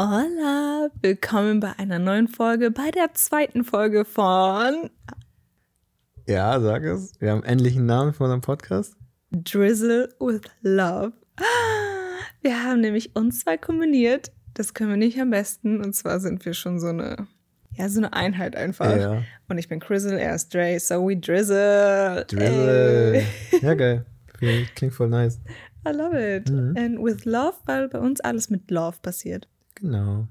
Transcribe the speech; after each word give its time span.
Hola, 0.00 0.90
willkommen 1.02 1.58
bei 1.58 1.72
einer 1.76 1.98
neuen 1.98 2.28
Folge, 2.28 2.70
bei 2.70 2.92
der 2.92 3.14
zweiten 3.14 3.64
Folge 3.64 4.04
von 4.04 4.90
Ja, 6.24 6.60
sag 6.60 6.84
es. 6.84 7.20
Wir 7.20 7.32
haben 7.32 7.42
endlich 7.42 7.76
einen 7.76 7.86
Namen 7.86 8.12
für 8.12 8.22
unseren 8.22 8.40
Podcast. 8.40 8.94
Drizzle 9.32 10.14
with 10.20 10.42
Love. 10.62 11.14
Wir 12.42 12.62
haben 12.62 12.80
nämlich 12.80 13.16
uns 13.16 13.40
zwei 13.40 13.56
kombiniert. 13.56 14.30
Das 14.54 14.72
können 14.72 14.90
wir 14.90 14.96
nicht 14.96 15.20
am 15.20 15.30
besten. 15.30 15.82
Und 15.82 15.94
zwar 15.96 16.20
sind 16.20 16.44
wir 16.44 16.54
schon 16.54 16.78
so 16.78 16.90
eine, 16.90 17.26
ja, 17.72 17.88
so 17.88 17.98
eine 17.98 18.12
Einheit 18.12 18.54
einfach. 18.54 18.96
Ja. 18.96 19.22
Und 19.48 19.58
ich 19.58 19.66
bin 19.66 19.80
Crizzle, 19.80 20.16
er 20.20 20.36
ist 20.36 20.54
Dre, 20.54 20.78
so 20.78 21.08
we 21.08 21.16
drizzle. 21.16 22.24
Drizzle. 22.28 23.14
Ey. 23.14 23.26
Ja, 23.62 23.74
geil. 23.74 24.06
Klingt 24.76 24.94
voll 24.94 25.08
nice. 25.08 25.40
I 25.84 25.90
love 25.90 26.16
it. 26.16 26.48
Mhm. 26.48 26.76
And 26.78 27.02
with 27.02 27.24
love, 27.24 27.54
weil 27.66 27.88
bei 27.88 27.98
uns 27.98 28.20
alles 28.20 28.48
mit 28.48 28.70
Love 28.70 28.98
passiert. 29.02 29.48
Genau. 29.80 30.26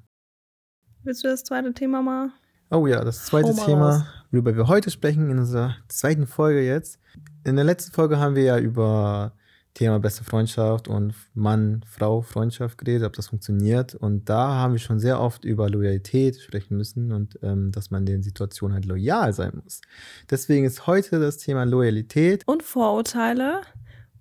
Willst 1.04 1.23
du 1.23 1.30
das 1.30 1.44
zweite 1.44 1.73
Thema 1.73 2.02
mal? 2.02 2.31
Oh 2.70 2.85
ja, 2.85 3.03
das 3.03 3.26
zweite 3.26 3.49
raus. 3.49 3.66
Thema, 3.66 4.08
worüber 4.30 4.55
wir 4.58 4.67
heute 4.67 4.91
sprechen, 4.91 5.30
in 5.30 5.39
unserer 5.39 5.77
zweiten 5.88 6.27
Folge 6.27 6.62
jetzt. 6.66 6.99
In 7.45 7.55
der 7.55 7.63
letzten 7.63 7.94
Folge 7.94 8.20
haben 8.20 8.36
wir 8.36 8.44
ja 8.44 8.59
über 8.59 9.31
Thema 9.73 9.99
beste 9.99 10.25
Freundschaft 10.25 10.89
und 10.89 11.13
Mann-Frau-Freundschaft 11.34 12.77
geredet, 12.77 13.08
ob 13.08 13.13
das 13.13 13.27
funktioniert. 13.27 13.95
Und 13.95 14.27
da 14.27 14.55
haben 14.55 14.73
wir 14.73 14.80
schon 14.80 14.99
sehr 14.99 15.22
oft 15.22 15.45
über 15.45 15.70
Loyalität 15.70 16.41
sprechen 16.41 16.75
müssen 16.75 17.14
und 17.14 17.39
ähm, 17.41 17.72
dass 17.72 17.89
man 17.89 18.05
den 18.05 18.23
Situationen 18.23 18.73
halt 18.73 18.86
loyal 18.86 19.31
sein 19.31 19.61
muss. 19.64 19.80
Deswegen 20.30 20.66
ist 20.66 20.88
heute 20.88 21.20
das 21.20 21.38
Thema 21.38 21.64
Loyalität. 21.64 22.44
Und 22.48 22.64
Vorurteile. 22.64 23.61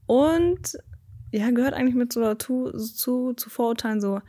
Und 0.07 0.79
ja, 1.33 1.51
gehört 1.51 1.75
eigentlich 1.75 1.97
mit 1.97 2.13
so 2.13 2.21
dazu, 2.21 2.71
zu, 2.71 3.33
zu 3.33 3.51
Vorurteilen 3.51 4.01
so, 4.01 4.21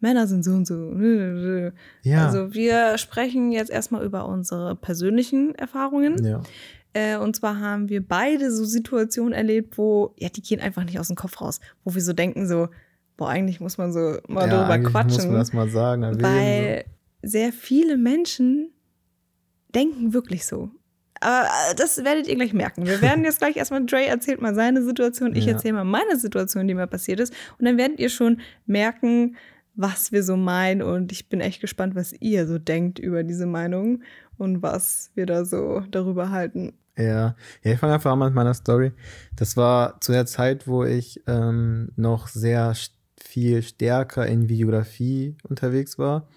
Männer 0.00 0.26
sind 0.26 0.44
so 0.44 0.52
und 0.52 0.66
so. 0.66 1.70
Ja. 2.02 2.26
Also 2.26 2.52
wir 2.54 2.98
sprechen 2.98 3.52
jetzt 3.52 3.70
erstmal 3.70 4.04
über 4.04 4.26
unsere 4.26 4.76
persönlichen 4.76 5.54
Erfahrungen. 5.54 6.22
ja. 6.24 6.42
Äh, 6.96 7.16
und 7.16 7.34
zwar 7.34 7.58
haben 7.58 7.88
wir 7.88 8.06
beide 8.06 8.52
so 8.52 8.64
Situationen 8.64 9.32
erlebt, 9.32 9.78
wo, 9.78 10.14
ja, 10.16 10.28
die 10.28 10.42
gehen 10.42 10.60
einfach 10.60 10.84
nicht 10.84 11.00
aus 11.00 11.08
dem 11.08 11.16
Kopf 11.16 11.40
raus, 11.40 11.58
wo 11.82 11.92
wir 11.96 12.00
so 12.02 12.12
denken, 12.12 12.46
so, 12.46 12.68
boah, 13.16 13.30
eigentlich 13.30 13.58
muss 13.58 13.78
man 13.78 13.92
so 13.92 14.18
mal 14.28 14.48
ja, 14.48 14.60
drüber 14.62 14.78
quatschen. 14.90 15.24
muss 15.24 15.26
man 15.26 15.38
das 15.38 15.52
mal 15.52 15.68
sagen. 15.68 16.04
erwähnen, 16.04 16.22
weil 16.22 16.84
sehr 17.22 17.52
viele 17.52 17.96
Menschen 17.96 18.70
denken 19.74 20.12
wirklich 20.14 20.46
so. 20.46 20.70
Aber 21.20 21.46
äh, 21.70 21.74
das 21.74 22.04
werdet 22.04 22.28
ihr 22.28 22.36
gleich 22.36 22.52
merken. 22.52 22.86
Wir 22.86 23.00
werden 23.00 23.24
jetzt 23.24 23.38
gleich 23.38 23.56
erstmal, 23.56 23.84
Dre 23.86 24.06
erzählt 24.06 24.40
mal 24.40 24.54
seine 24.54 24.82
Situation, 24.84 25.34
ich 25.34 25.46
Ja. 25.46 25.52
erzähle 25.54 25.74
mal 25.74 25.84
meine 25.84 26.16
Situation, 26.16 26.68
die 26.68 26.74
mir 26.74 26.86
passiert 26.86 27.18
ist. 27.18 27.32
Und 27.58 27.64
dann 27.64 27.76
werdet 27.76 27.98
ihr 27.98 28.08
schon 28.08 28.40
merken, 28.66 29.34
was 29.74 30.12
wir 30.12 30.22
so 30.22 30.36
meinen. 30.36 30.82
Und 30.82 31.12
ich 31.12 31.28
bin 31.28 31.40
echt 31.40 31.60
gespannt, 31.60 31.94
was 31.94 32.12
ihr 32.20 32.46
so 32.46 32.58
denkt 32.58 32.98
über 32.98 33.22
diese 33.22 33.46
Meinung 33.46 34.02
und 34.38 34.62
was 34.62 35.10
wir 35.14 35.26
da 35.26 35.44
so 35.44 35.82
darüber 35.90 36.30
halten. 36.30 36.74
Ja, 36.96 37.34
ja 37.62 37.72
ich 37.72 37.78
fange 37.78 37.94
einfach 37.94 38.12
an 38.12 38.18
mit 38.18 38.34
meiner 38.34 38.54
Story. 38.54 38.92
Das 39.36 39.56
war 39.56 40.00
zu 40.00 40.12
der 40.12 40.26
Zeit, 40.26 40.66
wo 40.66 40.84
ich 40.84 41.22
ähm, 41.26 41.90
noch 41.96 42.28
sehr 42.28 42.74
viel 43.20 43.62
stärker 43.62 44.26
in 44.26 44.48
Videografie 44.48 45.36
unterwegs 45.48 45.98
war. 45.98 46.28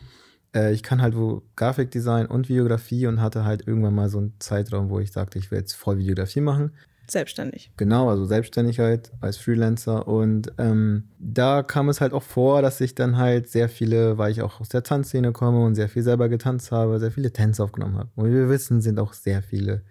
Äh, 0.55 0.73
ich 0.73 0.83
kann 0.83 1.01
halt 1.01 1.15
wo 1.15 1.43
Grafikdesign 1.55 2.25
und 2.25 2.49
Videografie 2.49 3.07
und 3.07 3.21
hatte 3.21 3.45
halt 3.45 3.67
irgendwann 3.67 3.95
mal 3.95 4.09
so 4.09 4.19
einen 4.19 4.33
Zeitraum, 4.39 4.89
wo 4.89 4.99
ich 4.99 5.11
sagte, 5.11 5.37
ich 5.37 5.51
will 5.51 5.59
jetzt 5.59 5.73
voll 5.73 5.97
Videografie 5.99 6.41
machen. 6.41 6.71
Selbstständig. 7.09 7.71
Genau, 7.77 8.09
also 8.09 8.25
Selbstständigkeit 8.25 9.11
als 9.21 9.37
Freelancer. 9.37 10.07
Und 10.07 10.51
ähm, 10.57 11.09
da 11.19 11.63
kam 11.63 11.89
es 11.89 12.01
halt 12.01 12.13
auch 12.13 12.23
vor, 12.23 12.61
dass 12.61 12.81
ich 12.81 12.95
dann 12.95 13.17
halt 13.17 13.49
sehr 13.49 13.69
viele, 13.69 14.17
weil 14.17 14.31
ich 14.31 14.41
auch 14.41 14.59
aus 14.59 14.69
der 14.69 14.83
Tanzszene 14.83 15.31
komme 15.31 15.63
und 15.63 15.75
sehr 15.75 15.89
viel 15.89 16.03
selber 16.03 16.27
getanzt 16.29 16.71
habe, 16.71 16.99
sehr 16.99 17.11
viele 17.11 17.31
Tänze 17.31 17.63
aufgenommen 17.63 17.97
habe. 17.97 18.09
Und 18.15 18.27
wie 18.27 18.33
wir 18.33 18.49
wissen, 18.49 18.81
sind 18.81 18.99
auch 18.99 19.13
sehr 19.13 19.41
viele 19.41 19.83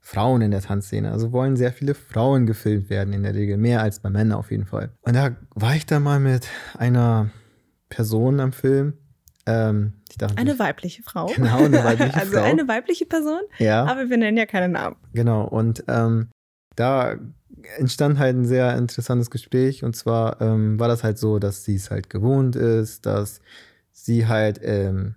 Frauen 0.00 0.40
in 0.40 0.52
der 0.52 0.60
Tanzszene. 0.62 1.10
Also 1.10 1.32
wollen 1.32 1.56
sehr 1.56 1.72
viele 1.72 1.94
Frauen 1.94 2.46
gefilmt 2.46 2.90
werden 2.90 3.12
in 3.12 3.24
der 3.24 3.34
Regel, 3.34 3.56
mehr 3.56 3.82
als 3.82 4.00
bei 4.00 4.08
Männern 4.08 4.38
auf 4.38 4.52
jeden 4.52 4.66
Fall. 4.66 4.90
Und 5.02 5.16
da 5.16 5.34
war 5.54 5.74
ich 5.74 5.84
dann 5.84 6.04
mal 6.04 6.20
mit 6.20 6.46
einer 6.78 7.30
Person 7.88 8.38
am 8.38 8.52
Film. 8.52 8.94
Ähm, 9.46 9.94
dachte, 10.18 10.38
Eine 10.38 10.58
weibliche 10.58 11.02
Frau. 11.02 11.26
Genau, 11.26 11.58
eine 11.58 11.84
weibliche 11.84 12.14
also 12.20 12.32
Frau. 12.32 12.42
eine 12.42 12.68
weibliche 12.68 13.06
Person, 13.06 13.40
ja. 13.58 13.84
aber 13.84 14.08
wir 14.08 14.16
nennen 14.16 14.36
ja 14.36 14.46
keine 14.46 14.68
Namen. 14.68 14.96
Genau, 15.12 15.44
und 15.44 15.84
ähm, 15.88 16.28
da 16.76 17.16
entstand 17.78 18.18
halt 18.18 18.36
ein 18.36 18.44
sehr 18.44 18.76
interessantes 18.76 19.30
Gespräch. 19.30 19.82
Und 19.84 19.96
zwar 19.96 20.40
ähm, 20.40 20.78
war 20.78 20.88
das 20.88 21.02
halt 21.02 21.18
so, 21.18 21.38
dass 21.38 21.64
sie 21.64 21.76
es 21.76 21.90
halt 21.90 22.10
gewohnt 22.10 22.56
ist, 22.56 23.06
dass 23.06 23.40
sie 23.92 24.26
halt 24.26 24.60
ähm, 24.62 25.14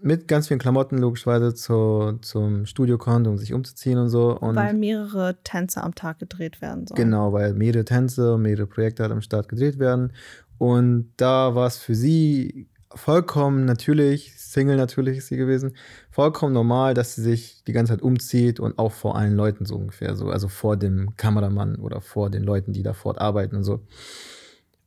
mit 0.00 0.28
ganz 0.28 0.48
vielen 0.48 0.60
Klamotten 0.60 0.98
logischerweise 0.98 1.54
zu, 1.54 2.18
zum 2.20 2.66
Studio 2.66 2.98
kommt, 2.98 3.26
um 3.26 3.38
sich 3.38 3.52
umzuziehen 3.52 3.98
und 3.98 4.08
so. 4.08 4.38
Und 4.38 4.54
weil 4.54 4.74
mehrere 4.74 5.36
Tänze 5.42 5.82
am 5.82 5.94
Tag 5.94 6.18
gedreht 6.18 6.60
werden 6.60 6.86
sollen. 6.86 6.96
Genau, 6.96 7.32
weil 7.32 7.54
mehrere 7.54 7.84
Tänze, 7.84 8.38
mehrere 8.38 8.66
Projekte 8.66 9.02
halt 9.02 9.12
am 9.12 9.22
Start 9.22 9.48
gedreht 9.48 9.78
werden. 9.78 10.12
Und 10.58 11.12
da 11.16 11.54
war 11.54 11.66
es 11.66 11.78
für 11.78 11.94
sie 11.94 12.68
vollkommen 12.94 13.64
natürlich, 13.64 14.34
Single 14.36 14.76
natürlich 14.76 15.18
ist 15.18 15.28
sie 15.28 15.36
gewesen, 15.36 15.76
vollkommen 16.10 16.52
normal, 16.52 16.94
dass 16.94 17.14
sie 17.14 17.22
sich 17.22 17.64
die 17.64 17.72
ganze 17.72 17.92
Zeit 17.92 18.02
umzieht 18.02 18.60
und 18.60 18.78
auch 18.78 18.92
vor 18.92 19.16
allen 19.16 19.34
Leuten 19.34 19.66
so 19.66 19.76
ungefähr 19.76 20.14
so, 20.16 20.28
also 20.28 20.48
vor 20.48 20.76
dem 20.76 21.16
Kameramann 21.16 21.76
oder 21.76 22.00
vor 22.00 22.30
den 22.30 22.42
Leuten, 22.42 22.72
die 22.72 22.82
da 22.82 22.92
fort 22.92 23.18
arbeiten 23.18 23.56
und 23.56 23.64
so. 23.64 23.86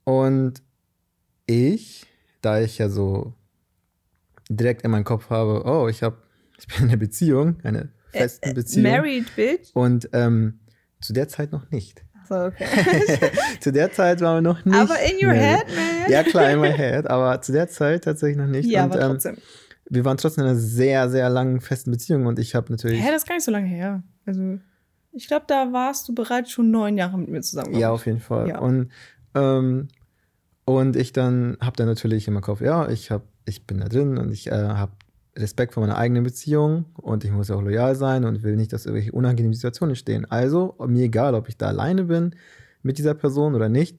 Und 0.03 0.61
ich, 1.45 2.05
da 2.41 2.61
ich 2.61 2.77
ja 2.77 2.89
so 2.89 3.33
direkt 4.49 4.83
in 4.83 4.91
meinem 4.91 5.03
Kopf 5.03 5.29
habe, 5.29 5.63
oh, 5.65 5.87
ich 5.87 6.03
habe, 6.03 6.17
ich 6.57 6.67
bin 6.67 6.77
in 6.77 6.83
einer 6.85 6.97
Beziehung, 6.97 7.59
einer 7.63 7.89
festen 8.11 8.53
Beziehung. 8.53 8.91
Married 8.91 9.35
Bitch. 9.35 9.69
Und 9.73 10.09
ähm, 10.13 10.59
zu 11.01 11.13
der 11.13 11.27
Zeit 11.27 11.51
noch 11.51 11.69
nicht. 11.71 12.03
So, 12.29 12.35
okay. 12.35 12.65
zu 13.59 13.71
der 13.71 13.91
Zeit 13.91 14.21
waren 14.21 14.37
wir 14.37 14.53
noch 14.53 14.63
nicht. 14.63 14.77
aber 14.77 14.95
in 14.99 15.17
your 15.25 15.33
married. 15.33 15.41
head, 15.41 15.65
man. 15.75 16.11
Ja, 16.11 16.23
klar, 16.23 16.51
in 16.51 16.61
my 16.61 16.71
head, 16.71 17.09
aber 17.09 17.41
zu 17.41 17.51
der 17.51 17.67
Zeit 17.67 18.03
tatsächlich 18.03 18.37
noch 18.37 18.45
nicht. 18.45 18.69
Ja, 18.69 18.85
und, 18.85 18.93
aber 18.93 19.01
ähm, 19.01 19.11
trotzdem. 19.13 19.37
wir 19.89 20.05
waren 20.05 20.17
trotzdem 20.17 20.43
in 20.43 20.51
einer 20.51 20.59
sehr, 20.59 21.09
sehr 21.09 21.27
langen 21.29 21.59
festen 21.59 21.89
Beziehung 21.89 22.27
und 22.27 22.37
ich 22.37 22.53
habe 22.53 22.71
natürlich. 22.71 23.01
Hä, 23.01 23.07
das 23.07 23.23
ist 23.23 23.27
gar 23.27 23.35
nicht 23.35 23.45
so 23.45 23.51
lange 23.51 23.67
her. 23.67 24.03
Also, 24.27 24.59
ich 25.11 25.27
glaube, 25.27 25.45
da 25.47 25.73
warst 25.73 26.07
du 26.07 26.13
bereits 26.13 26.51
schon 26.51 26.69
neun 26.69 26.97
Jahre 26.97 27.17
mit 27.17 27.29
mir 27.29 27.41
zusammen. 27.41 27.73
ja, 27.75 27.89
auf 27.89 28.05
jeden 28.05 28.19
Fall. 28.19 28.47
Ja. 28.47 28.59
Und, 28.59 28.91
ähm, 29.33 29.87
und 30.65 30.95
ich 30.95 31.13
dann 31.13 31.57
habe 31.61 31.77
dann 31.77 31.87
natürlich 31.87 32.27
meinem 32.27 32.41
Kopf, 32.41 32.61
ja, 32.61 32.87
ich, 32.89 33.09
hab, 33.09 33.23
ich 33.45 33.65
bin 33.65 33.79
da 33.79 33.87
drin 33.87 34.19
und 34.19 34.31
ich 34.31 34.47
äh, 34.47 34.51
habe 34.51 34.91
Respekt 35.39 35.73
vor 35.73 35.81
meiner 35.81 35.97
eigenen 35.97 36.23
Beziehung 36.23 36.85
und 36.95 37.23
ich 37.23 37.31
muss 37.31 37.47
ja 37.47 37.55
auch 37.55 37.61
loyal 37.61 37.95
sein 37.95 38.25
und 38.25 38.43
will 38.43 38.55
nicht, 38.55 38.73
dass 38.73 38.85
irgendwelche 38.85 39.11
unangenehmen 39.11 39.53
Situationen 39.53 39.91
entstehen. 39.91 40.25
Also, 40.29 40.75
mir 40.87 41.05
egal, 41.05 41.35
ob 41.35 41.49
ich 41.49 41.57
da 41.57 41.67
alleine 41.67 42.05
bin 42.05 42.35
mit 42.83 42.97
dieser 42.97 43.13
Person 43.13 43.55
oder 43.55 43.69
nicht, 43.69 43.97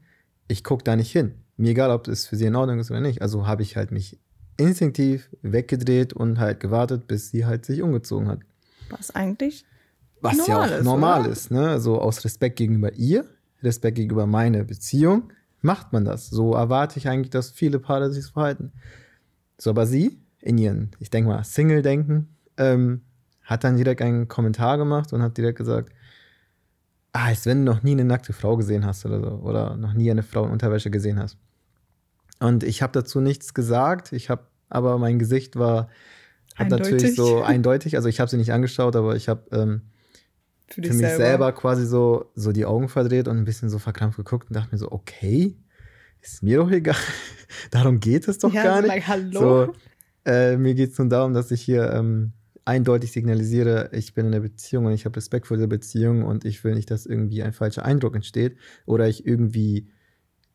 ich 0.48 0.64
gucke 0.64 0.84
da 0.84 0.96
nicht 0.96 1.12
hin. 1.12 1.34
Mir 1.56 1.70
egal, 1.70 1.90
ob 1.90 2.08
es 2.08 2.26
für 2.26 2.36
sie 2.36 2.46
in 2.46 2.56
Ordnung 2.56 2.78
ist 2.78 2.90
oder 2.90 3.00
nicht. 3.00 3.22
Also 3.22 3.46
habe 3.46 3.62
ich 3.62 3.76
halt 3.76 3.92
mich 3.92 4.18
instinktiv 4.56 5.28
weggedreht 5.42 6.12
und 6.12 6.38
halt 6.38 6.60
gewartet, 6.60 7.06
bis 7.06 7.30
sie 7.30 7.46
halt 7.46 7.64
sich 7.64 7.82
umgezogen 7.82 8.28
hat. 8.28 8.40
Was 8.90 9.14
eigentlich? 9.14 9.64
Was 10.20 10.46
ja 10.46 10.54
Normal 10.54 10.68
auch 10.68 10.78
ist, 10.78 10.84
normal 10.84 11.20
oder? 11.22 11.30
ist, 11.30 11.50
ne? 11.50 11.68
Also 11.68 12.00
aus 12.00 12.24
Respekt 12.24 12.56
gegenüber 12.56 12.92
ihr, 12.94 13.24
Respekt 13.62 13.96
gegenüber 13.96 14.26
meiner 14.26 14.64
Beziehung, 14.64 15.32
macht 15.62 15.92
man 15.92 16.04
das. 16.04 16.28
So 16.28 16.54
erwarte 16.54 16.98
ich 16.98 17.08
eigentlich, 17.08 17.30
dass 17.30 17.50
viele 17.50 17.78
Paare 17.78 18.12
sich 18.12 18.24
so 18.24 18.32
verhalten. 18.32 18.72
So, 19.58 19.70
aber 19.70 19.86
sie, 19.86 20.18
in 20.40 20.58
ihren, 20.58 20.90
ich 20.98 21.10
denke 21.10 21.30
mal, 21.30 21.44
Single-Denken, 21.44 22.28
ähm, 22.56 23.02
hat 23.42 23.64
dann 23.64 23.76
direkt 23.76 24.02
einen 24.02 24.28
Kommentar 24.28 24.78
gemacht 24.78 25.12
und 25.12 25.22
hat 25.22 25.36
direkt 25.36 25.58
gesagt, 25.58 25.92
ah, 27.12 27.26
als 27.26 27.46
wenn 27.46 27.64
du 27.64 27.72
noch 27.72 27.82
nie 27.82 27.92
eine 27.92 28.04
nackte 28.04 28.32
Frau 28.32 28.56
gesehen 28.56 28.86
hast 28.86 29.04
oder 29.04 29.20
so, 29.20 29.30
oder 29.42 29.76
noch 29.76 29.92
nie 29.92 30.10
eine 30.10 30.22
Frau 30.22 30.44
in 30.44 30.52
Unterwäsche 30.52 30.90
gesehen 30.90 31.18
hast. 31.18 31.36
Und 32.38 32.62
ich 32.64 32.82
habe 32.82 32.92
dazu 32.92 33.20
nichts 33.20 33.52
gesagt, 33.52 34.12
ich 34.12 34.30
habe, 34.30 34.44
aber 34.68 34.98
mein 34.98 35.18
Gesicht 35.18 35.56
war, 35.56 35.88
hat 36.56 36.68
natürlich 36.68 37.14
so 37.14 37.42
eindeutig, 37.42 37.96
also 37.96 38.08
ich 38.08 38.20
habe 38.20 38.30
sie 38.30 38.36
nicht 38.36 38.52
angeschaut, 38.52 38.96
aber 38.96 39.16
ich 39.16 39.28
habe 39.28 39.42
ähm, 39.52 39.82
Für 40.68 40.82
für 40.82 40.88
mich 40.88 40.98
selber. 40.98 41.16
selber. 41.16 41.52
quasi 41.52 41.86
so, 41.86 42.30
so 42.34 42.52
die 42.52 42.64
Augen 42.64 42.88
verdreht 42.88 43.28
und 43.28 43.36
ein 43.36 43.44
bisschen 43.44 43.68
so 43.68 43.78
verkrampft 43.78 44.16
geguckt 44.16 44.48
und 44.48 44.56
dachte 44.56 44.70
mir 44.72 44.78
so, 44.78 44.90
okay, 44.90 45.56
ist 46.22 46.42
mir 46.42 46.58
doch 46.58 46.70
egal. 46.70 46.96
Darum 47.70 48.00
geht 48.00 48.28
es 48.28 48.38
doch 48.38 48.52
ja, 48.52 48.62
gar 48.62 48.76
so 48.76 48.82
nicht. 48.82 48.88
like, 48.88 49.08
hallo. 49.08 49.66
So, 49.66 49.72
äh, 50.24 50.56
mir 50.56 50.74
geht 50.74 50.92
es 50.92 50.98
nur 50.98 51.08
darum, 51.08 51.34
dass 51.34 51.50
ich 51.50 51.62
hier 51.62 51.92
ähm, 51.92 52.32
eindeutig 52.64 53.12
signalisiere, 53.12 53.90
ich 53.92 54.14
bin 54.14 54.26
in 54.26 54.34
einer 54.34 54.42
Beziehung 54.42 54.86
und 54.86 54.92
ich 54.92 55.04
habe 55.04 55.16
Respekt 55.16 55.46
vor 55.46 55.56
dieser 55.56 55.66
Beziehung 55.66 56.22
und 56.22 56.44
ich 56.44 56.62
will 56.62 56.74
nicht, 56.74 56.90
dass 56.90 57.06
irgendwie 57.06 57.42
ein 57.42 57.52
falscher 57.52 57.84
Eindruck 57.84 58.14
entsteht 58.14 58.56
oder 58.86 59.08
ich 59.08 59.26
irgendwie 59.26 59.88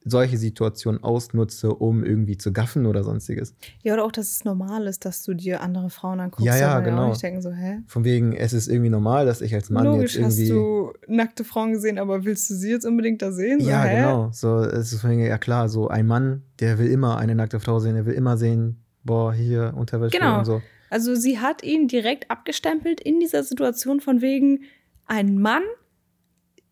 solche 0.08 0.38
Situationen 0.38 1.04
ausnutze, 1.04 1.74
um 1.74 2.04
irgendwie 2.04 2.38
zu 2.38 2.54
gaffen 2.54 2.86
oder 2.86 3.04
sonstiges. 3.04 3.56
Ja, 3.82 3.96
oder 3.96 4.06
auch, 4.06 4.12
dass 4.12 4.32
es 4.32 4.46
normal 4.46 4.86
ist, 4.86 5.04
dass 5.04 5.24
du 5.24 5.34
dir 5.34 5.62
andere 5.62 5.90
Frauen 5.90 6.20
anguckst. 6.20 6.46
Ja, 6.46 6.56
ja, 6.56 6.80
genau. 6.80 7.06
Auch 7.06 7.10
nicht 7.10 7.24
denken 7.24 7.42
so, 7.42 7.52
hä? 7.52 7.80
Von 7.88 8.04
wegen, 8.04 8.34
es 8.34 8.54
ist 8.54 8.68
irgendwie 8.68 8.92
normal, 8.92 9.26
dass 9.26 9.42
ich 9.42 9.56
als 9.56 9.72
Mann 9.72 9.86
Logisch 9.86 10.16
jetzt 10.16 10.40
irgendwie. 10.40 10.44
hast 10.44 10.50
du 10.52 10.94
nackte 11.08 11.44
Frauen 11.44 11.74
gesehen, 11.74 11.98
aber 11.98 12.24
willst 12.24 12.50
du 12.52 12.54
sie 12.54 12.70
jetzt 12.70 12.86
unbedingt 12.86 13.24
da 13.24 13.32
sehen? 13.32 13.62
So, 13.62 13.68
ja, 13.68 13.84
hä? 13.84 13.96
genau. 13.96 14.30
So, 14.32 14.60
es 14.60 14.94
ist 14.94 15.02
von 15.02 15.10
wegen, 15.10 15.26
ja 15.26 15.40
klar, 15.40 15.70
so 15.70 15.88
ein 15.88 16.06
Mann, 16.06 16.44
der 16.60 16.78
will 16.78 16.88
immer 16.88 17.18
eine 17.18 17.34
nackte 17.34 17.60
Frau 17.60 17.80
sehen, 17.80 17.96
der 17.96 18.06
will 18.06 18.14
immer 18.14 18.38
sehen, 18.38 18.85
boah, 19.06 19.34
hier 19.34 19.74
Unterwäsche 19.78 20.18
Genau. 20.18 20.40
und 20.40 20.46
so. 20.46 20.62
Also 20.90 21.16
sie 21.16 21.40
hat 21.40 21.64
ihn 21.64 21.88
direkt 21.88 22.30
abgestempelt 22.30 23.00
in 23.00 23.20
dieser 23.20 23.44
Situation 23.44 24.02
von 24.02 24.22
wegen, 24.22 24.64
ein 25.06 25.40
Mann 25.40 25.64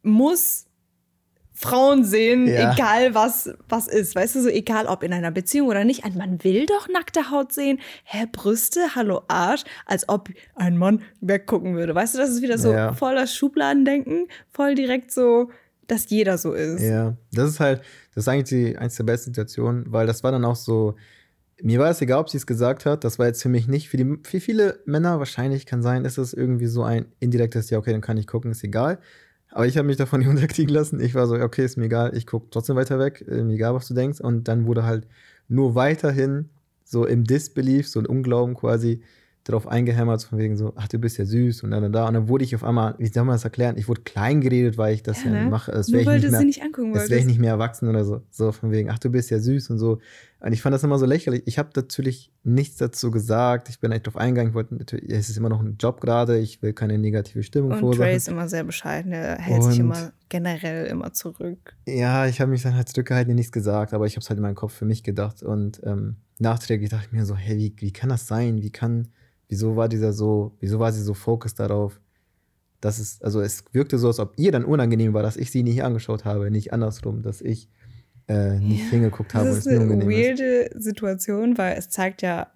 muss 0.02 0.66
Frauen 1.56 2.04
sehen, 2.04 2.48
Ja. 2.48 2.74
egal 2.74 3.14
was, 3.14 3.50
was 3.70 3.88
ist. 3.88 4.16
Weißt 4.16 4.36
du, 4.36 4.42
so 4.42 4.50
egal 4.50 4.88
ob 4.88 5.04
in 5.04 5.14
einer 5.14 5.30
Beziehung 5.32 5.68
oder 5.68 5.84
nicht. 5.86 6.04
Ein 6.04 6.18
Mann 6.18 6.44
will 6.44 6.66
doch 6.66 6.90
nackte 6.90 7.30
Haut 7.30 7.54
sehen. 7.54 7.80
Hä, 8.04 8.26
Brüste, 8.32 8.96
hallo 8.96 9.22
Arsch, 9.28 9.64
als 9.86 10.10
ob 10.10 10.30
ein 10.56 10.78
Mann 10.78 11.04
weggucken 11.22 11.76
würde. 11.76 11.94
Weißt 11.94 12.16
du, 12.16 12.18
das 12.18 12.32
ist 12.32 12.42
wieder 12.42 12.58
so 12.58 12.72
Ja. 12.74 12.94
voller 12.94 13.28
Schubladendenken, 13.28 14.28
voll 14.52 14.74
direkt 14.74 15.12
so, 15.12 15.52
dass 15.88 16.10
jeder 16.10 16.38
so 16.40 16.54
ist. 16.54 16.82
Ja, 16.82 17.16
das 17.32 17.52
ist 17.52 17.60
halt, 17.60 17.82
das 18.16 18.24
ist 18.24 18.28
eigentlich 18.28 18.50
die, 18.50 18.78
eins 18.78 18.96
der 18.96 19.04
besten 19.04 19.32
Situationen, 19.34 19.86
weil 19.92 20.08
das 20.08 20.24
war 20.24 20.32
dann 20.32 20.46
auch 20.46 20.56
so, 20.56 20.96
mir 21.62 21.80
war 21.80 21.90
es 21.90 22.02
egal, 22.02 22.20
ob 22.20 22.30
sie 22.30 22.38
es 22.38 22.48
gesagt 22.48 22.86
hat, 22.86 23.04
das 23.04 23.20
war 23.20 23.28
jetzt 23.28 23.42
für 23.44 23.50
mich 23.50 23.68
nicht, 23.68 23.90
für, 23.90 23.98
die, 23.98 24.18
für 24.24 24.40
viele 24.40 24.80
Männer 24.86 25.20
wahrscheinlich 25.20 25.66
kann 25.66 25.82
sein, 25.82 26.06
ist 26.06 26.18
es 26.18 26.34
irgendwie 26.34 26.66
so 26.68 26.84
ein 26.84 27.06
indirektes, 27.20 27.70
ja, 27.70 27.78
okay, 27.78 27.92
dann 27.92 28.02
kann 28.02 28.18
ich 28.18 28.28
gucken, 28.28 28.52
ist 28.52 28.64
egal. 28.64 29.00
Aber 29.52 29.68
ich 29.68 29.78
habe 29.78 29.88
mich 29.88 29.98
davon 29.98 30.20
nicht 30.22 30.30
unterkriegen 30.30 30.74
lassen. 30.74 31.00
Ich 31.00 31.14
war 31.16 31.28
so, 31.28 31.36
okay, 31.36 31.64
ist 31.64 31.78
mir 31.78 31.86
egal, 31.86 32.16
ich 32.18 32.26
gucke 32.26 32.48
trotzdem 32.50 32.76
weiter 32.76 32.98
weg, 33.00 33.24
mir 33.28 33.54
egal, 33.54 33.76
was 33.76 33.88
du 33.88 33.94
denkst. 33.94 34.20
Und 34.20 34.48
dann 34.48 34.66
wurde 34.66 34.84
halt 34.84 35.08
nur 35.48 35.76
weiterhin 35.76 36.50
so 36.84 37.06
im 37.06 37.24
Disbelief, 37.24 37.88
so 37.88 38.00
ein 38.00 38.06
Unglauben 38.08 38.56
quasi, 38.56 39.02
darauf 39.46 39.68
eingehämmert, 39.68 40.24
von 40.24 40.40
wegen 40.40 40.56
so, 40.56 40.72
ach, 40.78 40.88
du 40.88 40.98
bist 41.00 41.18
ja 41.18 41.26
süß 41.26 41.64
und 41.64 41.72
dann 41.72 41.84
und 41.84 41.92
da. 41.92 42.08
Und 42.08 42.14
dann 42.14 42.30
wurde 42.30 42.46
ich 42.46 42.56
auf 42.56 42.64
einmal, 42.64 42.96
wie 42.98 43.08
soll 43.08 43.26
man 43.26 43.36
das 43.36 43.44
erklären, 43.44 43.76
ich 43.78 43.90
wurde 43.90 44.02
klein 44.04 44.40
geredet, 44.40 44.78
weil 44.78 44.94
ich 44.94 45.04
das 45.04 45.22
Ja, 45.26 45.34
ja, 45.34 45.44
ne? 45.44 45.50
mache. 45.50 45.70
Das 45.72 45.90
Nur 45.90 46.06
weil 46.06 46.16
ich 46.16 46.22
du 46.22 46.28
nicht 46.28 46.32
mehr, 46.32 46.40
sie 46.40 46.46
nicht 46.46 46.64
angucken 46.64 46.94
Jetzt 46.94 46.96
wäre 46.96 47.04
ich 47.06 47.12
wolltest. 47.12 47.28
nicht 47.28 47.40
mehr 47.40 47.52
erwachsen 47.52 47.90
oder 47.90 48.06
so. 48.06 48.22
So 48.32 48.54
von 48.54 48.72
wegen, 48.72 48.90
ach, 48.90 49.00
du 49.00 49.10
bist 49.10 49.30
ja 49.32 49.40
süß 49.40 49.70
und 49.72 49.80
so. 49.80 50.00
Und 50.45 50.51
ich 50.51 50.62
fand 50.62 50.74
das 50.74 50.84
immer 50.84 51.00
so 51.00 51.06
lächerlich. 51.06 51.44
Ich 51.45 51.57
habe 51.57 51.69
natürlich 51.74 52.30
nichts 52.44 52.75
dazu 52.75 53.12
gesagt. 53.12 53.69
Ich 53.69 53.80
bin 53.80 53.94
echt 53.94 54.06
drauf 54.06 54.18
eingegangen. 54.18 54.50
Ich 54.51 54.56
wollte 54.56 54.75
natürlich, 54.75 55.10
es 55.10 55.30
ist 55.30 55.38
immer 55.38 55.48
noch 55.48 55.62
ein 55.62 55.78
Job 55.80 56.01
gerade. 56.01 56.38
Ich 56.38 56.62
will 56.62 56.74
keine 56.74 56.98
negative 56.98 57.44
Stimmung 57.44 57.72
Und 57.72 57.78
verursachen. 57.78 58.07
Trey 58.07 58.18
ist 58.18 58.28
immer 58.28 58.50
sehr 58.50 58.66
bescheiden. 58.66 59.13
Er 59.13 59.38
hält 59.38 59.63
sich 59.63 59.80
Und- 59.80 59.86
immer 59.86 60.12
generell 60.28 60.88
immer 60.88 61.13
zurück. 61.13 61.78
Ja, 61.88 62.28
ich 62.28 62.42
habe 62.42 62.51
mich 62.51 62.62
dann 62.62 62.75
halt 62.75 62.90
zurückgehalten, 62.90 63.31
ihr 63.31 63.36
nichts 63.36 63.54
gesagt, 63.54 63.94
aber 63.94 64.06
ich 64.06 64.16
habe 64.18 64.22
es 64.22 64.30
halt 64.30 64.38
in 64.38 64.42
meinem 64.44 64.56
Kopf 64.56 64.74
für 64.74 64.86
mich 64.86 65.01
gedacht. 65.04 65.42
Und 65.44 65.80
ähm, 65.86 66.18
nachträglich 66.40 66.89
dachte 66.89 67.06
ich 67.07 67.13
mir 67.13 67.25
so, 67.25 67.36
hey, 67.38 67.57
wie, 67.57 67.74
wie 67.78 67.94
kann 67.94 68.10
das 68.10 68.28
sein? 68.28 68.62
Wie 68.62 68.72
kann, 68.72 69.07
wieso 69.48 69.78
war 69.78 69.88
dieser 69.88 70.12
so, 70.12 70.57
wieso 70.60 70.78
war 70.78 70.92
sie 70.92 71.01
so 71.04 71.13
focused 71.13 71.60
darauf? 71.60 72.00
dass 72.81 73.00
es, 73.00 73.22
also 73.22 73.39
es 73.39 73.63
wirkte 73.72 73.98
so, 73.98 74.07
als 74.07 74.19
ob 74.19 74.34
ihr 74.36 74.51
dann 74.51 74.66
unangenehm 74.66 75.13
war, 75.13 75.24
dass 75.24 75.38
ich 75.38 75.51
sie 75.51 75.63
nicht 75.63 75.81
angeschaut 75.86 76.25
habe, 76.25 76.51
nicht 76.51 76.74
andersrum, 76.74 77.22
dass 77.22 77.39
ich 77.39 77.69
äh, 78.28 78.60
nicht 78.60 78.84
Ja, 78.86 78.90
hingeguckt 78.92 79.34
habe 79.34 79.50
Das 79.50 79.58
es 79.60 79.66
ist 79.66 79.80
eine 79.80 80.04
ist. 80.04 80.10
weirde 80.10 80.70
Situation, 80.75 81.58
weil 81.58 81.78
es 81.78 81.90
zeigt 81.90 82.22
ja, 82.22 82.48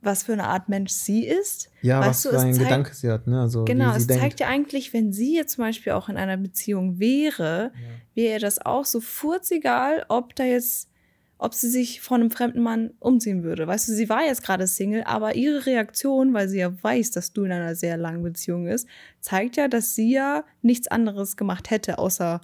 was 0.00 0.22
für 0.24 0.34
eine 0.34 0.44
Art 0.44 0.68
Mensch 0.68 0.92
sie 0.92 1.24
ist. 1.26 1.70
Ja, 1.80 2.00
Weißt 2.00 2.08
was 2.10 2.22
du, 2.24 2.28
für 2.30 2.36
es 2.36 2.42
ein 2.42 2.52
zeigt- 2.54 2.64
Gedanke 2.68 2.94
sie 2.94 3.10
hat, 3.10 3.26
ne? 3.26 3.40
Also 3.40 3.64
Genau, 3.64 3.88
wie 3.90 3.92
sie 3.92 3.98
es 4.00 4.06
denkt. 4.06 4.22
zeigt 4.22 4.40
ja 4.40 4.48
eigentlich, 4.48 4.92
wenn 4.92 5.12
sie 5.12 5.34
jetzt 5.34 5.54
zum 5.54 5.64
Beispiel 5.64 5.92
auch 5.92 6.08
in 6.10 6.16
einer 6.18 6.36
Beziehung 6.36 6.98
wäre, 6.98 7.72
wäre 8.14 8.34
ihr 8.34 8.38
das 8.40 8.64
auch 8.64 8.84
so 8.84 9.00
furzegal, 9.00 10.04
ob 10.08 10.34
da 10.36 10.44
jetzt, 10.44 10.90
ob 11.38 11.54
sie 11.54 11.68
sich 11.70 12.00
von 12.02 12.20
einem 12.20 12.30
fremden 12.30 12.60
Mann 12.62 12.90
umziehen 13.00 13.42
würde. 13.44 13.66
Weißt 13.66 13.88
du, 13.88 13.92
sie 13.92 14.08
war 14.10 14.24
jetzt 14.24 14.42
gerade 14.42 14.66
Single, 14.66 15.04
aber 15.04 15.34
ihre 15.36 15.64
Reaktion, 15.66 16.32
weil 16.34 16.48
sie 16.50 16.58
ja 16.58 16.72
weiß, 16.82 17.10
dass 17.12 17.32
du 17.32 17.44
in 17.44 17.52
einer 17.52 17.74
sehr 17.74 17.96
langen 17.96 18.22
Beziehung 18.22 18.66
ist, 18.66 18.86
zeigt 19.20 19.56
ja, 19.56 19.68
dass 19.68 19.94
sie 19.94 20.12
ja 20.12 20.44
nichts 20.62 20.86
anderes 20.88 21.36
gemacht 21.36 21.70
hätte, 21.70 21.98
außer 21.98 22.40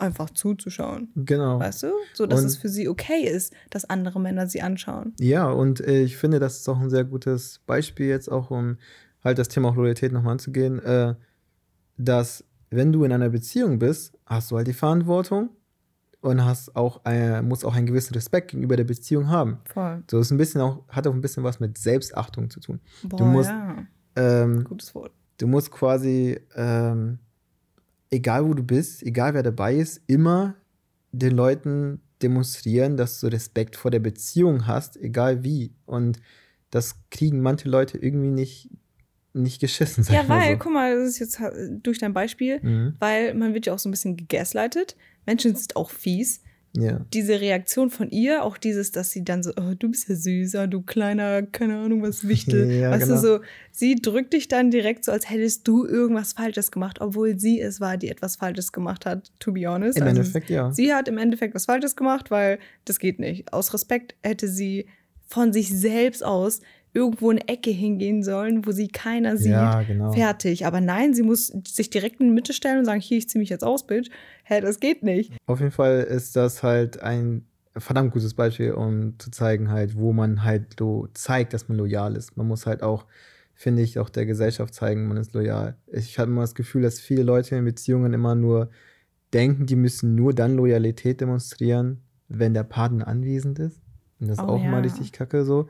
einfach 0.00 0.30
zuzuschauen. 0.30 1.10
Genau. 1.16 1.58
Weißt 1.60 1.82
du? 1.84 1.92
So, 2.14 2.26
dass 2.26 2.40
Und- 2.40 2.46
es 2.46 2.56
für 2.56 2.68
sie 2.68 2.88
okay 2.88 3.24
ist, 3.28 3.52
dass 3.70 3.84
andere 3.88 4.20
Männer 4.20 4.46
sie 4.46 4.62
anschauen. 4.62 5.14
Ja, 5.20 5.50
und 5.50 5.80
äh, 5.80 6.02
ich 6.02 6.16
finde, 6.16 6.38
das 6.38 6.58
ist 6.60 6.68
auch 6.68 6.80
ein 6.80 6.90
sehr 6.90 7.04
gutes 7.04 7.60
Beispiel 7.66 8.06
jetzt 8.06 8.30
auch, 8.30 8.50
um 8.50 8.76
halt 9.22 9.38
das 9.38 9.48
Thema 9.48 9.68
auch 9.70 9.76
Loyalität 9.76 10.12
nochmal 10.12 10.32
anzugehen, 10.32 10.78
äh, 10.80 11.14
dass 11.96 12.44
wenn 12.70 12.92
du 12.92 13.04
in 13.04 13.12
einer 13.12 13.28
Beziehung 13.30 13.78
bist, 13.78 14.16
hast 14.26 14.50
du 14.50 14.56
halt 14.56 14.66
die 14.66 14.72
Verantwortung 14.72 15.50
und 16.20 16.44
hast 16.44 16.76
auch 16.76 17.04
ein, 17.04 17.46
musst 17.48 17.64
auch 17.64 17.74
einen 17.74 17.86
gewissen 17.86 18.14
Respekt 18.14 18.50
gegenüber 18.52 18.76
der 18.76 18.84
Beziehung 18.84 19.28
haben. 19.28 19.58
Voll. 19.64 20.02
So 20.10 20.20
ist 20.20 20.30
ein 20.30 20.38
bisschen 20.38 20.60
auch, 20.60 20.86
hat 20.88 21.06
auch 21.06 21.12
ein 21.14 21.20
bisschen 21.20 21.42
was 21.44 21.60
mit 21.60 21.78
Selbstachtung 21.78 22.48
zu 22.50 22.60
tun. 22.60 22.80
Boah, 23.04 23.24
musst- 23.24 23.50
ja. 23.50 23.84
Ähm, 24.16 24.64
Gutes 24.64 24.94
Wort. 24.94 25.12
du 25.38 25.46
musst 25.46 25.70
quasi, 25.70 26.38
ähm, 26.54 27.18
egal 28.10 28.44
wo 28.46 28.54
du 28.54 28.62
bist, 28.62 29.02
egal 29.02 29.34
wer 29.34 29.42
dabei 29.42 29.74
ist, 29.76 30.00
immer 30.06 30.54
den 31.12 31.32
Leuten 31.36 32.00
demonstrieren, 32.22 32.96
dass 32.96 33.20
du 33.20 33.26
Respekt 33.28 33.76
vor 33.76 33.90
der 33.90 33.98
Beziehung 34.00 34.66
hast, 34.66 34.96
egal 34.96 35.42
wie. 35.44 35.72
Und 35.86 36.20
das 36.70 36.96
kriegen 37.10 37.40
manche 37.40 37.68
Leute 37.68 37.98
irgendwie 37.98 38.30
nicht, 38.30 38.68
nicht 39.32 39.60
geschissen. 39.60 40.04
Ja, 40.10 40.28
weil, 40.28 40.52
so. 40.52 40.58
guck 40.58 40.72
mal, 40.72 40.96
das 40.98 41.08
ist 41.10 41.18
jetzt 41.18 41.40
durch 41.82 41.98
dein 41.98 42.12
Beispiel, 42.12 42.60
Mhm. 42.62 42.94
weil 42.98 43.34
man 43.34 43.54
wird 43.54 43.66
ja 43.66 43.74
auch 43.74 43.78
so 43.78 43.88
ein 43.88 43.92
bisschen 43.92 44.16
gegaslightet. 44.16 44.96
Menschen 45.26 45.54
sind 45.56 45.76
auch 45.76 45.90
fies. 45.90 46.42
Ja. 46.72 47.04
Diese 47.12 47.40
Reaktion 47.40 47.90
von 47.90 48.10
ihr, 48.10 48.44
auch 48.44 48.56
dieses, 48.56 48.92
dass 48.92 49.10
sie 49.10 49.24
dann 49.24 49.42
so, 49.42 49.50
oh, 49.56 49.74
du 49.76 49.90
bist 49.90 50.08
ja 50.08 50.14
süßer, 50.14 50.68
du 50.68 50.82
kleiner, 50.82 51.42
keine 51.42 51.78
Ahnung, 51.78 52.02
was 52.02 52.28
Wichtel. 52.28 52.70
Ja, 52.80 52.90
weißt 52.92 53.04
genau. 53.08 53.16
du, 53.16 53.20
so, 53.20 53.40
sie 53.72 53.96
drückt 53.96 54.32
dich 54.32 54.46
dann 54.46 54.70
direkt 54.70 55.04
so, 55.04 55.12
als 55.12 55.28
hättest 55.28 55.66
du 55.66 55.84
irgendwas 55.84 56.34
Falsches 56.34 56.70
gemacht, 56.70 57.00
obwohl 57.00 57.38
sie 57.38 57.60
es 57.60 57.80
war, 57.80 57.96
die 57.96 58.08
etwas 58.08 58.36
Falsches 58.36 58.70
gemacht 58.72 59.04
hat, 59.06 59.32
to 59.40 59.52
be 59.52 59.66
honest. 59.66 59.98
Im 59.98 60.04
Also, 60.04 60.20
Endeffekt, 60.20 60.50
ja. 60.50 60.70
Sie 60.70 60.94
hat 60.94 61.08
im 61.08 61.18
Endeffekt 61.18 61.54
was 61.54 61.64
Falsches 61.64 61.96
gemacht, 61.96 62.30
weil 62.30 62.58
das 62.84 62.98
geht 62.98 63.18
nicht. 63.18 63.52
Aus 63.52 63.74
Respekt 63.74 64.14
hätte 64.22 64.46
sie 64.48 64.86
von 65.26 65.52
sich 65.52 65.68
selbst 65.68 66.24
aus 66.24 66.60
irgendwo 66.92 67.30
in 67.30 67.38
eine 67.38 67.48
Ecke 67.48 67.70
hingehen 67.70 68.22
sollen, 68.22 68.66
wo 68.66 68.72
sie 68.72 68.88
keiner 68.88 69.36
sieht. 69.36 69.52
Ja, 69.52 69.82
genau. 69.82 70.12
Fertig. 70.12 70.66
Aber 70.66 70.80
nein, 70.80 71.14
sie 71.14 71.22
muss 71.22 71.48
sich 71.66 71.90
direkt 71.90 72.20
in 72.20 72.28
die 72.28 72.34
Mitte 72.34 72.52
stellen 72.52 72.78
und 72.80 72.84
sagen, 72.84 73.00
hier, 73.00 73.18
ich 73.18 73.28
ziehe 73.28 73.40
mich 73.40 73.48
jetzt 73.48 73.62
aus, 73.64 73.86
Bitch. 73.86 74.10
Hä, 74.44 74.60
das 74.60 74.80
geht 74.80 75.02
nicht. 75.02 75.32
Auf 75.46 75.60
jeden 75.60 75.70
Fall 75.72 76.00
ist 76.00 76.34
das 76.36 76.62
halt 76.62 77.00
ein 77.02 77.44
verdammt 77.76 78.12
gutes 78.12 78.34
Beispiel, 78.34 78.72
um 78.72 79.18
zu 79.18 79.30
zeigen 79.30 79.70
halt, 79.70 79.96
wo 79.96 80.12
man 80.12 80.42
halt 80.42 80.74
so 80.78 81.06
zeigt, 81.14 81.52
dass 81.54 81.68
man 81.68 81.78
loyal 81.78 82.16
ist. 82.16 82.36
Man 82.36 82.48
muss 82.48 82.66
halt 82.66 82.82
auch, 82.82 83.06
finde 83.54 83.82
ich, 83.82 84.00
auch 84.00 84.08
der 84.08 84.26
Gesellschaft 84.26 84.74
zeigen, 84.74 85.06
man 85.06 85.16
ist 85.16 85.32
loyal. 85.32 85.76
Ich 85.86 86.18
habe 86.18 86.30
immer 86.30 86.40
das 86.40 86.56
Gefühl, 86.56 86.82
dass 86.82 86.98
viele 86.98 87.22
Leute 87.22 87.54
in 87.54 87.64
Beziehungen 87.64 88.12
immer 88.12 88.34
nur 88.34 88.70
denken, 89.32 89.66
die 89.66 89.76
müssen 89.76 90.16
nur 90.16 90.34
dann 90.34 90.56
Loyalität 90.56 91.20
demonstrieren, 91.20 92.00
wenn 92.28 92.52
der 92.52 92.64
Partner 92.64 93.06
anwesend 93.06 93.60
ist. 93.60 93.80
Und 94.18 94.28
das 94.28 94.38
ist 94.38 94.44
Oh, 94.44 94.48
auch 94.48 94.60
immer 94.64 94.78
ja. 94.78 94.80
richtig 94.80 95.12
kacke 95.12 95.44
so. 95.44 95.68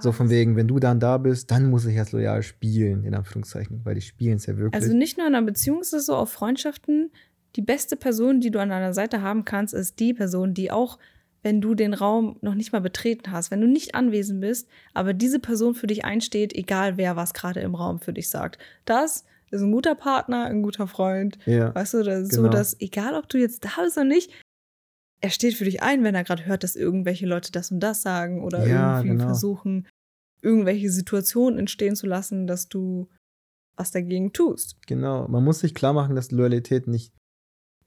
So 0.00 0.12
von 0.12 0.30
wegen, 0.30 0.56
wenn 0.56 0.68
du 0.68 0.78
dann 0.78 1.00
da 1.00 1.18
bist, 1.18 1.50
dann 1.50 1.70
muss 1.70 1.84
ich 1.86 1.94
jetzt 1.94 2.12
loyal 2.12 2.42
spielen, 2.42 3.04
in 3.04 3.14
Anführungszeichen, 3.14 3.80
weil 3.84 3.94
die 3.94 4.00
spielen 4.00 4.36
es 4.36 4.46
ja 4.46 4.56
wirklich. 4.56 4.82
Also 4.82 4.96
nicht 4.96 5.16
nur 5.18 5.26
in 5.26 5.34
einer 5.34 5.44
Beziehung 5.46 5.80
ist 5.80 5.92
es 5.92 6.06
so, 6.06 6.14
auf 6.16 6.30
Freundschaften, 6.32 7.10
die 7.56 7.62
beste 7.62 7.96
Person, 7.96 8.40
die 8.40 8.50
du 8.50 8.58
an 8.60 8.68
deiner 8.68 8.92
Seite 8.94 9.22
haben 9.22 9.44
kannst, 9.44 9.74
ist 9.74 9.98
die 9.98 10.12
Person, 10.14 10.52
die 10.54 10.70
auch, 10.70 10.98
wenn 11.42 11.60
du 11.60 11.74
den 11.74 11.94
Raum 11.94 12.36
noch 12.42 12.54
nicht 12.54 12.72
mal 12.72 12.80
betreten 12.80 13.30
hast, 13.32 13.50
wenn 13.50 13.60
du 13.60 13.66
nicht 13.68 13.94
anwesend 13.94 14.40
bist, 14.40 14.68
aber 14.94 15.14
diese 15.14 15.38
Person 15.38 15.74
für 15.74 15.86
dich 15.86 16.04
einsteht, 16.04 16.52
egal 16.54 16.96
wer 16.96 17.16
was 17.16 17.32
gerade 17.34 17.60
im 17.60 17.74
Raum 17.74 18.00
für 18.00 18.12
dich 18.12 18.28
sagt. 18.28 18.58
Das 18.84 19.24
ist 19.50 19.62
ein 19.62 19.70
guter 19.72 19.94
Partner, 19.94 20.44
ein 20.46 20.62
guter 20.62 20.86
Freund. 20.88 21.38
ja. 21.46 21.74
Weißt 21.74 21.94
du, 21.94 22.02
das 22.02 22.22
ist 22.24 22.34
so, 22.34 22.42
Genau. 22.42 22.52
dass 22.52 22.78
egal 22.80 23.14
ob 23.14 23.28
du 23.28 23.38
jetzt 23.38 23.64
da 23.64 23.82
bist 23.82 23.96
oder 23.96 24.04
nicht, 24.04 24.32
er 25.20 25.30
steht 25.30 25.54
für 25.54 25.64
dich 25.64 25.82
ein, 25.82 26.04
wenn 26.04 26.14
er 26.14 26.24
gerade 26.24 26.44
hört, 26.46 26.62
dass 26.62 26.76
irgendwelche 26.76 27.26
Leute 27.26 27.50
das 27.52 27.70
und 27.70 27.80
das 27.80 28.02
sagen 28.02 28.42
oder 28.44 28.66
Ja, 28.66 28.96
irgendwie 28.98 29.08
genau. 29.16 29.24
versuchen, 29.26 29.86
irgendwelche 30.46 30.90
Situationen 30.90 31.58
entstehen 31.58 31.96
zu 31.96 32.06
lassen, 32.06 32.46
dass 32.46 32.68
du 32.68 33.08
was 33.76 33.90
dagegen 33.90 34.32
tust. 34.32 34.76
Genau, 34.86 35.28
man 35.28 35.44
muss 35.44 35.58
sich 35.58 35.74
klar 35.74 35.92
machen, 35.92 36.14
dass 36.14 36.30
Loyalität 36.30 36.86
nicht, 36.86 37.12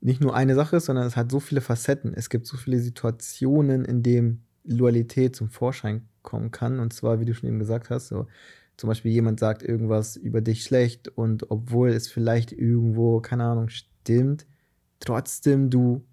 nicht 0.02 0.22
nur 0.22 0.36
eine 0.36 0.56
Sache 0.56 0.78
ist, 0.78 0.86
sondern 0.86 1.08
es 1.08 1.16
hat 1.16 1.32
so 1.32 1.40
viele 1.40 1.62
Facetten. 1.62 2.14
Es 2.14 2.30
gibt 2.30 2.46
so 2.46 2.58
viele 2.58 2.80
Situationen, 2.80 3.86
in 3.86 4.04
denen 4.04 4.46
Loyalität 4.64 5.36
zum 5.36 5.50
Vorschein 5.50 6.08
kommen 6.22 6.52
kann. 6.52 6.80
Und 6.80 6.94
zwar, 6.94 7.20
wie 7.20 7.26
du 7.26 7.34
schon 7.34 7.50
eben 7.50 7.60
gesagt 7.60 7.90
hast, 7.90 8.10
so 8.10 8.28
zum 8.78 8.88
Beispiel 8.88 9.12
jemand 9.12 9.40
sagt 9.40 9.64
irgendwas 9.64 10.16
über 10.16 10.42
dich 10.42 10.64
schlecht 10.64 11.08
und 11.08 11.50
obwohl 11.50 11.90
es 11.90 12.08
vielleicht 12.08 12.52
irgendwo, 12.52 13.20
keine 13.20 13.46
Ahnung, 13.46 13.70
stimmt, 13.70 14.46
trotzdem 15.00 15.70
du 15.70 16.06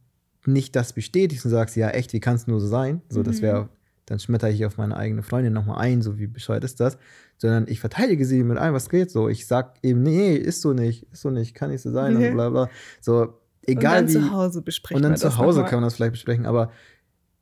nicht 0.46 0.74
das 0.74 0.92
bestätigst 0.92 1.44
und 1.44 1.50
sagst, 1.50 1.76
ja 1.76 1.90
echt, 1.90 2.12
wie 2.12 2.20
kann 2.20 2.36
es 2.36 2.46
nur 2.46 2.60
so 2.60 2.66
sein? 2.66 3.02
So, 3.08 3.22
das 3.22 3.36
Mhm. 3.38 3.42
wäre, 3.42 3.68
dann 4.06 4.18
schmetter 4.18 4.48
ich 4.48 4.64
auf 4.64 4.78
meine 4.78 4.96
eigene 4.96 5.22
Freundin 5.22 5.52
nochmal 5.52 5.78
ein, 5.78 6.00
so 6.00 6.18
wie 6.18 6.26
bescheuert 6.28 6.64
ist 6.64 6.80
das? 6.80 6.96
Sondern 7.38 7.66
ich 7.68 7.80
verteidige 7.80 8.24
sie 8.24 8.42
mit 8.44 8.56
allem, 8.56 8.74
was 8.74 8.88
geht. 8.88 9.10
So, 9.10 9.28
ich 9.28 9.46
sag 9.46 9.78
eben, 9.82 10.02
nee, 10.02 10.34
ist 10.34 10.62
so 10.62 10.72
nicht, 10.72 11.06
ist 11.12 11.22
so 11.22 11.30
nicht, 11.30 11.54
kann 11.54 11.70
nicht 11.70 11.82
so 11.82 11.90
sein 11.90 12.14
Mhm. 12.14 12.22
und 12.22 12.32
bla 12.34 12.50
bla. 12.50 12.70
So, 13.00 13.34
egal 13.66 14.04
und 14.04 14.14
dann 14.14 14.22
wie. 14.22 14.26
zu 14.26 14.32
Hause 14.32 14.62
besprechen 14.62 14.96
und 14.96 15.02
dann 15.02 15.16
zu 15.16 15.36
Hause 15.36 15.64
kann 15.64 15.80
man 15.80 15.84
das 15.84 15.96
vielleicht 15.96 16.12
besprechen, 16.12 16.46
aber 16.46 16.70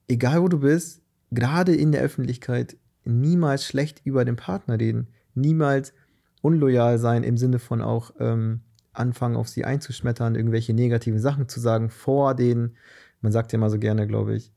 egal 0.08 0.42
wo 0.42 0.48
du 0.48 0.60
bist, 0.60 1.02
gerade 1.30 1.74
in 1.74 1.92
der 1.92 2.02
Öffentlichkeit, 2.02 2.76
niemals 3.04 3.64
schlecht 3.64 4.00
über 4.04 4.24
den 4.24 4.36
Partner 4.36 4.80
reden. 4.80 5.08
Niemals 5.34 5.92
unloyal 6.40 6.98
sein 6.98 7.24
im 7.24 7.36
Sinne 7.36 7.58
von 7.58 7.82
auch 7.82 8.12
ähm, 8.20 8.60
anfangen, 8.92 9.36
auf 9.36 9.48
sie 9.48 9.64
einzuschmettern, 9.64 10.34
irgendwelche 10.34 10.72
negativen 10.72 11.18
Sachen 11.18 11.48
zu 11.48 11.60
sagen 11.60 11.90
vor 11.90 12.34
den, 12.34 12.76
man 13.20 13.32
sagt 13.32 13.52
ja 13.52 13.58
immer 13.58 13.70
so 13.70 13.78
gerne, 13.78 14.06
glaube 14.06 14.36
ich, 14.36 14.52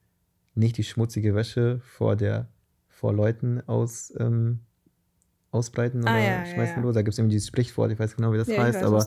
nicht 0.57 0.77
die 0.77 0.83
schmutzige 0.83 1.35
Wäsche 1.35 1.79
vor 1.83 2.15
der, 2.15 2.47
vor 2.89 3.13
Leuten 3.13 3.61
aus, 3.67 4.13
ähm, 4.19 4.59
ausbreiten 5.51 6.05
Ah, 6.05 6.11
oder 6.11 6.19
ja, 6.19 6.39
ja, 6.39 6.45
schmeißen 6.45 6.77
ja. 6.77 6.81
los. 6.83 6.93
Da 6.93 7.01
gibt 7.01 7.13
es 7.13 7.19
irgendwie 7.19 7.35
dieses 7.35 7.47
Sprichwort, 7.47 7.91
ich 7.91 7.99
weiß 7.99 8.15
genau, 8.15 8.33
wie 8.33 8.37
das 8.37 8.47
Ja, 8.47 8.57
heißt, 8.63 8.81
weiß, 8.81 8.83
aber 8.83 9.05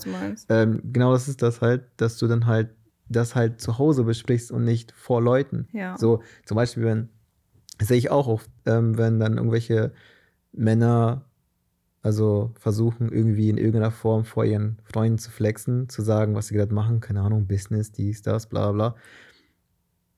ähm, 0.49 0.80
genau 0.92 1.12
das 1.12 1.28
ist 1.28 1.42
das 1.42 1.61
halt, 1.61 1.85
dass 1.97 2.16
du 2.19 2.26
dann 2.26 2.47
halt 2.47 2.71
das 3.09 3.35
halt 3.35 3.61
zu 3.61 3.78
Hause 3.78 4.04
besprichst 4.04 4.52
und 4.52 4.64
nicht 4.64 4.92
vor 4.92 5.21
Leuten. 5.21 5.66
Ja. 5.73 5.99
So 5.99 6.23
zum 6.45 6.54
Beispiel, 6.54 6.85
wenn, 6.85 7.09
das 7.78 7.88
sehe 7.88 7.99
ich 7.99 8.11
auch 8.11 8.28
oft, 8.28 8.49
ähm, 8.66 8.97
wenn 8.97 9.19
dann 9.19 9.37
irgendwelche 9.37 9.92
Männer 10.52 11.25
also 12.02 12.52
versuchen, 12.59 13.12
irgendwie 13.12 13.50
in 13.50 13.59
irgendeiner 13.59 13.90
Form 13.90 14.25
vor 14.25 14.45
ihren 14.45 14.78
Freunden 14.85 15.19
zu 15.19 15.30
flexen, 15.30 15.88
zu 15.88 16.02
sagen, 16.02 16.35
was 16.35 16.47
sie 16.47 16.54
gerade 16.54 16.73
machen, 16.73 17.00
keine 17.00 17.21
Ahnung, 17.21 17.47
Business, 17.47 17.92
dies, 17.92 18.23
das, 18.23 18.47
bla 18.47 18.73
bla. 18.73 18.95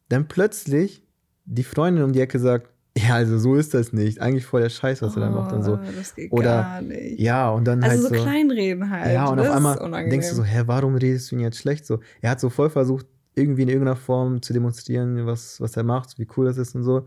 Dann 0.08 0.28
plötzlich 0.28 1.04
die 1.44 1.62
Freundin 1.64 2.04
um 2.04 2.12
die 2.12 2.20
Ecke 2.20 2.38
sagt, 2.38 2.68
ja, 2.96 3.14
also 3.14 3.38
so 3.38 3.54
ist 3.56 3.72
das 3.72 3.92
nicht. 3.94 4.20
Eigentlich 4.20 4.44
voll 4.44 4.61
der 4.61 4.68
Scheiß, 4.68 5.00
was 5.00 5.16
er 5.16 5.20
da 5.22 5.30
macht 5.30 5.52
und 5.52 5.62
so. 5.62 5.75
Oh, 5.75 5.78
Das 5.96 6.14
geht 6.14 6.30
Oder- 6.30 6.62
gar 6.62 6.82
nicht. 6.82 7.18
Ja, 7.18 7.49
und 7.50 7.64
dann 7.64 7.82
also 7.82 8.02
halt 8.02 8.02
so, 8.02 8.14
so. 8.14 8.22
Kleinreden 8.22 8.90
halt. 8.90 9.12
Ja, 9.14 9.28
und 9.28 9.38
das 9.38 9.49
auf 9.49 9.56
einmal 9.56 10.08
denkst 10.11 10.28
du 10.28 10.34
so, 10.34 10.44
hä, 10.44 10.64
warum 10.66 10.96
redest 10.96 11.30
du 11.30 11.37
ihn 11.37 11.40
jetzt 11.40 11.56
schlecht? 11.58 11.87
So, 11.87 12.00
er 12.20 12.30
hat 12.32 12.40
so 12.40 12.50
voll 12.50 12.68
versucht, 12.68 13.06
irgendwie 13.34 13.62
in 13.62 13.68
irgendeiner 13.70 13.96
Form 13.96 14.42
zu 14.42 14.52
demonstrieren, 14.52 15.25
was, 15.25 15.58
was 15.58 15.75
er 15.76 15.84
macht, 15.84 16.18
wie 16.18 16.28
cool 16.37 16.44
das 16.44 16.58
ist 16.58 16.75
und 16.75 16.82
so. 16.82 17.06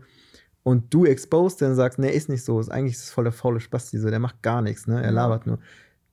Und 0.64 0.92
du 0.92 1.04
exposed 1.04 1.62
dann 1.62 1.76
sagst, 1.76 2.00
nee, 2.00 2.10
ist 2.10 2.28
nicht 2.28 2.42
so. 2.44 2.58
Ist 2.58 2.68
eigentlich 2.68 2.94
ist 2.96 3.10
voll 3.10 3.22
der 3.22 3.32
faule 3.32 3.60
Spasti, 3.60 3.98
so, 3.98 4.10
der 4.10 4.18
macht 4.18 4.42
gar 4.42 4.62
nichts, 4.62 4.88
ne? 4.88 5.00
Er 5.00 5.12
labert 5.12 5.46
nur. 5.46 5.60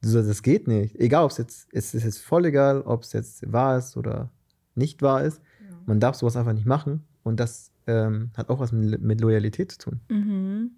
Du 0.03 0.09
sagst, 0.09 0.29
das 0.29 0.43
geht 0.43 0.67
nicht. 0.67 0.95
Egal, 0.99 1.23
ob 1.23 1.31
es 1.31 1.37
jetzt, 1.39 1.67
es 1.71 1.95
ist 1.95 2.03
jetzt 2.03 2.19
voll 2.19 2.45
egal, 2.45 2.81
ob 2.83 3.01
es 3.01 3.13
jetzt 3.13 3.51
wahr 3.51 3.79
ist 3.79 3.97
oder 3.97 4.29
nicht 4.75 5.01
wahr 5.01 5.23
ist. 5.23 5.41
Ja. 5.67 5.75
Man 5.87 5.99
darf 5.99 6.15
sowas 6.15 6.35
einfach 6.37 6.53
nicht 6.53 6.67
machen. 6.67 7.03
Und 7.23 7.39
das 7.39 7.71
ähm, 7.87 8.31
hat 8.37 8.49
auch 8.49 8.59
was 8.59 8.71
mit, 8.71 9.01
mit 9.01 9.21
Loyalität 9.21 9.71
zu 9.73 9.77
tun. 9.77 9.99
Mhm. 10.09 10.71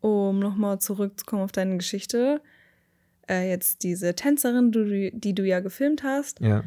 Um 0.00 0.38
nochmal 0.40 0.80
zurückzukommen 0.80 1.42
auf 1.42 1.52
deine 1.52 1.76
Geschichte. 1.76 2.40
Äh, 3.28 3.48
jetzt 3.50 3.84
diese 3.84 4.14
Tänzerin, 4.14 4.72
du, 4.72 5.10
die 5.12 5.34
du 5.34 5.46
ja 5.46 5.60
gefilmt 5.60 6.02
hast. 6.02 6.40
Ja. 6.40 6.64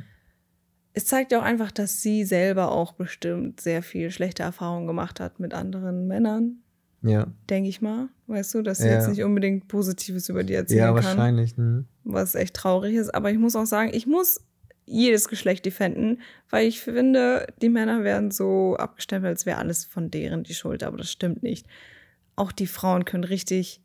Es 0.93 1.05
zeigt 1.05 1.33
ja 1.33 1.39
auch 1.39 1.43
einfach, 1.43 1.71
dass 1.71 2.01
sie 2.01 2.23
selber 2.23 2.71
auch 2.71 2.93
bestimmt 2.93 3.59
sehr 3.59 3.83
viel 3.83 4.09
schlechte 4.11 4.43
Erfahrungen 4.43 4.87
gemacht 4.87 5.19
hat 5.19 5.41
mit 5.41 5.53
anderen 5.53 6.07
Männern, 6.07 6.59
Ja. 7.01 7.27
denke 7.49 7.67
ich 7.67 7.81
mal. 7.81 8.07
Weißt 8.27 8.53
du, 8.53 8.61
dass 8.61 8.77
sie 8.77 8.87
Ja. 8.87 8.93
jetzt 8.93 9.09
nicht 9.09 9.21
unbedingt 9.23 9.67
Positives 9.67 10.29
über 10.29 10.45
die 10.45 10.53
erzählen 10.53 10.79
Ja, 10.79 10.85
kann. 10.93 10.95
wahrscheinlich. 11.03 11.57
Mhm. 11.57 11.85
was 12.05 12.35
echt 12.35 12.53
traurig 12.53 12.95
ist. 12.95 13.13
Aber 13.13 13.31
ich 13.31 13.37
muss 13.39 13.55
auch 13.57 13.65
sagen, 13.65 13.89
ich 13.93 14.07
muss 14.07 14.39
jedes 14.85 15.27
Geschlecht 15.27 15.65
defenden, 15.65 16.21
weil 16.49 16.67
ich 16.67 16.79
finde, 16.81 17.47
die 17.61 17.69
Männer 17.69 18.03
werden 18.03 18.31
so 18.31 18.75
abgestempelt, 18.77 19.31
als 19.31 19.45
wäre 19.45 19.57
alles 19.57 19.85
von 19.85 20.11
deren 20.11 20.43
die 20.43 20.53
Schuld, 20.53 20.83
aber 20.83 20.97
das 20.97 21.11
stimmt 21.11 21.41
nicht. 21.43 21.65
Auch 22.35 22.51
die 22.51 22.67
Frauen 22.67 23.05
können 23.05 23.23
richtig 23.23 23.81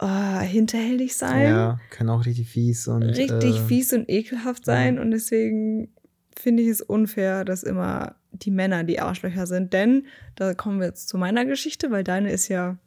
äh, 0.00 0.40
hinterhältig 0.44 1.16
sein, 1.16 1.42
Ja, 1.42 1.80
kann 1.90 2.08
auch 2.10 2.24
richtig 2.26 2.48
fies 2.50 2.86
und. 2.86 3.02
richtig 3.02 3.56
äh, 3.56 3.64
fies 3.66 3.92
und 3.92 4.08
ekelhaft 4.08 4.64
sein 4.64 4.98
und 4.98 5.10
deswegen 5.10 5.88
finde 6.38 6.62
ich 6.62 6.68
es 6.68 6.82
unfair, 6.82 7.44
dass 7.44 7.62
immer 7.62 8.16
die 8.30 8.50
Männer 8.50 8.84
die 8.84 9.00
Arschlöcher 9.00 9.46
sind, 9.46 9.72
denn 9.72 10.06
da 10.34 10.52
kommen 10.54 10.80
wir 10.80 10.86
jetzt 10.86 11.08
zu 11.08 11.16
meiner 11.16 11.46
Geschichte, 11.46 11.90
weil 11.90 12.04
deine 12.04 12.30
ist 12.30 12.48
ja 12.48 12.78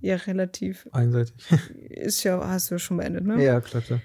ja 0.00 0.16
relativ 0.16 0.88
Einseitig. 0.92 1.34
ist 1.88 2.24
ja 2.24 2.44
hast 2.46 2.70
du 2.70 2.74
ja 2.74 2.78
schon 2.80 2.96
beendet, 2.96 3.24
ne? 3.24 3.42
ja, 3.42 3.60
klar, 3.60 3.82
klar. 3.82 4.00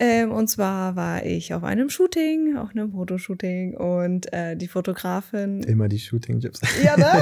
Ähm, 0.00 0.30
und 0.30 0.48
zwar 0.48 0.94
war 0.94 1.26
ich 1.26 1.54
auf 1.54 1.64
einem 1.64 1.90
Shooting, 1.90 2.56
auf 2.56 2.70
einem 2.70 2.92
Fotoshooting 2.92 3.76
und 3.76 4.32
äh, 4.32 4.56
die 4.56 4.68
Fotografin. 4.68 5.62
Immer 5.64 5.88
die 5.88 5.98
Shooting-Jobs. 5.98 6.60
Ja, 6.84 6.96
ne? 6.96 7.06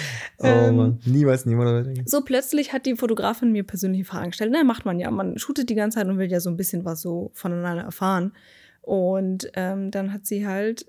oh 0.38 0.46
Ähm, 0.46 0.76
Mann, 0.76 1.00
niemals 1.04 1.44
niemand 1.44 1.68
dabei 1.68 1.82
denken. 1.82 2.08
so 2.08 2.22
plötzlich 2.22 2.72
hat 2.72 2.86
die 2.86 2.96
Fotografin 2.96 3.52
mir 3.52 3.62
persönliche 3.62 4.06
Fragen 4.06 4.30
gestellt. 4.30 4.52
Na, 4.54 4.64
macht 4.64 4.86
man 4.86 4.98
ja. 4.98 5.10
Man 5.10 5.36
shootet 5.36 5.68
die 5.68 5.74
ganze 5.74 5.98
Zeit 5.98 6.06
und 6.08 6.16
will 6.18 6.30
ja 6.30 6.40
so 6.40 6.48
ein 6.48 6.56
bisschen 6.56 6.86
was 6.86 7.02
so 7.02 7.30
voneinander 7.34 7.82
erfahren. 7.84 8.32
Und 8.80 9.50
ähm, 9.54 9.90
dann 9.90 10.12
hat 10.14 10.26
sie 10.26 10.46
halt 10.46 10.86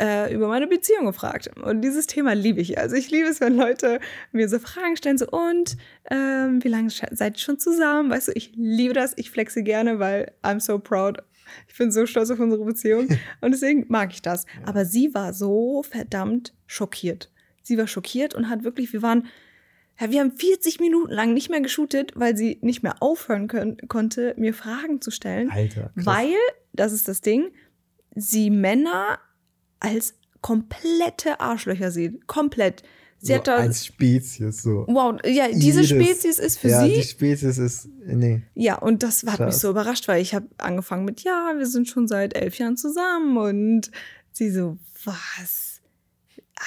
äh, 0.00 0.32
über 0.34 0.48
meine 0.48 0.66
Beziehung 0.66 1.06
gefragt. 1.06 1.50
Und 1.62 1.82
dieses 1.82 2.06
Thema 2.06 2.34
liebe 2.34 2.60
ich. 2.60 2.78
Also 2.78 2.96
ich 2.96 3.10
liebe 3.10 3.28
es, 3.28 3.40
wenn 3.40 3.56
Leute 3.56 4.00
mir 4.32 4.48
so 4.48 4.58
Fragen 4.58 4.96
stellen, 4.96 5.18
so 5.18 5.26
und 5.28 5.76
ähm, 6.10 6.62
wie 6.62 6.68
lange 6.68 6.90
seid 6.90 7.36
ihr 7.36 7.40
schon 7.40 7.58
zusammen? 7.58 8.10
Weißt 8.10 8.28
du, 8.28 8.32
ich 8.32 8.52
liebe 8.54 8.94
das, 8.94 9.14
ich 9.16 9.30
flexe 9.30 9.62
gerne, 9.62 9.98
weil 9.98 10.32
I'm 10.42 10.60
so 10.60 10.78
proud. 10.78 11.22
Ich 11.68 11.76
bin 11.76 11.92
so 11.92 12.06
stolz 12.06 12.30
auf 12.30 12.40
unsere 12.40 12.64
Beziehung 12.64 13.08
und 13.40 13.52
deswegen 13.52 13.86
mag 13.88 14.12
ich 14.12 14.22
das. 14.22 14.46
Aber 14.64 14.84
sie 14.84 15.14
war 15.14 15.32
so 15.32 15.82
verdammt 15.82 16.54
schockiert. 16.66 17.30
Sie 17.62 17.78
war 17.78 17.86
schockiert 17.86 18.34
und 18.34 18.48
hat 18.48 18.64
wirklich, 18.64 18.92
wir 18.92 19.02
waren, 19.02 19.26
ja, 20.00 20.10
wir 20.10 20.20
haben 20.20 20.32
40 20.32 20.80
Minuten 20.80 21.12
lang 21.12 21.32
nicht 21.34 21.50
mehr 21.50 21.60
geshootet, 21.60 22.12
weil 22.14 22.36
sie 22.36 22.58
nicht 22.62 22.82
mehr 22.82 22.96
aufhören 23.00 23.48
können, 23.48 23.76
konnte, 23.88 24.34
mir 24.36 24.52
Fragen 24.52 25.00
zu 25.00 25.10
stellen. 25.10 25.50
Alter. 25.50 25.92
krass. 25.94 26.06
Weil, 26.06 26.34
das 26.72 26.92
ist 26.92 27.08
das 27.08 27.20
Ding, 27.20 27.52
sie 28.14 28.50
Männer 28.50 29.18
als 29.84 30.14
komplette 30.40 31.40
Arschlöcher 31.40 31.90
sieht. 31.90 32.26
Komplett. 32.26 32.82
Sie 33.18 33.28
so 33.28 33.34
hat 33.38 33.46
da. 33.48 33.56
als 33.56 33.86
Spezies 33.86 34.62
so. 34.62 34.84
Wow, 34.88 35.16
ja, 35.24 35.48
diese 35.48 35.80
Jedes- 35.80 35.88
Spezies 35.88 36.38
ist 36.38 36.58
für 36.58 36.68
ja, 36.68 36.84
sie. 36.84 36.94
die 36.94 37.02
Spezies 37.02 37.56
ist. 37.58 37.88
Nee. 38.04 38.42
Ja, 38.54 38.76
und 38.76 39.02
das 39.02 39.22
hat 39.22 39.38
mich 39.40 39.48
Krass. 39.48 39.60
so 39.60 39.70
überrascht, 39.70 40.08
weil 40.08 40.20
ich 40.20 40.34
habe 40.34 40.46
angefangen 40.58 41.04
mit, 41.06 41.22
ja, 41.22 41.54
wir 41.56 41.66
sind 41.66 41.88
schon 41.88 42.06
seit 42.06 42.36
elf 42.36 42.58
Jahren 42.58 42.76
zusammen 42.76 43.36
und 43.38 43.90
sie 44.32 44.50
so, 44.50 44.76
was? 45.04 45.80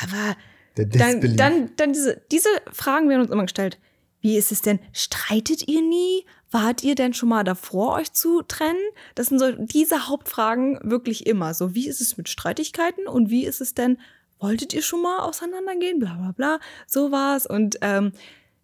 Aber 0.01 0.35
dann, 0.75 1.35
dann, 1.35 1.71
dann 1.75 1.93
diese, 1.93 2.21
diese 2.31 2.49
Fragen 2.71 3.09
werden 3.09 3.21
uns 3.21 3.31
immer 3.31 3.43
gestellt. 3.43 3.77
Wie 4.21 4.35
ist 4.37 4.51
es 4.51 4.61
denn? 4.61 4.79
Streitet 4.93 5.67
ihr 5.67 5.81
nie? 5.81 6.25
Wart 6.49 6.83
ihr 6.83 6.95
denn 6.95 7.13
schon 7.13 7.29
mal 7.29 7.43
davor, 7.43 7.95
euch 7.95 8.13
zu 8.13 8.41
trennen? 8.41 8.79
Das 9.15 9.27
sind 9.27 9.39
so 9.39 9.51
diese 9.51 10.07
Hauptfragen 10.07 10.79
wirklich 10.83 11.27
immer. 11.27 11.53
So, 11.53 11.75
wie 11.75 11.87
ist 11.87 11.99
es 11.99 12.17
mit 12.17 12.29
Streitigkeiten 12.29 13.07
und 13.07 13.29
wie 13.29 13.45
ist 13.45 13.59
es 13.59 13.73
denn, 13.73 13.97
wolltet 14.39 14.73
ihr 14.73 14.81
schon 14.81 15.01
mal 15.01 15.19
auseinandergehen? 15.19 15.99
Bla 15.99 16.13
bla 16.15 16.31
bla. 16.31 16.59
So 16.85 17.11
war's. 17.11 17.45
Und 17.45 17.77
ähm, 17.81 18.13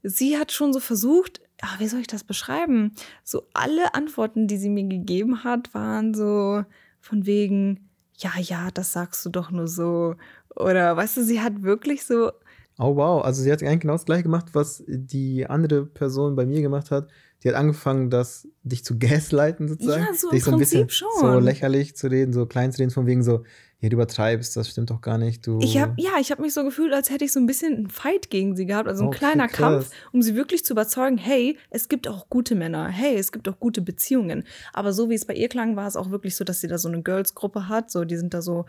sie 0.01 0.37
hat 0.37 0.53
schon 0.53 0.71
so 0.71 0.79
versucht, 0.79 1.41
ah, 1.61 1.75
wie 1.79 1.87
soll 1.87 1.99
ich 1.99 2.07
das 2.07 2.23
beschreiben? 2.23 2.93
So 3.23 3.47
alle 3.53 3.93
Antworten, 3.93 4.47
die 4.47 4.57
sie 4.57 4.69
mir 4.69 4.87
gegeben 4.87 5.43
hat, 5.43 5.73
waren 5.73 6.13
so 6.13 6.63
von 7.01 7.25
wegen, 7.25 7.89
ja, 8.17 8.31
ja, 8.39 8.69
das 8.71 8.93
sagst 8.93 9.25
du 9.25 9.29
doch 9.29 9.51
nur 9.51 9.67
so. 9.67 10.15
Oder 10.55 10.95
weißt 10.95 11.17
du, 11.17 11.23
sie 11.23 11.41
hat 11.41 11.63
wirklich 11.63 12.05
so 12.05 12.31
Oh 12.79 12.95
wow, 12.95 13.23
also 13.23 13.43
sie 13.43 13.51
hat 13.51 13.61
eigentlich 13.61 13.81
genau 13.81 13.93
das 13.93 14.05
gleiche 14.05 14.23
gemacht, 14.23 14.47
was 14.53 14.83
die 14.87 15.45
andere 15.45 15.85
Person 15.85 16.35
bei 16.35 16.45
mir 16.45 16.61
gemacht 16.61 16.89
hat. 16.89 17.07
Die 17.43 17.49
hat 17.49 17.55
angefangen, 17.55 18.09
das 18.09 18.47
dich 18.63 18.83
zu 18.83 18.97
gaslighten 18.99 19.67
sozusagen. 19.67 20.03
Ja, 20.03 20.13
so 20.13 20.29
dich 20.29 20.47
im 20.47 20.53
Prinzip 20.53 20.91
so 20.91 21.09
schon. 21.19 21.43
lächerlich 21.43 21.95
zu 21.95 22.07
reden, 22.07 22.33
so 22.33 22.45
klein 22.45 22.71
zu 22.71 22.79
reden, 22.79 22.91
von 22.91 23.05
wegen 23.05 23.23
so, 23.23 23.43
ja, 23.83 23.89
du 23.89 23.95
übertreibst, 23.95 24.55
das 24.55 24.69
stimmt 24.69 24.91
doch 24.91 25.01
gar 25.01 25.17
nicht. 25.17 25.45
Du. 25.45 25.59
Ich 25.61 25.77
habe 25.77 25.93
ja, 25.97 26.11
ich 26.17 26.31
habe 26.31 26.41
mich 26.41 26.53
so 26.53 26.63
gefühlt, 26.63 26.93
als 26.93 27.09
hätte 27.09 27.25
ich 27.25 27.33
so 27.33 27.41
ein 27.41 27.45
bisschen 27.45 27.75
einen 27.75 27.89
Fight 27.89 28.29
gegen 28.29 28.55
sie 28.55 28.65
gehabt, 28.65 28.87
also 28.87 29.03
ein 29.03 29.07
Okay, 29.09 29.17
kleiner 29.17 29.47
krass. 29.49 29.89
Kampf, 29.89 29.89
um 30.13 30.21
sie 30.21 30.35
wirklich 30.35 30.63
zu 30.63 30.73
überzeugen, 30.73 31.17
hey, 31.17 31.57
es 31.69 31.89
gibt 31.89 32.07
auch 32.07 32.29
gute 32.29 32.55
Männer, 32.55 32.87
hey, 32.87 33.17
es 33.17 33.33
gibt 33.33 33.49
auch 33.49 33.59
gute 33.59 33.81
Beziehungen. 33.81 34.45
Aber 34.71 34.93
so 34.93 35.09
wie 35.09 35.15
es 35.15 35.25
bei 35.25 35.33
ihr 35.33 35.49
klang, 35.49 35.75
war 35.75 35.85
es 35.85 35.97
auch 35.97 36.11
wirklich 36.11 36.37
so, 36.37 36.45
dass 36.45 36.61
sie 36.61 36.67
da 36.67 36.77
so 36.77 36.87
eine 36.87 37.03
Girls-Gruppe 37.03 37.67
hat, 37.67 37.91
so 37.91 38.05
die 38.05 38.15
sind 38.15 38.33
da 38.33 38.41
so 38.41 38.61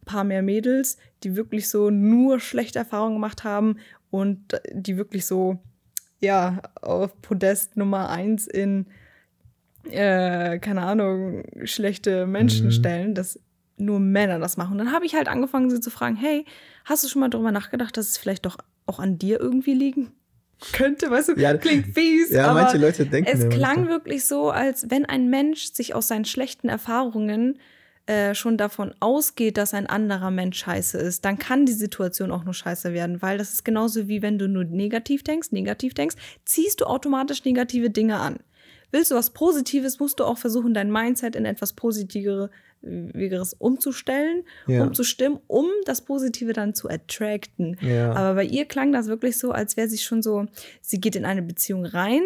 ein 0.00 0.04
paar 0.06 0.24
mehr 0.24 0.42
Mädels, 0.42 0.96
die 1.22 1.36
wirklich 1.36 1.68
so 1.68 1.90
nur 1.90 2.40
schlechte 2.40 2.78
Erfahrungen 2.78 3.16
gemacht 3.16 3.44
haben 3.44 3.76
und 4.10 4.58
die 4.72 4.96
wirklich 4.96 5.26
so 5.26 5.58
ja 6.22 6.62
auf 6.80 7.20
Podest 7.22 7.76
Nummer 7.76 8.08
eins 8.08 8.46
in 8.46 8.86
äh, 9.90 10.58
keine 10.58 10.82
Ahnung 10.82 11.44
schlechte 11.64 12.26
Menschen 12.26 12.66
Mhm. 12.68 12.72
stellen, 12.72 13.14
dass 13.14 13.40
nur 13.78 13.98
Männer 13.98 14.38
das 14.38 14.56
machen. 14.56 14.72
Und 14.72 14.78
dann 14.78 14.92
habe 14.92 15.06
ich 15.06 15.14
halt 15.14 15.28
angefangen, 15.28 15.70
sie 15.70 15.80
zu 15.80 15.90
fragen, 15.90 16.14
hey, 16.16 16.44
hast 16.84 17.02
du 17.02 17.08
schon 17.08 17.20
mal 17.20 17.30
darüber 17.30 17.50
nachgedacht, 17.52 17.96
dass 17.96 18.10
es 18.10 18.18
vielleicht 18.18 18.46
doch 18.46 18.58
auch 18.86 19.00
an 19.00 19.18
dir 19.18 19.40
irgendwie 19.40 19.74
liegen 19.74 20.12
könnte? 20.72 21.10
Weißt 21.10 21.30
du, 21.30 21.40
Ja, 21.40 21.56
klingt 21.56 21.86
fies, 21.94 22.30
ja, 22.30 22.46
aber 22.48 22.62
manche 22.62 22.78
Leute 22.78 23.06
denken 23.06 23.28
es 23.28 23.48
klang 23.48 23.88
wirklich 23.88 24.24
so, 24.24 24.50
als 24.50 24.88
wenn 24.90 25.04
ein 25.06 25.28
Mensch 25.30 25.72
sich 25.72 25.94
aus 25.96 26.06
seinen 26.06 26.24
schlechten 26.24 26.68
Erfahrungen 26.68 27.58
äh, 28.06 28.34
schon 28.34 28.56
davon 28.56 28.94
ausgeht, 29.00 29.56
dass 29.56 29.74
ein 29.74 29.86
anderer 29.86 30.30
Mensch 30.30 30.58
scheiße 30.58 30.98
ist, 30.98 31.24
dann 31.24 31.38
kann 31.38 31.66
die 31.66 31.72
Situation 31.72 32.32
auch 32.32 32.44
nur 32.44 32.54
scheiße 32.54 32.92
werden, 32.92 33.22
weil 33.22 33.38
das 33.38 33.52
ist 33.52 33.64
genauso 33.64 34.08
wie 34.08 34.22
wenn 34.22 34.38
du 34.38 34.48
nur 34.48 34.64
negativ 34.64 35.22
denkst, 35.22 35.52
negativ 35.52 35.94
denkst, 35.94 36.16
ziehst 36.44 36.80
du 36.80 36.86
automatisch 36.86 37.44
negative 37.44 37.90
Dinge 37.90 38.18
an. 38.18 38.38
Willst 38.90 39.10
du 39.10 39.14
was 39.14 39.30
Positives, 39.30 40.00
musst 40.00 40.20
du 40.20 40.24
auch 40.24 40.36
versuchen, 40.36 40.74
dein 40.74 40.90
Mindset 40.90 41.34
in 41.36 41.44
etwas 41.46 41.72
positivere 41.72 42.50
Schwierigeres 42.82 43.54
umzustellen, 43.54 44.42
Ja. 44.66 44.82
umzustimmen, 44.82 45.38
um 45.46 45.66
das 45.84 46.02
Positive 46.02 46.52
dann 46.52 46.74
zu 46.74 46.90
attracten. 46.90 47.76
Ja. 47.80 48.12
Aber 48.12 48.34
bei 48.34 48.44
ihr 48.44 48.64
klang 48.64 48.92
das 48.92 49.06
wirklich 49.06 49.38
so, 49.38 49.52
als 49.52 49.76
wäre 49.76 49.88
sie 49.88 49.98
schon 49.98 50.20
so, 50.22 50.46
sie 50.80 51.00
geht 51.00 51.14
in 51.14 51.24
eine 51.24 51.42
Beziehung 51.42 51.86
rein 51.86 52.22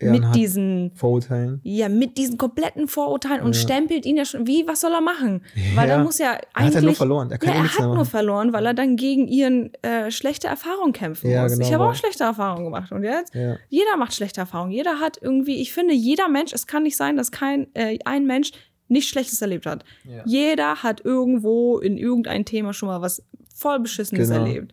mit 0.00 0.34
diesen 0.34 0.92
Vorurteilen. 0.94 1.60
ja, 1.62 1.88
mit 1.88 2.16
diesen 2.18 2.38
kompletten 2.38 2.88
Vorurteilen 2.88 3.42
und 3.42 3.54
Ja. 3.54 3.60
stempelt 3.62 4.06
ihn 4.06 4.16
ja 4.16 4.24
schon, 4.24 4.46
wie, 4.46 4.66
was 4.66 4.80
soll 4.80 4.92
er 4.92 5.00
machen? 5.00 5.42
Weil 5.74 5.88
Ja. 5.88 5.96
er 5.96 6.02
muss 6.04 6.18
ja 6.18 6.32
Er 6.32 6.36
hat 6.36 6.42
eigentlich. 6.56 6.74
ja 6.74 6.80
nur 6.82 6.94
verloren. 6.94 7.30
Er 7.30 7.38
kann 7.38 7.54
ja, 7.54 7.60
eh 7.60 7.64
er 7.64 7.72
hat 7.74 7.80
nur 7.80 7.94
machen. 7.96 8.06
verloren, 8.06 8.52
weil 8.52 8.66
er 8.66 8.74
dann 8.74 8.96
gegen 8.96 9.28
ihren 9.28 9.72
äh, 9.82 10.10
schlechte 10.10 10.46
Erfahrungen 10.48 10.92
kämpfen 10.92 11.30
Ja, 11.30 11.42
muss. 11.42 11.52
genau, 11.52 11.66
ich 11.66 11.74
habe 11.74 11.84
auch 11.88 11.94
schlechte 11.94 12.24
Erfahrungen 12.24 12.64
gemacht. 12.64 12.92
Und 12.92 13.02
jetzt? 13.04 13.34
Jeder 13.68 13.96
macht 13.98 14.14
schlechte 14.14 14.40
Erfahrungen. 14.40 14.72
Jeder 14.72 15.00
hat 15.00 15.18
irgendwie, 15.20 15.60
ich 15.60 15.72
finde, 15.72 15.94
jeder 15.94 16.28
Mensch, 16.28 16.52
es 16.52 16.66
kann 16.66 16.82
nicht 16.84 16.96
sein, 16.96 17.16
dass 17.16 17.30
kein 17.30 17.66
äh, 17.74 17.98
ein 18.04 18.26
Mensch 18.26 18.52
nichts 18.88 19.10
Schlechtes 19.10 19.40
erlebt 19.40 19.66
hat. 19.66 19.84
Jeder 20.24 20.82
hat 20.82 21.04
irgendwo 21.04 21.78
in 21.78 21.96
irgendein 21.96 22.44
Thema 22.44 22.72
schon 22.72 22.88
mal 22.88 23.00
was 23.00 23.22
voll 23.54 23.78
Beschissenes 23.80 24.28
Genau. 24.28 24.40
erlebt. 24.44 24.72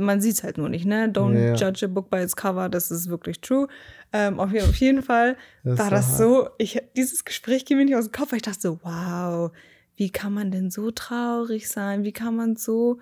Man 0.00 0.20
sieht 0.20 0.34
es 0.34 0.42
halt 0.42 0.58
nur 0.58 0.68
nicht, 0.68 0.84
ne? 0.86 1.08
Don't 1.12 1.34
Ja. 1.38 1.54
judge 1.54 1.86
a 1.86 1.88
book 1.88 2.10
by 2.10 2.18
its 2.18 2.36
cover, 2.36 2.68
das 2.68 2.90
ist 2.90 3.08
wirklich 3.08 3.40
true. 3.40 3.68
Ähm, 4.12 4.38
auf, 4.40 4.52
jeden- 4.52 4.68
auf 4.68 4.76
jeden 4.76 5.02
Fall 5.02 5.36
Das 5.64 5.78
war 5.78 5.90
das 5.90 6.08
hart. 6.08 6.18
so, 6.18 6.48
ich, 6.58 6.80
dieses 6.96 7.24
Gespräch 7.24 7.64
ging 7.64 7.76
mir 7.78 7.84
nicht 7.84 7.96
aus 7.96 8.06
dem 8.08 8.12
Kopf, 8.12 8.32
weil 8.32 8.36
ich 8.38 8.42
dachte 8.42 8.60
so, 8.60 8.78
wow, 8.82 9.50
wie 9.96 10.10
kann 10.10 10.32
man 10.32 10.50
denn 10.50 10.70
so 10.70 10.90
traurig 10.90 11.68
sein? 11.68 12.04
Wie 12.04 12.12
kann 12.12 12.36
man 12.36 12.56
so 12.56 12.98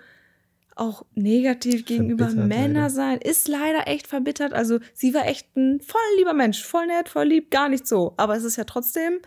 auch 0.76 1.04
negativ 1.14 1.84
gegenüber 1.84 2.24
Verbittert, 2.26 2.48
Männern 2.48 2.74
leider. 2.74 2.90
sein? 2.90 3.18
Ist 3.20 3.46
leider 3.48 3.86
echt 3.86 4.06
verbittert. 4.08 4.52
Also 4.52 4.80
sie 4.92 5.14
war 5.14 5.26
echt 5.26 5.56
ein 5.56 5.80
voll 5.80 6.00
lieber 6.18 6.32
Mensch, 6.34 6.64
voll 6.64 6.86
nett, 6.86 7.08
voll 7.08 7.26
lieb, 7.26 7.50
gar 7.50 7.68
nicht 7.68 7.86
so. 7.86 8.14
Aber 8.16 8.36
es 8.36 8.42
ist 8.44 8.56
ja 8.56 8.64
trotzdem 8.64 9.18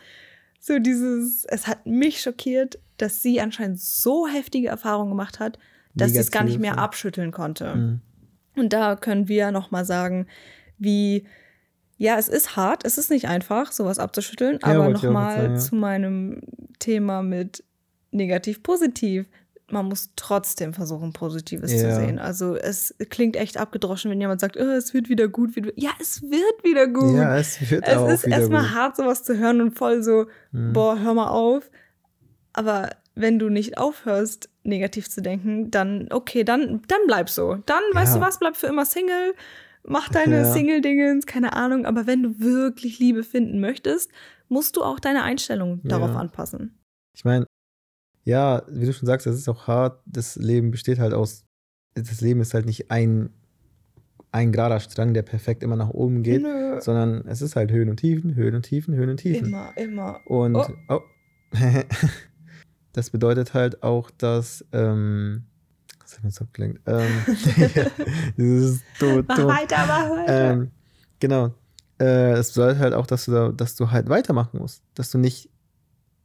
so 0.59 0.79
dieses, 0.79 1.45
es 1.45 1.67
hat 1.67 1.86
mich 1.86 2.19
schockiert, 2.21 2.79
dass 2.97 3.21
sie 3.21 3.39
anscheinend 3.39 3.79
so 3.79 4.27
heftige 4.27 4.67
Erfahrungen 4.69 5.12
gemacht 5.12 5.39
hat, 5.39 5.57
dass 5.98 6.12
sie 6.12 6.18
es 6.20 6.32
gar 6.32 6.44
nicht 6.44 6.60
mehr 6.60 6.75
ja. 6.75 6.77
abschütteln 6.77 7.32
konnte. 7.32 7.75
Mhm. 7.75 8.01
Und 8.56 8.74
da 8.74 8.96
können 8.96 9.27
wir 9.27 9.51
noch 9.51 9.72
mal 9.72 9.86
sagen, 9.86 10.27
wie 10.77 11.25
ja, 12.00 12.18
es 12.20 12.27
ist 12.27 12.56
hart, 12.56 12.86
es 12.86 13.00
ist 13.00 13.10
nicht 13.10 13.27
einfach, 13.27 13.72
sowas 13.72 13.98
abzuschütteln, 13.98 14.60
Ja, 14.62 14.68
aber 14.68 14.77
wollte 14.86 14.92
noch 14.94 15.04
ich 15.04 15.10
auch 15.10 15.13
mal 15.13 15.34
grad 15.34 15.42
sagen, 15.42 15.54
ja. 15.56 15.60
zu 15.60 15.75
meinem 15.75 16.42
Thema 16.80 17.24
mit 17.24 17.63
negativ 18.12 18.62
positiv. 18.62 19.25
Man 19.70 19.88
muss 19.88 20.12
trotzdem 20.16 20.74
versuchen, 20.74 21.12
Positives 21.12 21.72
zu 21.72 21.88
Ja. 21.88 21.96
sehen. 21.96 22.20
Also 22.20 22.56
es 22.56 22.96
klingt 23.10 23.36
echt 23.36 23.58
abgedroschen, 23.58 24.12
wenn 24.12 24.22
jemand 24.22 24.39
sagt, 24.42 24.58
oh, 24.58 24.62
es 24.62 24.94
wird 24.94 25.10
wieder 25.10 25.27
gut. 25.27 25.56
Wird, 25.56 25.74
ja, 25.75 25.89
es 26.00 26.22
wird 26.22 26.63
wieder 26.63 26.88
gut. 26.88 27.16
Ja, 27.18 27.36
es 27.38 27.60
wird 27.70 27.84
es 27.86 27.89
ist 27.94 27.98
auch 27.98 28.25
wieder 28.27 28.38
erstmal 28.38 28.72
hart, 28.75 28.96
sowas 28.96 29.24
zu 29.24 29.38
hören 29.38 29.60
und 29.60 29.72
voll 29.77 30.04
so, 30.04 30.27
Mhm. 30.51 30.74
boah, 30.74 31.00
hör 31.00 31.13
mal 31.16 31.30
auf. 31.30 31.70
Aber 32.54 32.92
wenn 33.19 33.39
du 33.39 33.50
nicht 33.50 33.77
aufhörst, 33.77 34.50
negativ 34.63 35.09
zu 35.09 35.21
denken, 35.21 35.71
dann, 35.71 36.07
okay, 36.12 36.43
dann, 36.43 36.81
dann 36.88 37.00
bleib 37.07 37.29
so. 37.29 37.55
Dann, 37.65 37.81
weißt 37.93 38.15
Ja. 38.15 38.19
du 38.21 38.25
was, 38.25 38.39
bleib 38.39 38.55
für 38.55 38.67
immer 38.67 38.86
Single, 38.86 39.33
mach 39.83 40.09
deine 40.09 40.38
Ja. 40.43 40.53
Single-Dingens, 40.53 41.25
keine 41.25 41.53
Ahnung. 41.53 41.86
Aber 41.86 42.05
wenn 42.07 42.24
du 42.24 42.39
wirklich 42.39 43.00
Liebe 43.00 43.24
finden 43.24 43.59
möchtest, 43.59 44.12
musst 44.50 44.75
du 44.77 44.83
auch 44.83 45.00
deine 45.00 45.24
Einstellung 45.24 45.81
darauf 45.83 46.12
Ja. 46.12 46.17
anpassen. 46.17 46.77
Ich 47.15 47.25
meine, 47.25 47.45
ja, 48.24 48.63
wie 48.69 48.86
du 48.86 48.93
schon 48.93 49.07
sagst, 49.07 49.25
das 49.25 49.36
ist 49.36 49.47
auch 49.50 49.67
hart. 49.67 50.01
Das 50.05 50.36
Leben 50.36 50.71
besteht 50.71 51.00
halt 51.00 51.13
aus, 51.13 51.45
das 51.95 52.21
Leben 52.21 52.41
ist 52.41 52.53
halt 52.53 52.65
nicht 52.65 52.91
ein, 52.91 53.29
ein 54.31 54.51
gerader 54.51 54.79
Strang, 54.81 55.13
der 55.13 55.24
perfekt 55.24 55.63
immer 55.63 55.77
nach 55.77 55.89
oben 55.89 56.21
geht, 56.21 56.43
Nö. 56.43 56.79
sondern 56.81 57.25
es 57.27 57.41
ist 57.41 57.55
halt 57.55 57.71
Höhen 57.71 57.89
und 57.89 57.97
Tiefen, 57.97 58.36
Höhen 58.36 58.53
und 58.55 58.63
Tiefen, 58.63 58.93
Höhen 58.95 59.09
und 59.09 59.17
Tiefen. 59.17 59.47
Immer, 59.47 59.71
immer. 59.77 60.19
Und 60.25 60.55
Oh. 60.57 60.65
oh. 60.89 61.00
das 62.98 63.10
bedeutet 63.12 63.54
halt 63.54 63.84
auch, 63.84 64.10
dass 64.12 64.66
ähm, 64.74 65.44
was 66.01 66.16
hat 66.16 66.24
mir 66.24 66.30
jetzt 66.30 66.42
abgelenkt? 66.42 66.82
Ähm, 66.86 67.22
dieses 68.38 68.82
Tod, 69.00 69.25
Mach 69.27 69.36
Tod. 69.38 69.48
weiter, 69.48 69.77
mach 69.88 70.10
weiter. 70.10 70.51
Ähm, 70.54 70.72
genau. 71.20 71.54
Äh, 72.00 72.34
Es 72.34 72.54
bedeutet 72.54 72.80
halt 72.80 72.94
auch, 72.94 73.08
dass 73.08 73.25
du 73.25 73.32
da, 73.32 73.50
dass 73.50 73.75
du 73.75 73.92
halt 73.92 74.10
weitermachen 74.10 74.60
musst. 74.60 74.84
Dass 74.96 75.12
du 75.12 75.18
nicht 75.18 75.50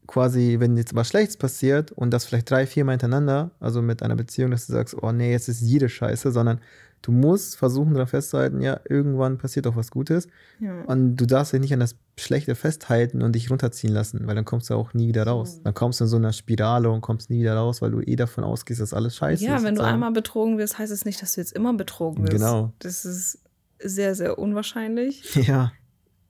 quasi, 0.07 0.57
wenn 0.59 0.77
jetzt 0.77 0.95
was 0.95 1.09
Schlechtes 1.09 1.37
passiert 1.37 1.93
und 1.93 2.11
das 2.11 2.25
vielleicht 2.25 2.51
drei, 2.51 2.67
vier 2.67 2.85
Mal 2.85 2.93
hintereinander, 2.93 3.51
also 3.61 3.81
mit 3.83 4.03
einer 4.03 4.17
Beziehung, 4.17 4.51
dass 4.51 4.67
du 4.67 4.73
sagst, 4.73 4.95
oh 5.01 5.13
nee, 5.13 5.31
jetzt 5.31 5.49
ist 5.49 5.61
jede 5.61 5.89
Scheiße, 5.89 6.33
sondern 6.33 6.61
du 7.03 7.13
musst 7.13 7.57
versuchen, 7.57 7.95
daran 7.95 8.07
festzuhalten, 8.07 8.61
ja, 8.61 8.81
irgendwann 8.89 9.39
passiert 9.39 9.67
auch 9.67 9.77
was 9.77 9.91
Gutes. 9.91 10.29
ja. 10.61 10.83
Und 10.87 11.17
du 11.17 11.27
darfst 11.27 11.53
dich 11.53 11.61
nicht 11.61 11.73
an 11.73 11.81
das 11.81 11.97
Schlechte 12.19 12.55
festhalten 12.55 13.23
und 13.23 13.33
dich 13.35 13.51
runterziehen 13.51 13.93
lassen, 13.93 14.27
weil 14.27 14.35
dann 14.35 14.45
kommst 14.45 14.71
du 14.71 14.75
auch 14.75 14.95
nie 14.95 15.09
wieder 15.09 15.27
raus. 15.27 15.61
Dann 15.63 15.75
kommst 15.75 16.01
du 16.01 16.05
in 16.05 16.09
so 16.09 16.17
einer 16.17 16.33
Spirale 16.33 16.91
und 16.91 17.01
kommst 17.01 17.31
nie 17.31 17.41
wieder 17.41 17.57
raus, 17.57 17.83
weil 17.83 17.91
du 17.91 18.01
eh 18.01 18.17
davon 18.17 18.45
ausgehst, 18.45 18.81
dass 18.81 18.95
alles 18.95 19.17
scheiße 19.17 19.45
ist. 19.45 19.49
ja, 19.49 19.63
wenn 19.63 19.75
du 19.75 19.83
einmal 19.83 20.13
betrogen 20.13 20.59
wirst, 20.59 20.79
heißt 20.79 20.93
es 20.93 21.05
nicht, 21.05 21.21
dass 21.21 21.35
du 21.35 21.41
jetzt 21.41 21.53
immer 21.53 21.73
betrogen 21.75 22.23
wirst. 22.23 22.33
Genau. 22.33 22.73
Das 22.79 23.05
ist 23.05 23.39
sehr, 23.79 24.15
sehr 24.15 24.39
unwahrscheinlich. 24.39 25.35
Ja, 25.43 25.73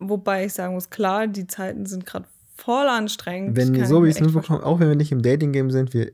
Wobei 0.08 0.46
ich 0.46 0.54
sagen 0.54 0.74
muss, 0.74 0.90
klar, 0.90 1.28
die 1.28 1.46
Zeiten 1.46 1.86
sind 1.86 2.06
gerade 2.06 2.26
voll 2.54 2.86
anstrengend. 2.86 3.56
wenn 3.56 3.84
so 3.86 4.04
wie 4.04 4.08
ich 4.08 4.16
es 4.16 4.20
echt 4.20 4.26
mitbekomme, 4.26 4.62
auch 4.64 4.78
wenn 4.78 4.88
wir 4.88 4.94
nicht 4.94 5.10
im 5.10 5.22
Dating-Game 5.22 5.70
sind, 5.70 5.94
wir 5.94 6.12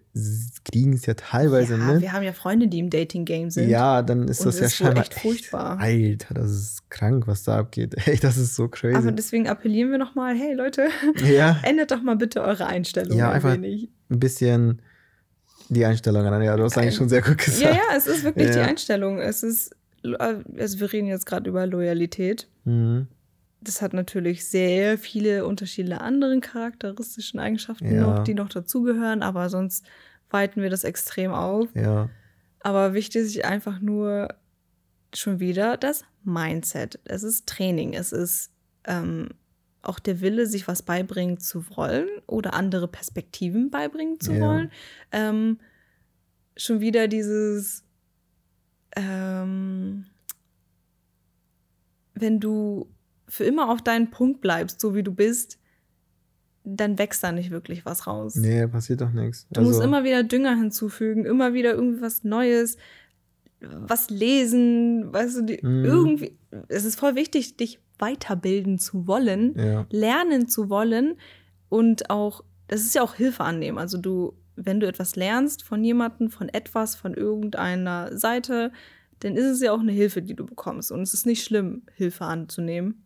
kriegen 0.64 0.92
es 0.94 1.05
ja 1.07 1.14
teilweise 1.14 1.77
ja, 1.77 1.85
mit. 1.92 2.01
wir 2.03 2.12
haben 2.12 2.22
ja 2.22 2.33
Freunde, 2.33 2.68
die 2.68 2.79
im 2.79 2.90
Dating-Game 2.90 3.51
sind. 3.51 3.68
Ja, 3.68 4.03
dann 4.03 4.29
ist 4.29 4.40
Und 4.40 4.46
das 4.46 4.61
ja 4.61 4.66
ist 4.66 4.81
wohl 4.81 4.87
scheinbar 4.87 5.03
echt 5.05 5.14
furchtbar. 5.14 5.79
Alter, 5.79 6.35
das 6.35 6.51
ist 6.51 6.90
krank, 6.90 7.27
was 7.27 7.42
da 7.42 7.59
abgeht. 7.59 7.94
Ey, 8.07 8.18
das 8.18 8.37
ist 8.38 8.55
so 8.55 8.68
crazy. 8.68 8.96
Aber 8.96 9.12
deswegen 9.12 9.48
appellieren 9.48 9.90
wir 9.90 9.98
nochmal, 9.98 10.35
hey 10.37 10.55
Leute, 10.55 10.88
ja, 11.24 11.59
ändert 11.64 11.90
doch 11.90 12.03
mal 12.03 12.16
bitte 12.16 12.40
eure 12.42 12.66
Einstellung 12.66 13.16
Ja, 13.18 13.29
ein 13.31 13.35
einfach- 13.37 13.55
wenig. 13.55 13.88
ein 14.11 14.20
bisschen 14.20 14.81
die 15.68 15.85
Einstellung 15.85 16.24
an. 16.24 16.42
Ja, 16.42 16.57
du 16.57 16.62
hast 16.64 16.79
eigentlich 16.79 16.94
schon 16.96 17.09
sehr 17.11 17.20
gut 17.20 17.37
gesagt. 17.38 17.61
Ja, 17.62 17.70
ja, 17.72 17.96
es 17.96 18.07
ist 18.07 18.24
wirklich 18.24 18.51
die 18.53 18.57
Ja. 18.59 18.64
Einstellung. 18.64 19.18
Es 19.18 19.42
ist, 19.42 19.77
also 20.18 20.81
wir 20.81 20.92
reden 20.92 21.09
jetzt 21.09 21.27
gerade 21.27 21.51
über 21.51 21.66
Loyalität. 21.66 22.48
Mhm. 22.64 23.09
Das 23.61 23.83
hat 23.83 23.92
natürlich 23.92 24.44
sehr 24.47 24.99
viele 24.99 25.44
unterschiedliche 25.47 26.01
anderen 26.01 26.40
charakteristischen 26.40 27.40
Eigenschaften 27.40 27.92
Ja. 27.94 28.01
noch, 28.01 28.25
die 28.25 28.35
noch 28.35 28.49
dazugehören, 28.49 29.23
aber 29.23 29.49
sonst 29.51 29.85
weiten 30.31 30.62
wir 30.62 30.71
das 30.71 30.85
extrem 30.85 31.33
auf. 31.33 31.68
Ja, 31.75 32.09
Aber 32.61 32.92
wichtig 32.94 33.23
ist 33.23 33.44
einfach 33.44 33.81
nur 33.81 34.35
schon 35.14 35.40
wieder 35.40 35.77
das 35.77 36.05
Mindset. 36.23 37.01
Es 37.05 37.23
ist 37.23 37.47
Training, 37.49 37.94
es 37.94 38.12
ist 38.12 38.51
ähm, 38.85 39.31
auch 39.83 39.99
der 39.99 40.21
Wille, 40.21 40.47
sich 40.47 40.68
was 40.68 40.83
beibringen 40.83 41.38
zu 41.40 41.64
wollen 41.77 42.09
oder 42.27 42.55
andere 42.55 42.88
Perspektiven 42.88 43.71
beibringen 43.71 44.21
zu 44.21 44.33
Ja. 44.33 44.40
wollen. 44.40 44.71
Ähm, 45.12 45.61
schon 46.57 46.81
wieder 46.81 47.09
dieses, 47.09 47.85
ähm, 48.97 50.07
wenn 52.14 52.40
du 52.40 52.90
für 53.28 53.44
immer 53.44 53.70
auf 53.70 53.82
deinen 53.82 54.10
Punkt 54.10 54.40
bleibst, 54.40 54.80
so 54.80 54.94
wie 54.94 55.02
du 55.02 55.12
bist, 55.12 55.58
dann 56.64 56.98
wächst 56.98 57.22
da 57.22 57.32
nicht 57.32 57.50
wirklich 57.50 57.86
was 57.86 58.06
raus. 58.06 58.34
nee, 58.36 58.66
passiert 58.66 59.00
doch 59.00 59.10
nichts. 59.12 59.46
Du 59.50 59.62
musst 59.62 59.80
immer 59.80 60.04
wieder 60.04 60.22
Dünger 60.22 60.54
hinzufügen, 60.56 61.24
immer 61.24 61.54
wieder 61.54 61.72
irgendwie 61.74 62.00
was 62.02 62.24
Neues, 62.24 62.76
was 63.60 64.10
lesen, 64.10 65.12
weißt 65.12 65.38
du, 65.38 65.42
die, 65.42 65.58
Mhm. 65.62 65.84
irgendwie. 65.84 66.38
Es 66.68 66.84
ist 66.84 66.98
voll 66.98 67.14
wichtig, 67.14 67.56
dich 67.56 67.80
weiterbilden 67.98 68.78
zu 68.78 69.06
wollen, 69.06 69.54
Ja, 69.58 69.86
lernen 69.90 70.48
zu 70.48 70.68
wollen 70.70 71.16
und 71.68 72.10
auch, 72.10 72.44
das 72.68 72.82
ist 72.82 72.94
ja 72.94 73.02
auch 73.02 73.14
Hilfe 73.14 73.42
annehmen. 73.44 73.78
Also 73.78 73.98
du, 73.98 74.34
wenn 74.56 74.78
du 74.80 74.86
etwas 74.86 75.16
lernst 75.16 75.62
von 75.64 75.82
jemandem, 75.82 76.30
von 76.30 76.48
etwas, 76.48 76.94
von 76.94 77.14
irgendeiner 77.14 78.16
Seite, 78.16 78.72
dann 79.20 79.34
ist 79.36 79.46
es 79.46 79.60
ja 79.62 79.72
auch 79.72 79.80
eine 79.80 79.90
Hilfe, 79.92 80.22
die 80.22 80.34
du 80.34 80.46
bekommst. 80.46 80.92
Und 80.92 81.00
es 81.02 81.14
ist 81.14 81.26
nicht 81.26 81.42
schlimm, 81.42 81.82
Hilfe 81.94 82.24
anzunehmen. 82.24 83.04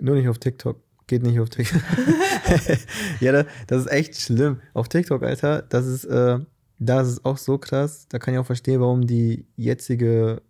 Nur 0.00 0.14
nicht 0.16 0.28
auf 0.28 0.38
TikTok. 0.38 0.80
Geht 1.06 1.22
nicht 1.22 1.38
auf 1.40 1.48
TikTok. 1.50 1.82
ja, 3.20 3.32
da- 3.32 3.46
das 3.66 3.82
ist 3.86 3.92
echt 3.92 4.16
schlimm. 4.20 4.60
Auf 4.74 4.88
TikTok, 4.88 5.22
Alter, 5.22 5.62
das 5.62 5.86
ist, 5.86 6.04
äh, 6.04 6.38
das 6.78 7.08
ist 7.08 7.24
auch 7.24 7.38
so 7.38 7.58
krass. 7.58 8.06
Da 8.08 8.18
kann 8.18 8.34
ich 8.34 8.40
auch 8.40 8.46
verstehen, 8.46 8.80
warum 8.80 9.06
die 9.06 9.46
jetzige, 9.56 10.42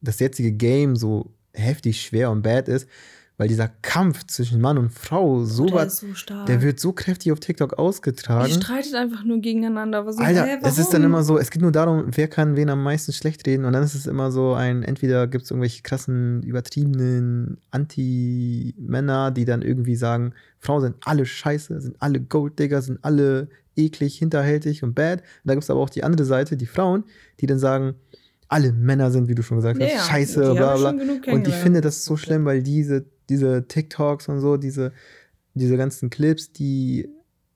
das 0.00 0.18
jetzige 0.20 0.52
Game 0.52 0.96
so 0.96 1.32
heftig 1.52 2.00
schwer 2.02 2.30
und 2.30 2.42
bad 2.42 2.68
ist, 2.68 2.88
weil 3.38 3.48
dieser 3.48 3.68
Kampf 3.82 4.24
zwischen 4.26 4.60
Mann 4.60 4.78
und 4.78 4.90
Frau 4.92 5.44
so 5.44 5.66
der 5.66 5.74
was, 5.74 5.98
so 5.98 6.06
der 6.46 6.62
wird 6.62 6.80
so 6.80 6.92
kräftig 6.92 7.32
auf 7.32 7.40
TikTok 7.40 7.72
Die 7.72 7.78
ausgetragen. 7.78 8.50
streitet 8.50 8.94
einfach 8.94 9.24
nur 9.24 9.40
gegeneinander. 9.40 10.10
So, 10.10 10.20
Alter, 10.22 10.44
hä, 10.44 10.58
es 10.62 10.78
ist 10.78 10.94
dann 10.94 11.04
immer 11.04 11.22
so, 11.22 11.38
es 11.38 11.50
geht 11.50 11.60
nur 11.60 11.72
darum, 11.72 12.06
wer 12.12 12.28
kann 12.28 12.56
wen 12.56 12.70
am 12.70 12.82
meisten 12.82 13.12
schlecht 13.12 13.46
reden 13.46 13.64
und 13.64 13.72
dann 13.74 13.82
ist 13.82 13.94
es 13.94 14.06
immer 14.06 14.30
so 14.30 14.54
ein, 14.54 14.82
entweder 14.82 15.26
gibt 15.26 15.44
es 15.44 15.50
irgendwelche 15.50 15.82
krassen, 15.82 16.42
übertriebenen 16.44 17.58
Anti-Männer, 17.70 19.30
die 19.30 19.44
dann 19.44 19.62
irgendwie 19.62 19.96
sagen, 19.96 20.32
Frauen 20.58 20.82
sind 20.82 20.96
alle 21.04 21.26
scheiße, 21.26 21.80
sind 21.80 21.96
alle 22.00 22.20
Golddigger, 22.20 22.80
sind 22.82 22.98
alle 23.02 23.48
eklig, 23.76 24.16
hinterhältig 24.16 24.82
und 24.82 24.94
bad. 24.94 25.20
Und 25.20 25.26
da 25.44 25.54
gibt 25.54 25.64
es 25.64 25.70
aber 25.70 25.80
auch 25.80 25.90
die 25.90 26.04
andere 26.04 26.24
Seite, 26.24 26.56
die 26.56 26.66
Frauen, 26.66 27.04
die 27.40 27.46
dann 27.46 27.58
sagen, 27.58 27.94
alle 28.48 28.72
Männer 28.72 29.10
sind, 29.10 29.28
wie 29.28 29.34
du 29.34 29.42
schon 29.42 29.58
gesagt 29.58 29.80
hast, 29.80 29.92
Ja, 29.92 29.98
scheiße, 30.00 30.52
die 30.52 30.56
bla 30.56 30.76
bla. 30.76 30.90
Und 31.32 31.46
ich 31.48 31.54
finde 31.54 31.80
das 31.80 32.04
so 32.04 32.16
schlimm, 32.16 32.44
weil 32.44 32.62
diese, 32.62 33.04
diese 33.28 33.66
TikToks 33.66 34.28
und 34.28 34.40
so, 34.40 34.56
diese, 34.56 34.92
diese 35.54 35.76
ganzen 35.76 36.10
Clips, 36.10 36.52
die 36.52 37.08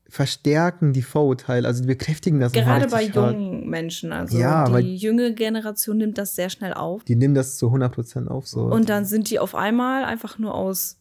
verstärken 0.08 0.92
die 0.92 1.02
Vorurteile, 1.02 1.68
also 1.68 1.82
die 1.82 1.86
bekräftigen 1.86 2.40
das 2.40 2.52
Gerade 2.52 2.88
bei 2.88 3.06
hart. 3.06 3.14
jungen 3.14 3.68
Menschen. 3.68 4.12
Also 4.12 4.36
Ja, 4.36 4.68
die 4.80 4.96
junge 4.96 5.34
Generation 5.34 5.98
nimmt 5.98 6.18
das 6.18 6.34
sehr 6.34 6.50
schnell 6.50 6.74
auf. 6.74 7.04
Die 7.04 7.14
nehmen 7.14 7.34
das 7.34 7.56
zu 7.58 7.68
100% 7.68 8.26
auf. 8.26 8.48
So. 8.48 8.62
Und 8.62 8.88
dann 8.88 9.04
sind 9.04 9.30
die 9.30 9.38
auf 9.38 9.54
einmal 9.54 10.04
einfach 10.04 10.38
nur 10.38 10.54
aus, 10.54 10.98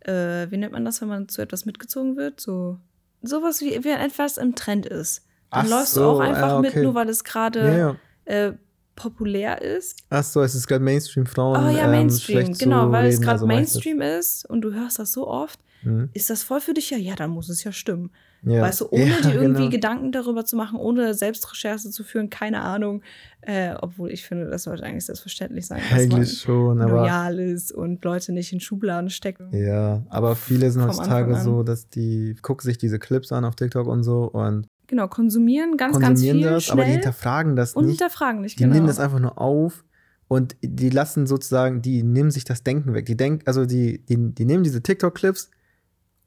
äh, 0.00 0.50
wie 0.50 0.56
nennt 0.56 0.72
man 0.72 0.86
das, 0.86 1.02
wenn 1.02 1.08
man 1.08 1.28
zu 1.28 1.42
etwas 1.42 1.66
mitgezogen 1.66 2.16
wird? 2.16 2.40
So 2.40 2.78
sowas 3.22 3.60
wie, 3.60 3.84
wie 3.84 3.90
etwas 3.90 4.38
im 4.38 4.54
Trend 4.54 4.86
ist. 4.86 5.24
Dann 5.50 5.66
Ach 5.66 5.70
läufst 5.70 5.96
du 5.96 6.00
so, 6.00 6.10
auch 6.10 6.20
einfach 6.20 6.48
ja, 6.48 6.60
mit, 6.60 6.70
okay. 6.70 6.82
nur 6.82 6.94
weil 6.94 7.08
es 7.08 7.24
gerade 7.24 7.98
ja. 8.26 8.32
äh, 8.32 8.52
populär 8.96 9.62
ist. 9.62 9.96
Ach 10.10 10.24
so, 10.24 10.42
es 10.42 10.54
ist 10.54 10.66
gerade 10.66 10.82
Mainstream 10.82 11.26
Frauen. 11.26 11.64
Oh 11.64 11.76
ja, 11.76 11.84
ähm, 11.84 11.90
Mainstream, 11.92 12.44
schlecht 12.46 12.60
genau, 12.60 12.90
weil 12.90 13.06
es 13.06 13.20
gerade 13.20 13.32
also 13.32 13.46
meistens. 13.46 13.84
Mainstream 13.84 14.00
ist 14.00 14.48
und 14.48 14.62
du 14.62 14.72
hörst 14.72 14.98
das 14.98 15.12
so 15.12 15.28
oft. 15.28 15.60
Mhm. 15.82 16.08
Ist 16.12 16.30
das 16.30 16.42
voll 16.42 16.60
für 16.60 16.74
dich? 16.74 16.90
Ja, 16.90 16.98
ja, 16.98 17.14
dann 17.14 17.30
muss 17.30 17.48
es 17.48 17.62
ja 17.62 17.70
stimmen. 17.70 18.10
Ja. 18.42 18.62
Weißt 18.62 18.80
du, 18.80 18.88
ohne 18.90 19.06
ja, 19.06 19.20
dir 19.20 19.34
irgendwie 19.34 19.62
genau. 19.62 19.70
Gedanken 19.70 20.12
darüber 20.12 20.44
zu 20.44 20.56
machen, 20.56 20.78
ohne 20.78 21.14
Selbstrecherche 21.14 21.90
zu 21.90 22.04
führen, 22.04 22.30
keine 22.30 22.62
Ahnung. 22.62 23.02
Äh, 23.40 23.74
obwohl 23.80 24.10
ich 24.10 24.24
finde, 24.24 24.48
das 24.48 24.64
sollte 24.64 24.84
eigentlich 24.84 25.06
selbstverständlich 25.06 25.66
sein, 25.66 25.80
dass 25.90 26.00
Eigentlich 26.00 26.40
schon, 26.40 26.78
man 26.78 26.88
aber 26.88 27.02
loyal 27.02 27.38
ist 27.38 27.72
und 27.72 28.04
Leute 28.04 28.32
nicht 28.32 28.52
in 28.52 28.60
Schubladen 28.60 29.10
stecken. 29.10 29.50
ja, 29.52 30.04
aber 30.08 30.34
viele 30.36 30.70
sind 30.70 30.84
heutzutage 30.84 31.36
so, 31.36 31.62
dass 31.62 31.88
die 31.88 32.36
gucken 32.42 32.64
sich 32.64 32.78
diese 32.78 32.98
Clips 32.98 33.30
an 33.32 33.44
auf 33.44 33.54
TikTok 33.54 33.86
und 33.86 34.02
so 34.02 34.24
und 34.24 34.66
Genau, 34.86 35.08
konsumieren 35.08 35.76
ganz, 35.76 35.98
ganz 35.98 36.20
konsumieren 36.20 36.38
viel 36.38 36.50
das, 36.50 36.64
schnell 36.64 36.72
aber 36.78 36.84
die 36.84 36.92
hinterfragen 36.92 37.56
das 37.56 37.74
und 37.74 37.86
nicht. 37.86 38.00
hinterfragen 38.00 38.40
nicht, 38.40 38.58
Die 38.58 38.62
genau. 38.62 38.74
nehmen 38.74 38.86
das 38.86 39.00
einfach 39.00 39.18
nur 39.18 39.40
auf 39.40 39.84
und 40.28 40.56
die 40.62 40.90
lassen 40.90 41.26
sozusagen, 41.26 41.82
die 41.82 42.02
nehmen 42.02 42.30
sich 42.30 42.44
das 42.44 42.62
Denken 42.62 42.94
weg. 42.94 43.06
Die 43.06 43.16
denken, 43.16 43.42
also 43.46 43.64
die, 43.64 44.04
die, 44.06 44.16
die 44.34 44.44
nehmen 44.44 44.64
diese 44.64 44.82
TikTok-Clips 44.82 45.50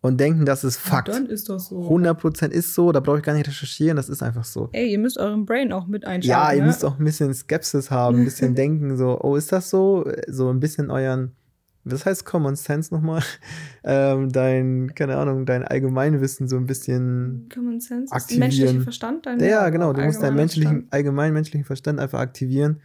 und 0.01 0.19
denken, 0.19 0.45
das 0.45 0.63
ist 0.63 0.77
Und 0.77 0.89
Fakt. 0.89 1.07
Dann 1.09 1.25
ist 1.25 1.49
das 1.49 1.67
so. 1.67 1.81
100% 1.89 2.49
ist 2.49 2.73
so, 2.73 2.91
da 2.91 3.01
brauche 3.01 3.17
ich 3.17 3.23
gar 3.23 3.33
nicht 3.33 3.47
recherchieren, 3.47 3.97
das 3.97 4.07
ist 4.07 4.23
einfach 4.23 4.45
so. 4.45 4.69
Ey, 4.71 4.91
ihr 4.91 4.99
müsst 4.99 5.17
euren 5.17 5.45
Brain 5.45 5.73
auch 5.73 5.87
mit 5.87 6.05
einschalten. 6.05 6.29
Ja, 6.29 6.53
ihr 6.53 6.61
ne? 6.61 6.67
müsst 6.67 6.85
auch 6.85 6.97
ein 6.97 7.03
bisschen 7.03 7.33
Skepsis 7.33 7.91
haben, 7.91 8.19
ein 8.19 8.25
bisschen 8.25 8.55
denken, 8.55 8.95
so, 8.97 9.19
oh, 9.21 9.35
ist 9.35 9.51
das 9.51 9.69
so? 9.69 10.09
So 10.27 10.49
ein 10.49 10.61
bisschen 10.61 10.89
euren, 10.89 11.33
was 11.83 12.05
heißt 12.05 12.25
Common 12.25 12.55
Sense 12.55 12.93
nochmal? 12.93 13.23
Ähm, 13.81 14.29
dein, 14.31 14.93
keine 14.93 15.15
Ahnung, 15.15 15.45
dein 15.45 15.63
Allgemeinwissen 15.63 16.49
so 16.49 16.57
ein 16.57 16.65
bisschen. 16.65 17.47
Common 17.51 17.79
Sense 17.79 18.13
aktivieren. 18.13 18.39
menschlicher 18.49 18.81
Verstand. 18.81 19.25
Dein 19.25 19.39
Ja, 19.39 19.69
genau, 19.69 19.93
du 19.93 20.01
musst 20.01 20.21
deinen 20.21 20.35
menschlichen, 20.35 20.71
Verstand. 20.71 20.93
allgemeinen 20.93 21.33
menschlichen 21.33 21.63
Verstand 21.65 21.99
einfach 21.99 22.19
aktivieren 22.19 22.81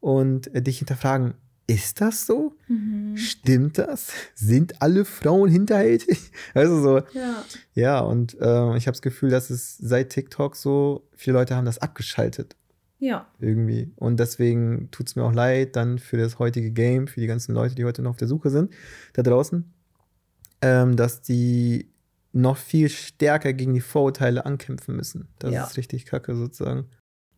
und 0.00 0.54
äh, 0.54 0.62
dich 0.62 0.78
hinterfragen, 0.78 1.34
ist 1.66 2.00
das 2.00 2.26
so? 2.26 2.54
Mhm. 2.68 3.16
Stimmt 3.16 3.78
das? 3.78 4.12
Sind 4.36 4.80
alle 4.80 5.04
Frauen 5.04 5.50
hinterhältig? 5.50 6.30
Also 6.54 6.80
so, 6.80 6.98
Ja. 7.18 7.42
ja, 7.74 7.98
und 8.00 8.34
äh, 8.40 8.76
ich 8.76 8.86
habe 8.86 8.92
das 8.92 9.02
Gefühl, 9.02 9.30
dass 9.30 9.50
es 9.50 9.76
seit 9.76 10.10
TikTok 10.10 10.54
so, 10.54 11.08
viele 11.16 11.36
Leute 11.38 11.56
haben 11.56 11.64
das 11.66 11.78
abgeschaltet 11.78 12.54
Ja. 13.06 13.26
irgendwie. 13.40 13.92
Und 13.96 14.18
deswegen 14.20 14.88
tut 14.90 15.06
es 15.08 15.16
mir 15.16 15.24
auch 15.24 15.32
leid 15.32 15.76
dann 15.76 15.98
für 15.98 16.16
das 16.16 16.38
heutige 16.38 16.70
Game, 16.72 17.06
für 17.06 17.20
die 17.20 17.26
ganzen 17.26 17.54
Leute, 17.54 17.74
die 17.74 17.84
heute 17.84 18.02
noch 18.02 18.10
auf 18.10 18.16
der 18.16 18.28
Suche 18.28 18.50
sind, 18.50 18.72
da 19.14 19.22
draußen, 19.22 19.64
ähm, 20.62 20.96
dass 20.96 21.22
die 21.22 21.90
noch 22.32 22.56
viel 22.56 22.88
stärker 22.90 23.52
gegen 23.52 23.74
die 23.74 23.80
Vorurteile 23.80 24.44
ankämpfen 24.44 24.96
müssen. 24.96 25.28
Das 25.38 25.52
Ja. 25.52 25.64
ist 25.64 25.76
richtig 25.76 26.04
kacke 26.06 26.34
sozusagen. 26.36 26.86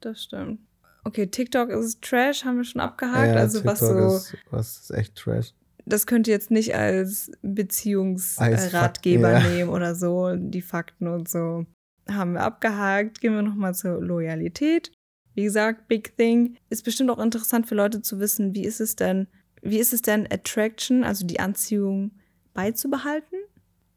Das 0.00 0.22
stimmt. 0.24 0.60
Okay, 1.04 1.26
TikTok 1.28 1.70
ist 1.70 2.02
Trash, 2.02 2.44
haben 2.44 2.56
wir 2.58 2.64
schon 2.64 2.80
abgehakt. 2.80 3.28
Ja, 3.28 3.34
also 3.40 3.64
was 3.64 3.78
TikTok 3.78 4.10
so, 4.10 4.16
Ist, 4.16 4.36
was 4.50 4.78
ist 4.80 4.90
echt 4.90 5.14
Trash. 5.16 5.52
das 5.86 6.06
könnt 6.06 6.26
ihr 6.26 6.34
jetzt 6.34 6.50
nicht 6.50 6.74
als 6.74 7.30
Beziehungsratgeber 7.42 9.32
ja. 9.32 9.40
nehmen 9.48 9.70
oder 9.70 9.94
so. 9.94 10.34
Die 10.36 10.62
Fakten 10.62 11.06
und 11.08 11.28
so 11.28 11.66
haben 12.10 12.32
wir 12.32 12.42
abgehakt. 12.42 13.20
Gehen 13.20 13.34
wir 13.34 13.42
nochmal 13.42 13.74
zur 13.74 14.02
Loyalität. 14.02 14.92
Wie 15.38 15.44
gesagt, 15.44 15.86
Big 15.86 16.16
Thing. 16.16 16.56
Ist 16.68 16.84
bestimmt 16.84 17.10
auch 17.10 17.20
interessant 17.20 17.68
für 17.68 17.76
Leute 17.76 18.02
zu 18.02 18.18
wissen, 18.18 18.56
wie 18.56 18.64
ist 18.64 18.80
es 18.80 18.96
denn, 18.96 19.28
wie 19.62 19.78
ist 19.78 19.92
es 19.92 20.02
denn 20.02 20.26
Attraction, 20.28 21.04
also 21.04 21.24
die 21.24 21.38
Anziehung 21.38 22.10
beizubehalten? 22.54 23.38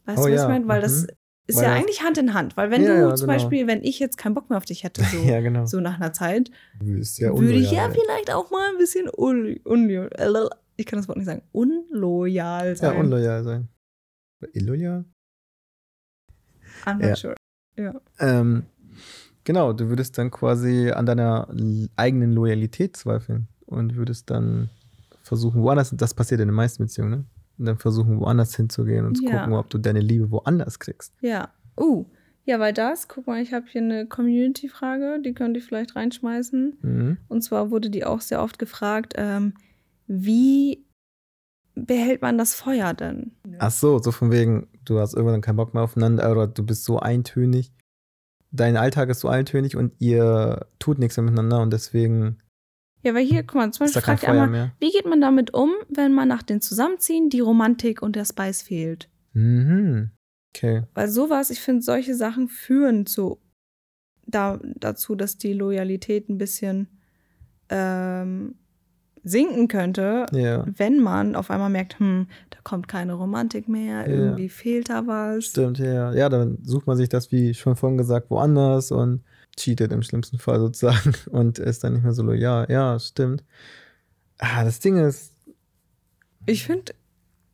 Weißt 0.06 0.20
Oh 0.20 0.28
du, 0.28 0.34
was 0.34 0.38
ja, 0.38 0.44
ich 0.44 0.50
meine? 0.50 0.68
Weil 0.68 0.82
das 0.82 1.02
mhm. 1.02 1.08
ist 1.48 1.56
Weil 1.56 1.64
ja 1.64 1.70
das- 1.72 1.80
eigentlich 1.80 2.04
Hand 2.04 2.20
in 2.20 2.36
Hand. 2.36 2.58
Weil 2.58 2.70
wenn 2.70 2.84
Ja, 2.84 2.90
du 2.94 2.94
ja, 3.10 3.16
zum 3.16 3.28
genau. 3.28 3.40
Beispiel, 3.40 3.66
wenn 3.66 3.84
ich 3.84 3.98
jetzt 3.98 4.20
keinen 4.20 4.36
Bock 4.36 4.52
mehr 4.52 4.58
auf 4.58 4.66
dich 4.66 4.84
hätte, 4.84 5.02
so, 5.12 5.18
ja, 5.18 5.42
genau. 5.42 5.66
so 5.66 5.80
nach 5.80 5.96
einer 5.96 6.14
Zeit, 6.14 6.52
ja 6.80 7.36
würde 7.36 7.54
ich 7.58 7.72
ja 7.72 7.90
vielleicht 7.90 8.32
auch 8.32 8.52
mal 8.52 8.70
ein 8.70 8.78
bisschen 8.78 9.10
un 9.12 9.58
unloyal, 9.64 10.48
ich 10.78 10.86
kann 10.86 11.00
das 11.00 11.08
Wort 11.08 11.18
nicht 11.18 11.26
sagen, 11.26 11.42
unloyal 11.54 12.68
Ja, 12.68 12.76
sein. 12.76 13.00
unloyal 13.00 13.44
sein. 13.44 13.68
Illoyal? 14.54 15.06
I'm 16.86 17.00
not 17.00 17.02
Ja. 17.10 17.16
sure. 17.16 17.36
Ja. 17.78 18.00
Ähm, 18.20 18.68
genau, 19.44 19.74
du 19.74 19.90
würdest 19.90 20.18
dann 20.18 20.32
quasi 20.32 20.92
an 20.92 21.06
deiner 21.06 21.48
eigenen 21.96 22.34
Loyalität 22.34 22.98
zweifeln 22.98 23.48
und 23.66 23.96
würdest 23.96 24.30
dann 24.30 24.70
versuchen, 25.24 25.62
woanders, 25.62 25.92
das 25.96 26.14
passiert 26.14 26.42
in 26.42 26.48
den 26.48 26.56
meisten 26.56 26.84
Beziehungen, 26.84 27.12
ne? 27.12 27.26
Und 27.58 27.66
dann 27.66 27.78
versuchen, 27.78 28.20
woanders 28.20 28.56
hinzugehen 28.56 29.06
und 29.06 29.16
zu 29.16 29.24
Ja. 29.26 29.40
gucken, 29.40 29.54
ob 29.54 29.70
du 29.70 29.78
deine 29.78 30.00
Liebe 30.00 30.32
woanders 30.32 30.80
kriegst. 30.80 31.14
Ja. 31.22 31.50
Uh. 31.80 32.06
Ja, 32.44 32.60
weil 32.60 32.74
das, 32.74 33.08
guck 33.08 33.28
mal, 33.28 33.40
ich 33.40 33.54
habe 33.54 33.68
hier 33.70 33.82
eine 33.82 34.08
Community-Frage, 34.08 35.22
die 35.24 35.34
könnt 35.34 35.56
ihr 35.56 35.62
vielleicht 35.62 35.96
reinschmeißen. 35.96 36.80
Mhm. 36.82 37.18
Und 37.28 37.42
zwar 37.44 37.70
wurde 37.70 37.92
die 37.92 38.04
auch 38.04 38.20
sehr 38.20 38.42
oft 38.42 38.58
gefragt, 38.58 39.14
ähm, 39.16 39.54
wie 40.08 40.84
behält 41.76 42.22
man 42.24 42.38
das 42.40 42.56
Feuer 42.56 42.94
denn? 42.96 43.32
Ach 43.60 43.72
so, 43.72 44.00
so 44.00 44.12
von 44.12 44.32
wegen, 44.32 44.68
du 44.84 45.00
hast 45.00 45.14
irgendwann 45.14 45.42
keinen 45.42 45.58
Bock 45.58 45.74
mehr 45.74 45.84
aufeinander 45.84 46.32
oder 46.32 46.48
du 46.48 46.66
bist 46.66 46.84
so 46.84 47.00
eintönig. 47.00 47.72
Dein 48.52 48.76
Alltag 48.78 49.10
ist 49.10 49.22
so 49.22 49.30
eintönig 49.30 49.76
und 49.76 49.94
ihr 50.00 50.68
tut 50.80 51.00
nichts 51.00 51.18
miteinander 51.18 51.62
und 51.62 51.72
deswegen 51.72 52.40
Ja, 53.02 53.14
weil 53.14 53.26
hier, 53.26 53.44
guck 53.44 53.56
mal, 53.56 53.72
zum 53.72 53.86
Beispiel 53.86 54.02
fragt 54.02 54.26
einmal, 54.26 54.50
mehr. 54.50 54.72
wie 54.80 54.92
geht 54.92 55.06
man 55.06 55.22
damit 55.22 55.54
um, 55.54 55.72
wenn 55.90 56.14
man 56.14 56.28
nach 56.28 56.44
dem 56.44 56.62
Zusammenziehen 56.62 57.30
die 57.30 57.40
Romantik 57.40 58.02
und 58.02 58.16
der 58.16 58.26
Spice 58.26 58.62
fehlt? 58.62 59.10
Mhm. 59.34 60.12
Okay. 60.54 60.84
Weil 60.94 61.08
sowas, 61.08 61.50
ich 61.50 61.62
finde, 61.62 61.82
solche 61.82 62.14
Sachen 62.14 62.50
führen 62.50 63.06
zu 63.06 63.40
da, 64.28 64.60
dazu, 64.76 65.16
dass 65.16 65.38
die 65.38 65.54
Loyalität 65.54 66.30
ein 66.30 66.38
bisschen 66.38 66.88
ähm, 67.70 68.56
sinken 69.24 69.68
könnte, 69.68 70.26
Ja. 70.32 70.66
wenn 70.78 71.00
man 71.00 71.36
auf 71.36 71.52
einmal 71.52 71.70
merkt, 71.70 72.00
hm, 72.00 72.28
da 72.50 72.58
kommt 72.64 72.88
keine 72.88 73.14
Romantik 73.14 73.68
mehr, 73.68 74.02
Ja. 74.02 74.08
irgendwie 74.08 74.50
fehlt 74.50 74.90
da 74.90 75.06
was. 75.08 75.46
Stimmt, 75.46 75.78
ja. 75.80 76.14
Ja, 76.14 76.28
dann 76.30 76.58
sucht 76.64 76.88
man 76.88 76.98
sich 76.98 77.10
das, 77.10 77.32
wie 77.32 77.54
schon 77.54 77.76
vorhin 77.76 77.98
gesagt, 77.98 78.30
woanders 78.32 78.92
und 78.92 79.22
cheatet 79.58 79.92
im 79.92 80.02
schlimmsten 80.02 80.40
Fall 80.40 80.60
sozusagen 80.60 81.14
und 81.32 81.60
ist 81.60 81.84
dann 81.84 81.94
nicht 81.94 82.04
mehr 82.04 82.14
so 82.14 82.24
loyal. 82.24 82.66
Ja, 82.70 82.98
stimmt. 83.00 83.44
Ah, 84.40 84.64
das 84.64 84.80
Ding 84.80 84.98
ist, 84.98 85.36
Ich 86.48 86.64
finde, 86.66 86.94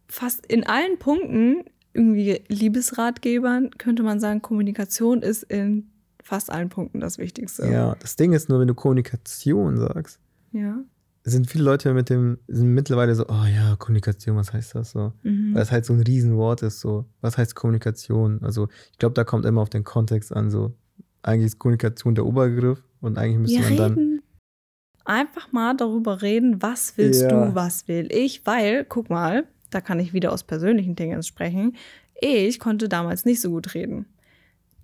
fast 0.08 0.46
in 0.46 0.66
allen 0.66 0.98
Punkten, 1.00 1.66
irgendwie 1.94 2.42
Liebesratgebern, 2.48 3.72
könnte 3.72 4.04
man 4.04 4.20
sagen, 4.22 4.42
Kommunikation 4.42 5.22
ist 5.22 5.44
in 5.44 5.90
fast 6.24 6.50
allen 6.52 6.70
Punkten 6.70 7.00
das 7.02 7.18
Wichtigste. 7.18 7.68
ja, 7.68 7.96
das 8.00 8.16
Ding 8.16 8.32
ist 8.34 8.48
nur, 8.50 8.60
wenn 8.62 8.68
du 8.68 8.76
Kommunikation 8.76 9.78
sagst, 9.78 10.20
Ja. 10.54 10.78
Sind 11.32 11.50
viele 11.50 11.64
Leute 11.64 11.94
mit 11.94 12.10
dem, 12.10 12.40
sind 12.48 12.74
mittlerweile 12.74 13.14
so, 13.16 13.26
oh 13.28 13.46
ja, 13.46 13.76
Kommunikation, 13.78 14.36
was 14.38 14.54
heißt 14.54 14.76
das 14.76 14.92
so? 14.92 15.14
Mhm. 15.24 15.54
Weil 15.54 15.62
es 15.62 15.72
halt 15.72 15.86
so 15.86 15.94
ein 15.94 16.02
Riesenwort 16.02 16.62
ist, 16.64 16.80
so, 16.80 17.06
was 17.22 17.38
heißt 17.38 17.56
Kommunikation? 17.56 18.42
Also, 18.44 18.68
ich 18.92 18.98
glaube, 18.98 19.14
da 19.14 19.24
kommt 19.24 19.46
immer 19.46 19.62
auf 19.62 19.70
den 19.70 19.84
Kontext 19.84 20.34
an, 20.34 20.50
so, 20.50 20.74
eigentlich 21.24 21.48
ist 21.48 21.60
Kommunikation 21.60 22.16
der 22.16 22.26
Obergriff 22.26 22.82
und 23.02 23.18
eigentlich 23.18 23.40
müsste 23.40 23.60
Wir 23.60 23.66
man 23.66 23.78
dann, 23.78 23.94
reden 23.94 24.22
einfach 25.08 25.52
mal 25.52 25.76
darüber 25.76 26.22
reden, 26.22 26.62
was 26.62 26.98
willst 26.98 27.24
Ja. 27.24 27.30
du, 27.30 27.56
was 27.56 27.88
will 27.88 28.08
ich, 28.12 28.46
weil, 28.46 28.86
guck 28.86 29.10
mal, 29.10 29.48
da 29.70 29.82
kann 29.82 30.00
ich 30.00 30.14
wieder 30.14 30.32
aus 30.32 30.44
persönlichen 30.44 30.96
Dingen 30.96 31.24
sprechen. 31.24 31.76
Ich 32.20 32.60
konnte 32.60 32.90
damals 32.90 33.26
nicht 33.26 33.42
so 33.42 33.50
gut 33.50 33.74
reden. 33.74 34.06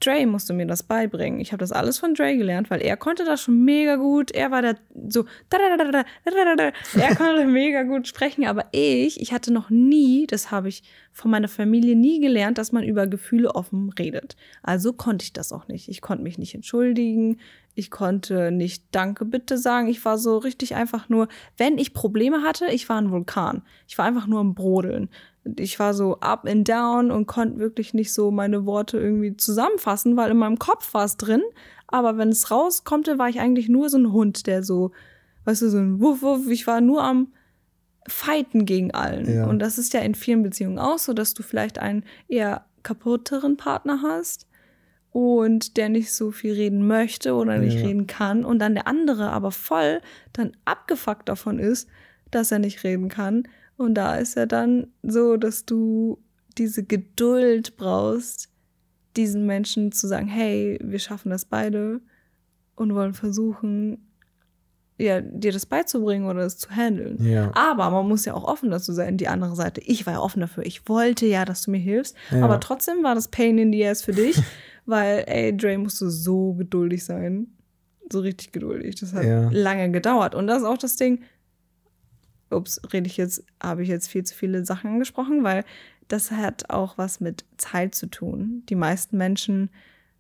Dre 0.04 0.26
musste 0.26 0.54
mir 0.54 0.66
das 0.66 0.84
beibringen. 0.84 1.40
Ich 1.40 1.52
habe 1.52 1.60
das 1.60 1.72
alles 1.72 2.00
von 2.00 2.14
Dre 2.14 2.36
gelernt, 2.36 2.70
weil 2.70 2.82
er 2.82 2.98
konnte 2.98 3.24
das 3.26 3.42
schon 3.42 3.64
mega 3.64 3.96
gut. 3.96 4.32
Er 4.32 4.52
war 4.52 4.62
da 4.62 4.74
so, 5.08 5.26
er 5.54 7.16
konnte 7.16 7.46
mega 7.46 7.84
gut 7.84 8.08
sprechen, 8.08 8.46
aber 8.46 8.66
ich, 8.72 9.22
ich 9.22 9.32
hatte 9.34 9.54
noch 9.54 9.70
nie, 9.70 10.28
das 10.28 10.52
habe 10.52 10.70
ich 10.70 10.84
von 11.12 11.32
meiner 11.32 11.48
Familie 11.48 11.96
nie 11.96 12.20
gelernt, 12.20 12.58
dass 12.58 12.72
man 12.72 12.84
über 12.84 13.08
Gefühle 13.08 13.54
offen 13.54 13.92
redet. 13.98 14.36
Also 14.64 14.94
konnte 14.94 15.24
ich 15.24 15.34
das 15.34 15.54
auch 15.54 15.68
nicht. 15.68 15.88
Ich 15.88 16.02
konnte 16.02 16.24
mich 16.24 16.38
nicht 16.38 16.56
entschuldigen. 16.56 17.40
Ich 17.76 17.90
konnte 17.90 18.52
nicht 18.52 18.84
Danke, 18.92 19.26
bitte 19.26 19.58
sagen. 19.58 19.88
Ich 19.88 20.04
war 20.06 20.18
so 20.18 20.38
richtig 20.38 20.76
einfach 20.76 21.10
nur, 21.10 21.28
wenn 21.58 21.78
ich 21.78 21.94
Probleme 21.94 22.42
hatte, 22.44 22.68
ich 22.68 22.88
war 22.90 22.98
ein 22.98 23.12
Vulkan. 23.12 23.64
Ich 23.88 23.98
war 23.98 24.06
einfach 24.06 24.28
nur 24.28 24.40
am 24.40 24.54
Brodeln. 24.54 25.10
Ich 25.58 25.78
war 25.80 25.94
so 25.94 26.18
up 26.22 26.46
and 26.48 26.68
down 26.68 27.12
und 27.12 27.26
konnte 27.28 27.60
wirklich 27.60 27.94
nicht 27.94 28.14
so 28.14 28.32
meine 28.32 28.66
Worte 28.66 28.98
irgendwie 28.98 29.36
zusammenfassen, 29.36 30.16
weil 30.16 30.32
in 30.32 30.38
meinem 30.38 30.58
Kopf 30.60 30.94
war 30.94 31.06
es 31.06 31.18
drin. 31.18 31.42
Aber 31.88 32.18
wenn 32.18 32.30
es 32.30 32.50
rauskommt, 32.50 33.08
war 33.18 33.30
ich 33.30 33.40
eigentlich 33.40 33.70
nur 33.70 33.90
so 33.90 33.98
ein 33.98 34.12
Hund, 34.14 34.48
der 34.48 34.64
so, 34.64 34.92
weißt 35.46 35.62
du, 35.64 35.70
so 35.70 35.78
ein 35.78 36.00
Wuff, 36.00 36.22
Wuff. 36.22 36.48
Ich 36.50 36.66
war 36.66 36.82
nur 36.82 37.04
am 37.04 37.34
Fighten 38.08 38.66
gegen 38.66 38.92
allen. 38.94 39.32
Ja. 39.34 39.48
Und 39.48 39.60
das 39.60 39.78
ist 39.78 39.94
ja 39.94 40.02
in 40.02 40.16
vielen 40.16 40.44
Beziehungen 40.44 40.80
auch 40.80 40.98
so, 40.98 41.14
dass 41.14 41.34
du 41.34 41.44
vielleicht 41.44 41.80
einen 41.80 42.04
eher 42.28 42.66
kaputteren 42.84 43.58
Partner 43.58 44.02
hast 44.02 44.48
und 45.12 45.78
der 45.78 45.90
nicht 45.90 46.12
so 46.12 46.32
viel 46.32 46.54
reden 46.54 46.88
möchte 46.88 47.36
oder 47.36 47.60
nicht 47.60 47.78
Ja. 47.80 47.86
reden 47.86 48.08
kann 48.08 48.44
und 48.44 48.60
dann 48.60 48.74
der 48.74 48.88
andere 48.88 49.30
aber 49.30 49.52
voll 49.52 50.02
dann 50.34 50.52
abgefuckt 50.66 51.30
davon 51.30 51.60
ist, 51.60 51.88
dass 52.32 52.52
er 52.52 52.60
nicht 52.60 52.84
reden 52.84 53.10
kann. 53.10 53.44
Und 53.78 53.96
da 53.96 54.16
ist 54.16 54.38
er 54.38 54.46
dann 54.48 54.88
so, 55.02 55.38
dass 55.38 55.66
du 55.66 56.20
diese 56.58 56.84
Geduld 56.84 57.76
brauchst, 57.78 58.50
diesen 59.18 59.46
Menschen 59.46 59.92
zu 59.92 60.08
sagen, 60.08 60.28
hey, 60.28 60.80
wir 60.84 61.00
schaffen 61.00 61.30
das 61.30 61.46
beide 61.46 62.02
und 62.76 62.94
wollen 62.96 63.14
versuchen, 63.14 64.10
ja, 65.00 65.22
dir 65.22 65.52
das 65.52 65.66
beizubringen 65.66 66.28
oder 66.28 66.42
es 66.42 66.58
zu 66.58 66.70
handeln. 66.70 67.18
Ja. 67.26 67.52
Aber 67.56 67.90
man 67.90 68.08
muss 68.08 68.26
ja 68.26 68.36
auch 68.36 68.44
offen 68.44 68.70
dazu 68.70 68.94
sein, 68.94 69.18
die 69.18 69.28
andere 69.28 69.56
Seite. 69.56 69.82
Ich 69.82 70.06
war 70.06 70.14
ja 70.14 70.20
offen 70.20 70.40
dafür. 70.40 70.66
Ich 70.66 70.88
wollte 70.88 71.26
ja, 71.26 71.46
dass 71.46 71.64
du 71.64 71.72
mir 71.72 71.80
hilfst. 71.80 72.16
Ja. 72.32 72.44
Aber 72.44 72.60
trotzdem 72.60 73.04
war 73.04 73.16
das 73.16 73.28
Pain 73.28 73.58
in 73.58 73.72
the 73.74 73.86
ass 73.88 74.04
für 74.04 74.14
dich, 74.14 74.40
weil, 74.86 75.24
ey, 75.28 75.56
Dre 75.58 75.78
musst 75.80 76.00
du 76.00 76.10
so 76.10 76.54
geduldig 76.54 77.04
sein. 77.04 77.48
So 78.12 78.20
richtig 78.20 78.52
geduldig. 78.52 78.96
Das 78.96 79.14
hat 79.14 79.26
Ja. 79.26 79.50
lange 79.52 79.90
gedauert. 79.92 80.36
Und 80.36 80.46
das 80.48 80.60
ist 80.60 80.68
auch 80.68 80.78
das 80.78 80.96
Ding. 80.96 81.22
Ups, 82.50 82.82
rede 82.92 83.08
ich 83.08 83.18
jetzt, 83.18 83.44
habe 83.62 83.84
ich 83.84 83.90
jetzt 83.90 84.08
viel 84.10 84.24
zu 84.24 84.36
viele 84.36 84.64
Sachen 84.66 84.92
angesprochen, 84.92 85.44
weil 85.44 85.64
das 86.08 86.32
hat 86.32 86.70
auch 86.70 86.98
was 86.98 87.20
mit 87.20 87.46
Zeit 87.58 87.96
zu 87.96 88.08
tun. 88.08 88.64
Die 88.70 88.76
meisten 88.76 89.18
Menschen 89.18 89.70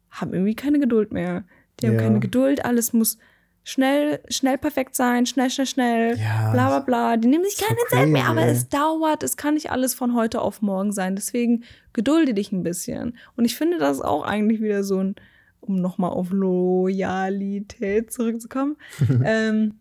haben 0.09 0.33
irgendwie 0.33 0.55
keine 0.55 0.79
Geduld 0.79 1.11
mehr. 1.11 1.43
Die 1.79 1.87
haben 1.87 1.95
Ja. 1.95 2.01
keine 2.01 2.19
Geduld, 2.19 2.65
alles 2.65 2.93
muss 2.93 3.17
schnell, 3.65 4.19
schnell 4.29 4.57
perfekt 4.57 4.95
sein, 4.95 5.25
schnell, 5.25 5.49
schnell, 5.49 5.65
schnell, 5.67 6.17
Ja, 6.17 6.51
bla 6.51 6.67
bla 6.67 6.79
bla. 6.79 7.17
Die 7.17 7.27
nehmen 7.27 7.43
sich 7.45 7.55
so 7.57 7.65
keine 7.65 7.79
Zeit 7.89 8.09
mehr, 8.09 8.25
aber 8.27 8.45
es 8.45 8.67
dauert, 8.69 9.23
es 9.23 9.37
kann 9.37 9.53
nicht 9.53 9.71
alles 9.71 9.93
von 9.93 10.15
heute 10.15 10.41
auf 10.41 10.61
morgen 10.61 10.91
sein. 10.91 11.15
Deswegen 11.15 11.63
gedulde 11.93 12.33
dich 12.33 12.51
ein 12.51 12.63
bisschen. 12.63 13.17
Und 13.35 13.45
ich 13.45 13.55
finde, 13.55 13.77
das 13.77 13.97
ist 13.97 14.03
auch 14.03 14.23
eigentlich 14.23 14.61
wieder 14.61 14.83
so 14.83 14.99
ein, 15.01 15.15
um 15.61 15.75
nochmal 15.75 16.11
auf 16.11 16.31
Loyalität 16.31 18.11
zurückzukommen, 18.11 18.75
ähm, 19.23 19.75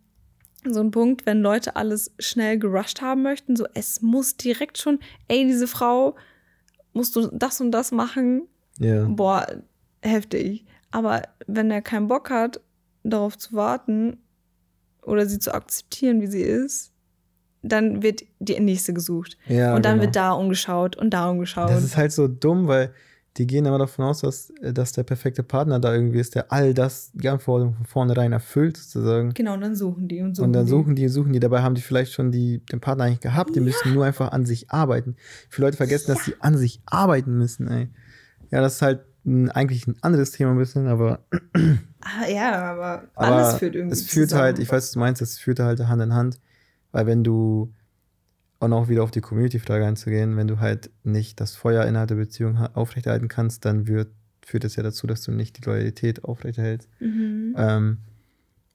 so 0.65 0.81
ein 0.81 0.91
Punkt, 0.91 1.27
wenn 1.27 1.41
Leute 1.43 1.77
alles 1.77 2.13
schnell 2.19 2.59
gerusht 2.59 3.01
haben 3.01 3.23
möchten, 3.23 3.57
so 3.57 3.67
es 3.75 4.01
muss 4.03 4.37
direkt 4.37 4.79
schon, 4.79 4.99
ey, 5.29 5.47
diese 5.47 5.67
Frau, 5.67 6.15
musst 6.93 7.17
du 7.17 7.29
das 7.33 7.61
und 7.61 7.71
das 7.73 7.91
machen, 7.93 8.49
Ja. 8.79 9.05
boah, 9.09 9.47
heftig. 10.03 10.65
Aber 10.91 11.23
wenn 11.47 11.71
er 11.71 11.83
keinen 11.83 12.07
Bock 12.09 12.31
hat, 12.31 12.61
darauf 13.03 13.37
zu 13.39 13.55
warten 13.55 14.19
oder 15.03 15.27
sie 15.27 15.39
zu 15.39 15.53
akzeptieren, 15.55 16.21
wie 16.21 16.27
sie 16.27 16.43
ist, 16.43 16.93
dann 17.63 18.03
wird 18.03 18.23
die 18.41 18.59
nächste 18.61 18.93
gesucht. 18.93 19.37
ja 19.47 19.75
und 19.75 19.85
dann 19.85 19.95
genau. 19.95 20.05
wird 20.07 20.17
da 20.17 20.33
umgeschaut 20.33 20.97
und 20.97 21.11
da 21.11 21.31
umgeschaut. 21.31 21.71
Das 21.71 21.83
ist 21.85 21.97
halt 21.97 22.13
so 22.13 22.29
dumm, 22.29 22.67
weil 22.69 22.93
die 23.39 23.47
gehen 23.47 23.65
immer 23.65 23.79
davon 23.79 24.05
aus, 24.05 24.21
dass, 24.21 24.53
dass 24.61 24.93
der 24.93 25.05
perfekte 25.05 25.43
Partner 25.43 25.81
da 25.81 25.95
irgendwie 25.95 26.19
ist, 26.21 26.35
der 26.35 26.53
all 26.53 26.75
das, 26.75 27.11
die 27.15 27.29
Anforderungen 27.29 27.75
von 27.77 27.87
vornherein 27.87 28.33
erfüllt, 28.33 28.77
sozusagen. 28.77 29.33
genau, 29.33 29.55
und 29.55 29.63
dann 29.63 29.75
suchen 29.75 30.07
die 30.09 30.21
und 30.21 30.35
suchen 30.35 30.47
und 30.49 30.53
dann 30.53 30.67
suchen 30.67 30.95
die, 30.95 31.09
suchen 31.09 31.33
die, 31.33 31.41
dabei 31.41 31.63
haben 31.63 31.75
die 31.75 31.81
vielleicht 31.81 32.13
schon 32.13 32.31
die, 32.31 32.59
den 32.71 32.81
Partner 32.81 33.05
eigentlich 33.05 33.21
gehabt, 33.21 33.55
die 33.57 33.61
müssen 33.61 33.93
nur 33.95 34.05
einfach 34.05 34.33
an 34.33 34.45
sich 34.45 34.71
arbeiten. 34.71 35.17
Viele 35.49 35.69
Leute 35.69 35.77
vergessen, 35.79 36.09
dass 36.09 36.25
sie 36.25 36.35
an 36.41 36.57
sich 36.59 36.83
arbeiten 36.87 37.39
müssen, 37.39 37.69
ey. 37.69 37.89
Ja, 38.51 38.61
das 38.61 38.75
ist 38.75 38.83
halt 38.83 39.01
ein, 39.25 39.51
eigentlich 39.51 39.87
ein 39.87 39.97
anderes 40.03 40.33
Thema 40.33 40.51
ein 40.51 40.59
bisschen, 40.59 40.87
aber, 40.89 41.21
Ah, 42.01 42.29
ja, 42.29 42.53
aber, 42.73 43.05
aber 43.15 43.37
alles 43.37 43.59
führt 43.59 43.77
irgendwie 43.77 43.93
es 43.95 44.03
führt 44.03 44.31
zusammen. 44.31 44.45
halt, 44.45 44.59
ich 44.59 44.69
weiß, 44.69 44.85
was 44.85 44.93
du 44.93 44.99
meinst, 44.99 45.23
es 45.23 45.39
führt 45.39 45.61
halt 45.61 45.81
Hand 45.87 46.03
in 46.03 46.13
Hand, 46.13 46.41
weil 46.91 47.07
wenn 47.07 47.23
du, 47.25 47.73
und 48.63 48.73
auch 48.73 48.89
wieder 48.89 49.03
auf 49.03 49.11
die 49.11 49.21
Community-Frage 49.21 49.85
einzugehen, 49.85 50.37
wenn 50.37 50.47
du 50.47 50.61
halt 50.61 50.91
nicht 51.03 51.41
das 51.41 51.57
Feuer 51.57 51.85
innerhalb 51.85 52.09
der 52.09 52.17
Beziehung 52.17 52.61
ha- 52.61 52.71
aufrechterhalten 52.75 53.27
kannst, 53.27 53.65
dann 53.65 53.89
wird, 53.89 54.09
führt 54.45 54.65
es 54.65 54.77
ja 54.77 54.85
dazu, 54.85 55.09
dass 55.09 55.23
du 55.23 55.33
nicht 55.33 55.59
die 55.59 55.69
Loyalität 55.69 56.25
aufrechterhältst. 56.25 56.89
Mhm. 57.01 57.55
Ähm, 57.59 57.99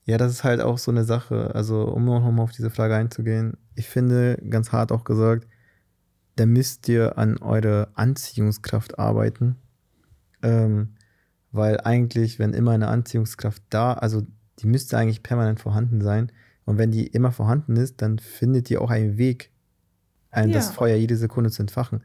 ja, 0.04 0.18
das 0.18 0.32
ist 0.32 0.44
halt 0.44 0.60
auch 0.60 0.76
so 0.76 0.90
eine 0.90 1.04
Sache. 1.04 1.54
Also, 1.54 1.84
um 1.84 2.08
auch 2.10 2.22
nochmal 2.22 2.44
auf 2.44 2.52
diese 2.52 2.68
Frage 2.68 2.96
einzugehen, 2.96 3.56
ich 3.76 3.88
finde, 3.88 4.36
ganz 4.50 4.72
hart 4.72 4.92
auch 4.92 5.04
gesagt, 5.04 5.46
da 6.36 6.44
müsst 6.44 6.86
ihr 6.88 7.16
an 7.16 7.38
eure 7.38 7.88
Anziehungskraft 7.94 8.98
arbeiten. 8.98 9.56
Ähm, 10.42 10.96
weil 11.50 11.80
eigentlich, 11.80 12.38
wenn 12.38 12.52
immer 12.52 12.72
eine 12.72 12.88
Anziehungskraft 12.88 13.62
da, 13.70 13.94
also 13.94 14.22
die 14.58 14.66
müsste 14.66 14.98
eigentlich 14.98 15.22
permanent 15.22 15.60
vorhanden 15.60 16.02
sein. 16.02 16.30
Und 16.66 16.76
wenn 16.76 16.90
die 16.90 17.06
immer 17.06 17.32
vorhanden 17.32 17.76
ist, 17.76 18.02
dann 18.02 18.18
findet 18.18 18.70
ihr 18.70 18.82
auch 18.82 18.90
einen 18.90 19.16
Weg, 19.16 19.50
ein, 20.30 20.52
das 20.52 20.66
Ja. 20.66 20.72
Feuer 20.72 20.96
jede 20.96 21.16
Sekunde 21.16 21.50
zu 21.50 21.62
entfachen. 21.62 22.02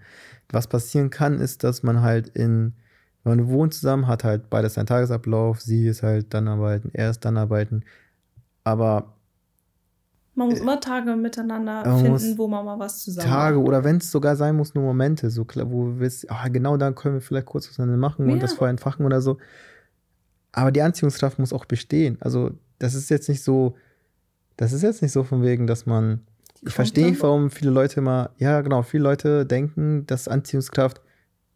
Was 0.51 0.67
passieren 0.67 1.09
kann, 1.09 1.39
ist, 1.39 1.63
dass 1.63 1.83
man 1.83 2.01
halt 2.01 2.27
in, 2.29 2.73
man 3.23 3.47
wohnt 3.49 3.73
zusammen, 3.73 4.07
hat 4.07 4.23
halt 4.23 4.49
beides 4.49 4.75
seinen 4.75 4.85
Tagesablauf, 4.87 5.61
sie 5.61 5.87
ist 5.87 6.03
halt 6.03 6.33
dann 6.33 6.47
arbeiten, 6.47 6.89
er 6.93 7.09
ist 7.09 7.25
dann 7.25 7.37
arbeiten. 7.37 7.83
Aber 8.63 9.13
Man 10.35 10.49
muss 10.49 10.59
immer 10.59 10.79
Tage 10.79 11.15
miteinander 11.15 11.85
äh, 11.85 12.01
finden, 12.01 12.37
wo 12.37 12.47
man 12.47 12.65
mal 12.65 12.79
was 12.79 13.03
zusammen 13.03 13.27
Tage 13.27 13.57
macht. 13.57 13.67
oder 13.67 13.83
wenn 13.83 13.97
es 13.97 14.11
sogar 14.11 14.35
sein 14.35 14.55
muss, 14.55 14.73
nur 14.73 14.83
Momente, 14.83 15.29
so 15.29 15.45
klar, 15.45 15.69
wo 15.71 15.85
du 15.85 15.99
willst, 15.99 16.29
ah, 16.31 16.47
genau 16.47 16.77
da 16.77 16.91
können 16.91 17.15
wir 17.15 17.21
vielleicht 17.21 17.45
kurz 17.47 17.67
was 17.69 17.77
machen 17.85 18.27
Ja. 18.27 18.33
und 18.33 18.41
das 18.43 18.53
Feuer 18.53 18.69
entfachen 18.69 19.05
oder 19.05 19.21
so. 19.21 19.37
Aber 20.51 20.71
die 20.71 20.81
Anziehungskraft 20.81 21.39
muss 21.39 21.51
auch 21.53 21.65
bestehen. 21.65 22.17
Also, 22.19 22.51
das 22.79 22.93
ist 22.93 23.09
jetzt 23.09 23.27
nicht 23.27 23.43
so, 23.43 23.75
das 24.55 24.71
ist 24.71 24.81
jetzt 24.83 25.01
nicht 25.01 25.11
so 25.11 25.23
von 25.23 25.41
wegen, 25.41 25.65
dass 25.67 25.85
man, 25.85 26.21
ich 26.65 26.73
verstehe, 26.73 27.11
dann. 27.11 27.21
warum 27.21 27.49
viele 27.51 27.71
Leute 27.71 27.99
immer, 27.99 28.31
ja, 28.37 28.61
genau, 28.61 28.83
viele 28.83 29.03
Leute 29.03 29.45
denken, 29.45 30.05
dass 30.05 30.27
Anziehungskraft 30.27 31.01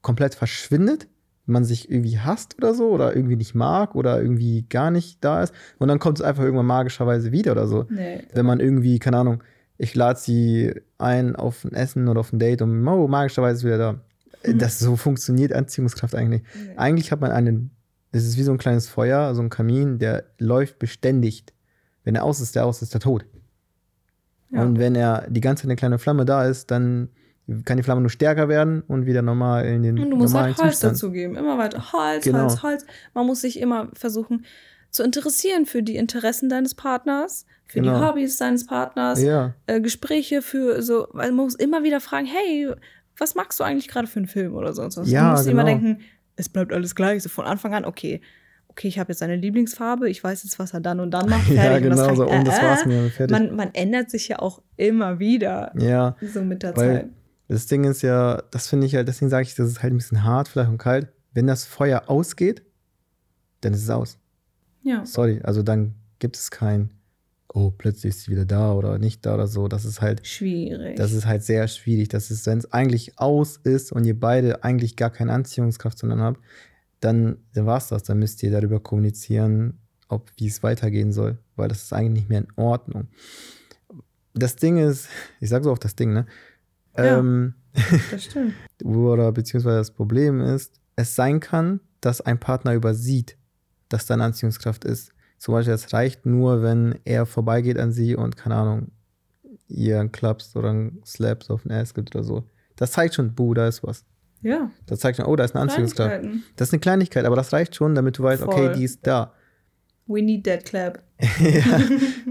komplett 0.01 0.35
verschwindet, 0.35 1.07
man 1.45 1.63
sich 1.63 1.89
irgendwie 1.89 2.19
hasst 2.19 2.57
oder 2.57 2.73
so 2.73 2.89
oder 2.89 3.15
irgendwie 3.15 3.37
nicht 3.37 3.55
mag 3.55 3.95
oder 3.95 4.21
irgendwie 4.21 4.65
gar 4.69 4.91
nicht 4.91 5.23
da 5.23 5.43
ist 5.43 5.53
und 5.79 5.87
dann 5.87 5.97
kommt 5.97 6.19
es 6.19 6.25
einfach 6.25 6.43
irgendwann 6.43 6.65
magischerweise 6.65 7.31
wieder 7.31 7.53
oder 7.53 7.67
so 7.67 7.85
Nee. 7.89 8.23
wenn 8.33 8.45
man 8.45 8.59
irgendwie, 8.59 8.99
keine 8.99 9.17
Ahnung, 9.17 9.41
ich 9.77 9.95
lade 9.95 10.19
sie 10.19 10.73
ein 10.97 11.35
auf 11.35 11.63
ein 11.63 11.73
Essen 11.73 12.07
oder 12.07 12.19
auf 12.19 12.33
ein 12.33 12.39
Date 12.39 12.61
und 12.61 12.85
oh, 12.87 13.07
magischerweise 13.07 13.59
ist 13.59 13.63
wieder 13.63 13.77
da. 13.77 13.93
Mhm. 14.45 14.59
Das 14.59 14.79
so 14.79 14.95
funktioniert 14.95 15.53
Anziehungskraft 15.53 16.15
eigentlich. 16.15 16.43
nee. 16.55 16.73
Eigentlich 16.75 17.11
hat 17.11 17.21
man 17.21 17.31
einen, 17.31 17.71
das 18.11 18.23
ist 18.23 18.37
wie 18.37 18.43
so 18.43 18.51
ein 18.51 18.57
kleines 18.57 18.87
Feuer, 18.87 19.33
so 19.35 19.41
ein 19.41 19.49
Kamin, 19.49 19.99
der 19.99 20.25
läuft 20.39 20.79
beständig. 20.79 21.45
Wenn 22.03 22.15
er 22.15 22.23
aus 22.23 22.39
ist, 22.39 22.55
der 22.55 22.65
aus 22.65 22.81
ist, 22.81 22.93
der 22.93 23.01
tot. 23.01 23.25
Ja. 24.49 24.61
Und 24.61 24.79
wenn 24.79 24.95
er 24.95 25.25
die 25.29 25.41
ganze 25.41 25.61
Zeit 25.63 25.69
eine 25.69 25.75
kleine 25.75 25.99
Flamme 25.99 26.25
da 26.25 26.45
ist, 26.45 26.71
dann 26.71 27.09
kann 27.65 27.77
die 27.77 27.83
Flamme 27.83 28.01
nur 28.01 28.09
stärker 28.09 28.49
werden 28.49 28.81
und 28.87 29.05
wieder 29.05 29.21
normal 29.21 29.65
in 29.65 29.83
den 29.83 29.97
Und 29.99 30.09
du 30.09 30.17
musst 30.17 30.33
normalen 30.33 30.55
halt 30.55 30.63
Holz 30.65 30.73
Zustand. 30.75 30.93
dazu 30.95 31.11
geben. 31.11 31.35
Immer 31.35 31.57
weiter 31.57 31.93
Holz, 31.93 32.23
Genau. 32.25 32.39
Holz, 32.43 32.61
Holz. 32.63 32.85
Man 33.13 33.25
muss 33.25 33.41
sich 33.41 33.59
immer 33.59 33.89
versuchen 33.93 34.45
zu 34.89 35.03
interessieren 35.03 35.65
für 35.65 35.83
die 35.83 35.95
Interessen 35.97 36.49
deines 36.49 36.75
Partners, 36.75 37.45
für 37.65 37.81
die 37.81 37.87
Genau. 37.89 38.05
Hobbys 38.05 38.37
deines 38.37 38.65
Partners, 38.65 39.21
Ja, 39.21 39.53
äh, 39.67 39.79
Gespräche 39.81 40.41
für 40.41 40.81
so, 40.81 41.07
weil 41.11 41.31
man 41.31 41.45
muss 41.45 41.55
immer 41.55 41.83
wieder 41.83 41.99
fragen, 41.99 42.25
hey, 42.25 42.69
was 43.17 43.35
magst 43.35 43.59
du 43.59 43.63
eigentlich 43.63 43.87
gerade 43.87 44.07
für 44.07 44.19
einen 44.19 44.27
Film 44.27 44.53
oder 44.55 44.73
sonst 44.73 44.97
was? 44.97 45.09
Ja, 45.09 45.23
man 45.23 45.31
muss 45.33 45.45
immer 45.45 45.63
genau. 45.65 45.77
denken, 45.79 46.01
es 46.35 46.49
bleibt 46.49 46.71
alles 46.73 46.95
gleich. 46.95 47.23
So 47.23 47.29
von 47.29 47.45
Anfang 47.45 47.73
an, 47.73 47.85
okay, 47.85 48.21
okay, 48.77 48.87
ich 48.89 48.99
habe 48.99 49.11
jetzt 49.11 49.19
seine 49.19 49.35
Lieblingsfarbe, 49.35 50.07
ich 50.09 50.23
weiß 50.23 50.43
jetzt, 50.43 50.59
was 50.59 50.73
er 50.73 50.81
dann 50.81 50.99
und 50.99 51.11
dann 51.11 51.27
macht. 51.29 51.49
ja 51.49 51.61
fertig. 51.61 51.89
genau 51.89 52.09
und 52.09 52.15
so. 52.15 52.25
das, 52.25 52.29
reicht. 52.31 52.39
Und 52.39 52.47
das 52.47 52.59
Äh, 52.59 52.61
war's 52.63 52.85
mir. 52.85 53.09
Fertig. 53.09 53.31
Man, 53.37 53.55
man 53.55 53.69
ändert 53.73 54.11
sich 54.11 54.27
ja 54.27 54.39
auch 54.39 54.61
immer 54.75 55.19
wieder, 55.19 55.71
ja. 55.77 56.15
so 56.21 56.41
mit 56.43 56.61
der 56.63 56.75
Weil- 56.77 57.01
Zeit. 57.01 57.09
Das 57.49 57.65
Ding 57.65 57.85
ist 57.85 58.01
ja, 58.01 58.43
das 58.51 58.67
finde 58.67 58.85
ich 58.87 58.93
halt, 58.95 59.07
deswegen 59.07 59.29
sage 59.29 59.43
ich, 59.43 59.55
das 59.55 59.69
ist 59.69 59.81
halt 59.81 59.93
ein 59.93 59.97
bisschen 59.97 60.23
hart, 60.25 60.49
vielleicht 60.49 60.69
und 60.69 60.77
kalt. 60.79 61.07
Wenn 61.33 61.47
das 61.47 61.63
Feuer 61.63 62.03
ausgeht, 62.07 62.61
dann 63.61 63.73
ist 63.73 63.83
es 63.83 63.89
aus. 63.89 64.19
Ja. 64.83 65.05
Sorry, 65.05 65.39
also 65.43 65.63
dann 65.63 65.95
gibt 66.19 66.35
es 66.35 66.51
kein, 66.51 66.89
oh, 67.53 67.71
plötzlich 67.71 68.09
ist 68.15 68.23
sie 68.25 68.31
wieder 68.31 68.43
da 68.45 68.73
oder 68.73 68.97
nicht 68.99 69.25
da 69.25 69.35
oder 69.35 69.47
so. 69.47 69.69
Das 69.69 69.85
ist 69.85 70.01
halt, 70.01 70.27
Schwierig. 70.27 70.97
das 70.97 71.13
ist 71.13 71.25
halt 71.25 71.41
sehr 71.43 71.69
schwierig. 71.69 72.09
Das 72.09 72.31
ist, 72.31 72.45
wenn 72.47 72.57
es 72.57 72.71
eigentlich 72.73 73.17
aus 73.17 73.55
ist 73.63 73.93
und 73.93 74.03
ihr 74.05 74.19
beide 74.19 74.65
eigentlich 74.65 74.97
gar 74.97 75.09
keine 75.09 75.31
Anziehungskraft 75.31 75.97
zueinander 75.97 76.25
habt, 76.25 76.41
dann, 76.99 77.37
dann 77.53 77.65
war 77.65 77.77
es 77.77 77.87
das. 77.87 78.03
Dann 78.03 78.19
müsst 78.19 78.41
ihr 78.43 78.51
darüber 78.51 78.79
kommunizieren, 78.79 79.79
ob 80.09 80.31
wie 80.37 80.47
es 80.47 80.63
weitergehen 80.63 81.11
soll, 81.11 81.37
weil 81.55 81.67
das 81.67 81.83
ist 81.83 81.93
eigentlich 81.93 82.23
nicht 82.23 82.29
mehr 82.29 82.39
in 82.39 82.47
Ordnung. 82.55 83.07
Das 84.33 84.55
Ding 84.55 84.77
ist, 84.77 85.09
ich 85.39 85.49
sage 85.49 85.63
so 85.63 85.71
auch 85.71 85.77
das 85.77 85.95
Ding, 85.95 86.13
ne? 86.13 86.25
Ja. 86.95 87.19
Ähm, 87.19 87.53
das 88.11 88.23
stimmt. 88.23 88.53
oder 88.83 89.31
beziehungsweise 89.31 89.77
das 89.77 89.91
Problem 89.91 90.41
ist, 90.41 90.79
es 90.95 91.15
sein 91.15 91.39
kann, 91.39 91.79
dass 92.01 92.21
ein 92.21 92.39
Partner 92.39 92.73
übersieht, 92.73 93.37
dass 93.89 94.05
da 94.05 94.15
eine 94.15 94.23
Anziehungskraft 94.23 94.85
ist. 94.85 95.11
Zum 95.37 95.53
Beispiel, 95.53 95.73
es 95.73 95.93
reicht 95.93 96.25
nur, 96.25 96.63
wenn 96.63 96.97
er 97.05 97.25
vorbeigeht 97.27 97.77
an 97.77 97.91
sie 97.91 98.15
und, 98.15 98.37
keine 98.37 98.55
Ahnung, 98.55 98.91
ihr 99.67 99.99
einen 99.99 100.11
Klaps 100.11 100.55
oder 100.55 100.69
einen 100.69 101.01
Slaps 101.05 101.49
auf 101.49 101.63
den 101.63 101.71
Ass 101.71 101.93
gibt 101.93 102.15
oder 102.15 102.23
so. 102.23 102.43
Das 102.75 102.91
zeigt 102.91 103.15
schon, 103.15 103.35
buh, 103.35 103.53
da 103.53 103.67
ist 103.67 103.83
was. 103.83 104.05
Ja. 104.41 104.71
Das 104.85 104.99
zeigt 104.99 105.17
schon, 105.17 105.25
oh, 105.25 105.35
da 105.35 105.43
ist 105.43 105.55
eine 105.55 105.63
Anziehungskraft. 105.63 106.25
Das 106.55 106.69
ist 106.69 106.73
eine 106.73 106.79
Kleinigkeit, 106.79 107.25
aber 107.25 107.35
das 107.35 107.53
reicht 107.53 107.75
schon, 107.75 107.95
damit 107.95 108.17
du 108.17 108.23
weißt, 108.23 108.43
okay, 108.43 108.67
Voll. 108.67 108.73
die 108.73 108.83
ist 108.83 109.05
da. 109.05 109.33
We 110.07 110.21
need 110.21 110.45
that 110.45 110.65
clap. 110.65 111.03
ja. 111.39 111.81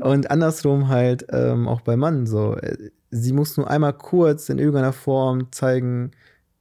Und 0.01 0.31
andersrum 0.31 0.89
halt 0.89 1.27
ähm, 1.31 1.69
auch 1.69 1.83
bei 1.83 1.97
Mann 1.97 2.27
so. 2.27 2.57
Äh, 2.57 2.91
Sie 3.11 3.33
muss 3.33 3.57
nur 3.57 3.71
einmal 3.71 3.93
kurz 3.93 4.49
in 4.49 4.59
irgendeiner 4.59 4.93
Form 4.93 5.53
zeigen, 5.53 6.11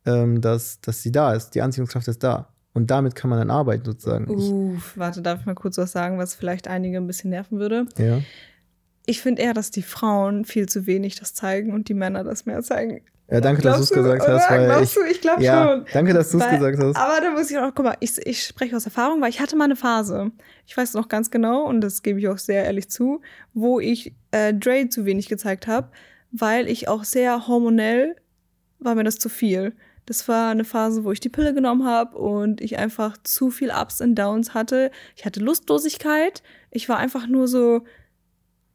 ähm, 0.05 0.41
dass, 0.41 0.79
dass 0.81 1.01
sie 1.01 1.11
da 1.11 1.33
ist. 1.33 1.51
Die 1.51 1.61
Anziehungskraft 1.61 2.07
ist 2.07 2.23
da. 2.23 2.53
Und 2.73 2.91
damit 2.91 3.15
kann 3.15 3.29
man 3.29 3.39
dann 3.39 3.49
arbeiten, 3.49 3.85
sozusagen. 3.85 4.27
Uff, 4.29 4.97
warte, 4.97 5.21
darf 5.21 5.39
ich 5.39 5.45
mal 5.45 5.55
kurz 5.55 5.77
was 5.77 5.91
sagen, 5.91 6.17
was 6.17 6.35
vielleicht 6.35 6.67
einige 6.67 6.97
ein 6.97 7.07
bisschen 7.07 7.29
nerven 7.29 7.59
würde? 7.59 7.85
Ja. 7.97 8.21
Ich 9.05 9.21
finde 9.21 9.41
eher, 9.41 9.53
dass 9.53 9.71
die 9.71 9.81
Frauen 9.81 10.45
viel 10.45 10.67
zu 10.67 10.85
wenig 10.85 11.15
das 11.15 11.33
zeigen 11.33 11.73
und 11.73 11.89
die 11.89 11.93
Männer 11.93 12.23
das 12.23 12.45
mehr 12.45 12.61
zeigen. 12.63 13.01
Ja, 13.29 13.41
danke, 13.41 13.63
dass 13.63 13.77
du 13.77 13.83
es 13.83 13.89
gesagt 13.89 14.27
hast. 14.27 14.49
Weil 14.49 14.65
Glaubst 14.65 14.83
ich, 14.83 14.93
du? 14.93 15.09
Ich 15.09 15.21
glaube 15.21 15.43
ja, 15.43 15.67
schon. 15.67 15.85
danke, 15.93 16.13
dass 16.13 16.29
du 16.29 16.37
es 16.37 16.47
gesagt 16.49 16.77
hast. 16.79 16.95
Aber 16.95 17.21
da 17.21 17.31
muss 17.31 17.49
ich 17.49 17.57
auch, 17.57 17.71
guck 17.73 17.85
mal, 17.85 17.97
ich, 17.99 18.17
ich 18.25 18.43
spreche 18.43 18.75
aus 18.75 18.85
Erfahrung, 18.85 19.21
weil 19.21 19.29
ich 19.29 19.39
hatte 19.39 19.55
mal 19.55 19.65
eine 19.65 19.75
Phase, 19.75 20.31
ich 20.67 20.77
weiß 20.77 20.93
noch 20.93 21.07
ganz 21.07 21.31
genau, 21.31 21.63
und 21.63 21.81
das 21.81 22.03
gebe 22.03 22.19
ich 22.19 22.27
auch 22.27 22.37
sehr 22.37 22.65
ehrlich 22.65 22.89
zu, 22.89 23.21
wo 23.53 23.79
ich 23.79 24.13
äh, 24.31 24.53
Dre 24.53 24.89
zu 24.89 25.05
wenig 25.05 25.27
gezeigt 25.27 25.65
habe, 25.65 25.89
weil 26.31 26.69
ich 26.69 26.87
auch 26.87 27.03
sehr 27.03 27.47
hormonell 27.47 28.15
war 28.79 28.93
mir 28.93 29.03
das 29.03 29.17
zu 29.17 29.29
viel. 29.29 29.73
Das 30.05 30.27
war 30.27 30.51
eine 30.51 30.65
Phase, 30.65 31.03
wo 31.03 31.11
ich 31.11 31.19
die 31.19 31.29
Pille 31.29 31.55
genommen 31.55 31.85
habe 31.85 32.17
und 32.17 32.61
ich 32.61 32.77
einfach 32.77 33.17
zu 33.23 33.49
viel 33.49 33.71
Ups 33.71 34.01
und 34.01 34.13
Downs 34.13 34.53
hatte. 34.53 34.91
Ich 35.15 35.25
hatte 35.25 35.39
Lustlosigkeit. 35.39 36.43
Ich 36.69 36.87
war 36.89 36.97
einfach 36.97 37.25
nur 37.25 37.47
so, 37.47 37.85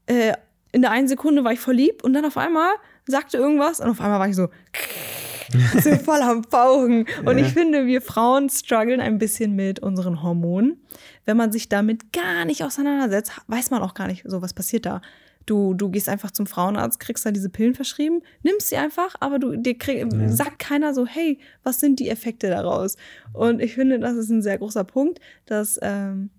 äh, 0.06 0.32
in 0.72 0.82
der 0.82 0.90
einen 0.90 1.06
Sekunde 1.06 1.44
war 1.44 1.52
ich 1.52 1.60
voll 1.60 1.74
lieb 1.74 2.02
und 2.02 2.14
dann 2.14 2.24
auf 2.24 2.36
einmal 2.36 2.70
sagte 3.10 3.36
irgendwas 3.36 3.80
und 3.80 3.88
auf 3.90 4.00
einmal 4.00 4.18
war 4.20 4.28
ich 4.28 4.36
so, 4.36 4.48
so 5.82 5.96
voll 5.96 6.20
am 6.22 6.44
Fauchen. 6.44 7.06
Und 7.24 7.38
Ja. 7.38 7.44
ich 7.46 7.52
finde, 7.52 7.86
wir 7.86 8.00
Frauen 8.02 8.48
strugglen 8.50 9.00
ein 9.00 9.18
bisschen 9.18 9.54
mit 9.56 9.80
unseren 9.80 10.22
Hormonen. 10.22 10.80
Wenn 11.24 11.36
man 11.36 11.52
sich 11.52 11.68
damit 11.68 12.12
gar 12.12 12.44
nicht 12.44 12.62
auseinandersetzt, 12.64 13.32
weiß 13.48 13.70
man 13.70 13.82
auch 13.82 13.94
gar 13.94 14.06
nicht, 14.06 14.24
so 14.26 14.42
was 14.42 14.54
passiert 14.54 14.86
da. 14.86 15.00
Du, 15.46 15.74
du 15.74 15.88
gehst 15.88 16.08
einfach 16.08 16.30
zum 16.30 16.46
Frauenarzt, 16.46 17.00
kriegst 17.00 17.26
da 17.26 17.30
diese 17.32 17.48
Pillen 17.48 17.74
verschrieben, 17.74 18.22
nimmst 18.42 18.68
sie 18.68 18.76
einfach, 18.76 19.14
aber 19.20 19.38
du 19.38 19.56
dir 19.56 19.76
krieg, 19.76 20.06
sagt 20.28 20.58
keiner 20.60 20.94
so, 20.94 21.06
hey, 21.06 21.38
was 21.64 21.80
sind 21.80 21.98
die 21.98 22.08
Effekte 22.10 22.50
daraus? 22.50 22.96
Und 23.32 23.60
ich 23.60 23.74
finde, 23.74 23.98
das 23.98 24.16
ist 24.16 24.28
ein 24.30 24.42
sehr 24.42 24.58
großer 24.58 24.84
Punkt, 24.84 25.18
dass 25.46 25.78
ähm, 25.82 26.30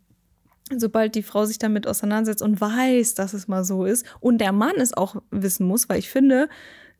sobald 0.79 1.15
die 1.15 1.23
Frau 1.23 1.45
sich 1.45 1.57
damit 1.59 1.87
auseinandersetzt 1.87 2.41
und 2.41 2.59
weiß, 2.61 3.15
dass 3.15 3.33
es 3.33 3.47
mal 3.47 3.63
so 3.63 3.85
ist 3.85 4.05
und 4.19 4.39
der 4.39 4.51
Mann 4.51 4.75
es 4.77 4.93
auch 4.95 5.15
wissen 5.31 5.65
muss, 5.67 5.89
weil 5.89 5.99
ich 5.99 6.09
finde, 6.09 6.47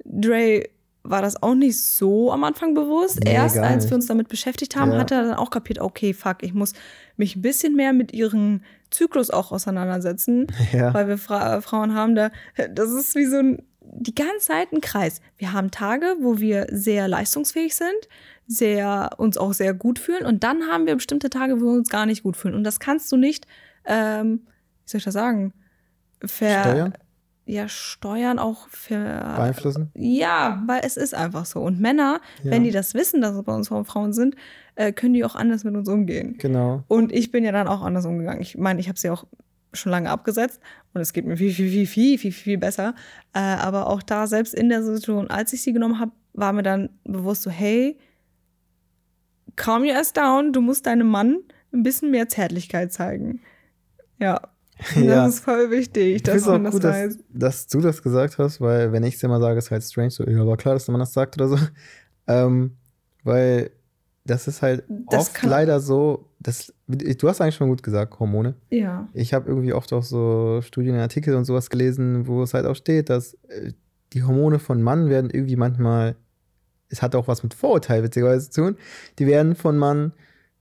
Dre 0.06 0.64
war 1.04 1.24
das 1.24 1.42
auch 1.42 1.56
nicht 1.56 1.80
so 1.82 2.32
am 2.32 2.44
Anfang 2.44 2.76
bewusst. 2.76 3.22
Nee, 3.24 3.34
Erst 3.34 3.58
als 3.58 3.90
wir 3.90 3.96
uns 3.96 4.06
damit 4.06 4.28
beschäftigt 4.28 4.76
haben, 4.76 4.92
Ja. 4.92 5.00
hat 5.00 5.10
er 5.12 5.24
dann 5.24 5.34
auch 5.34 5.50
kapiert, 5.50 5.80
okay, 5.80 6.14
fuck, 6.14 6.44
ich 6.44 6.54
muss 6.54 6.74
mich 7.18 7.36
ein 7.36 7.42
bisschen 7.42 7.76
mehr 7.76 7.92
mit 7.92 8.14
ihrem 8.14 8.62
Zyklus 8.92 9.32
auch 9.32 9.52
auseinandersetzen, 9.52 10.46
Ja. 10.72 10.94
weil 10.94 11.08
wir 11.08 11.18
Fra 11.18 11.62
Frauen 11.62 11.96
haben 11.96 12.14
da, 12.14 12.30
das 12.76 12.92
ist 12.92 13.16
wie 13.16 13.26
so 13.26 13.38
ein, 13.38 13.64
die 13.94 14.14
ganze 14.14 14.48
Zeit 14.50 14.72
ein 14.74 14.80
Kreis. 14.82 15.22
Wir 15.38 15.54
haben 15.54 15.72
Tage, 15.72 16.16
wo 16.22 16.38
wir 16.38 16.68
sehr 16.70 17.08
leistungsfähig 17.08 17.76
sind, 17.76 18.08
sehr, 18.52 19.12
uns 19.18 19.38
auch 19.38 19.54
sehr 19.54 19.74
gut 19.74 20.00
fühlen 20.00 20.26
und 20.26 20.44
dann 20.44 20.64
haben 20.68 20.86
wir 20.86 20.96
bestimmte 20.96 21.30
Tage, 21.30 21.62
wo 21.62 21.66
wir 21.66 21.78
uns 21.78 21.90
gar 21.90 22.06
nicht 22.06 22.24
gut 22.24 22.36
fühlen. 22.38 22.56
Und 22.56 22.64
das 22.64 22.80
kannst 22.80 23.12
du 23.12 23.18
nicht, 23.18 23.48
ähm, 23.86 24.42
wie 24.86 24.90
soll 24.90 25.00
ich 25.00 25.06
das 25.06 25.14
sagen? 25.14 25.54
Ver 26.26 26.62
Steuern? 26.64 26.94
Ja, 27.46 27.68
steuern 27.68 28.40
auch 28.40 28.68
ver 28.70 29.34
Beeinflussen? 29.36 29.90
ja, 29.96 30.62
weil 30.68 30.82
es 30.86 30.96
ist 30.96 31.14
einfach 31.16 31.46
so. 31.46 31.60
Und 31.60 31.80
Männer, 31.82 32.22
Ja. 32.44 32.52
wenn 32.52 32.64
die 32.64 32.72
das 32.72 32.94
wissen, 32.94 33.20
dass 33.22 33.36
es 33.36 33.44
bei 33.44 33.54
uns 33.54 33.68
Frauen 33.70 34.14
sind, 34.14 34.36
äh, 34.76 34.92
können 34.94 35.14
die 35.14 35.26
auch 35.26 35.36
anders 35.36 35.64
mit 35.64 35.76
uns 35.76 35.90
umgehen. 35.90 36.36
Genau. 36.38 36.84
Und 36.88 37.12
ich 37.12 37.32
bin 37.32 37.44
ja 37.44 37.52
dann 37.52 37.68
auch 37.68 37.82
anders 37.82 38.06
umgegangen. 38.06 38.42
Ich 38.42 38.58
meine, 38.58 38.80
ich 38.80 38.88
habe 38.90 39.00
sie 39.00 39.10
auch 39.10 39.26
schon 39.74 39.92
lange 39.92 40.10
abgesetzt 40.10 40.60
und 40.94 41.02
es 41.02 41.14
geht 41.14 41.26
mir 41.26 41.36
viel, 41.38 41.52
viel, 41.52 41.70
viel, 41.70 41.88
viel, 41.88 42.18
viel, 42.20 42.32
viel 42.32 42.58
besser. 42.58 42.94
Äh, 43.34 43.40
aber 43.40 43.88
auch 43.88 44.04
da, 44.04 44.28
selbst 44.28 44.54
in 44.54 44.70
der 44.70 44.84
Situation, 44.84 45.30
als 45.30 45.52
ich 45.54 45.62
sie 45.64 45.74
genommen 45.74 46.00
habe, 46.00 46.12
war 46.34 46.54
mir 46.54 46.64
dann 46.64 46.90
bewusst 47.06 47.42
so, 47.42 47.50
hey, 47.50 47.98
calm 49.56 49.84
your 49.84 49.96
ass 49.96 50.14
down, 50.14 50.54
du 50.54 50.62
musst 50.62 50.86
deinem 50.86 51.08
Mann 51.08 51.40
ein 51.74 51.84
bisschen 51.84 52.12
mehr 52.12 52.28
Zärtlichkeit 52.28 52.92
zeigen. 52.92 53.42
Ja. 54.20 54.42
Das 54.96 55.36
ist 55.36 55.44
voll 55.44 55.70
wichtig, 55.70 56.16
Ich 56.16 56.24
dass 56.24 56.46
man 56.48 56.64
das 56.64 56.74
gut, 56.74 56.84
dass, 56.84 56.96
weiß. 56.96 57.18
dass 57.30 57.68
du 57.68 57.82
das 57.82 58.02
gesagt 58.02 58.40
hast, 58.40 58.62
weil 58.62 58.92
wenn 58.92 59.04
ich 59.04 59.14
es 59.16 59.24
immer 59.24 59.40
sage, 59.40 59.60
ist 59.60 59.70
halt 59.70 59.84
strange, 59.84 60.10
so, 60.10 60.24
ja, 60.24 60.46
war 60.46 60.58
klar, 60.58 60.74
dass 60.74 60.88
man 60.88 61.00
das 61.00 61.14
sagt 61.14 61.36
oder 61.36 61.48
so. 61.50 61.58
Ähm, 62.28 62.78
weil 63.24 63.72
das 64.26 64.48
ist 64.48 64.62
halt 64.62 64.84
Das 65.10 65.30
oft 65.30 65.44
leider 65.44 65.80
so, 65.80 66.30
das, 66.40 66.72
du 66.88 67.28
hast 67.28 67.42
eigentlich 67.42 67.56
schon 67.56 67.68
gut 67.68 67.82
gesagt, 67.84 68.20
Hormone. 68.20 68.54
Ja. 68.70 69.10
Ich 69.14 69.34
habe 69.34 69.50
irgendwie 69.50 69.74
oft 69.74 69.92
auch 69.92 70.04
so 70.04 70.62
Studien, 70.62 70.96
Artikel 70.96 71.36
und 71.36 71.46
sowas 71.46 71.70
gelesen, 71.70 72.28
wo 72.28 72.44
es 72.44 72.54
halt 72.54 72.68
auch 72.68 72.76
steht, 72.76 73.10
dass 73.10 73.34
äh, 73.50 73.74
die 74.14 74.24
Hormone 74.24 74.60
von 74.60 74.82
Mann 74.82 75.10
werden 75.10 75.32
irgendwie 75.32 75.56
manchmal, 75.56 76.16
es 76.92 77.02
hat 77.02 77.16
auch 77.16 77.28
was 77.28 77.44
mit 77.44 77.54
Vorurteil 77.54 78.04
witzigerweise 78.04 78.50
zu 78.50 78.62
tun, 78.62 78.78
die 79.20 79.28
werden 79.28 79.56
von 79.56 79.78
Mann 79.78 80.14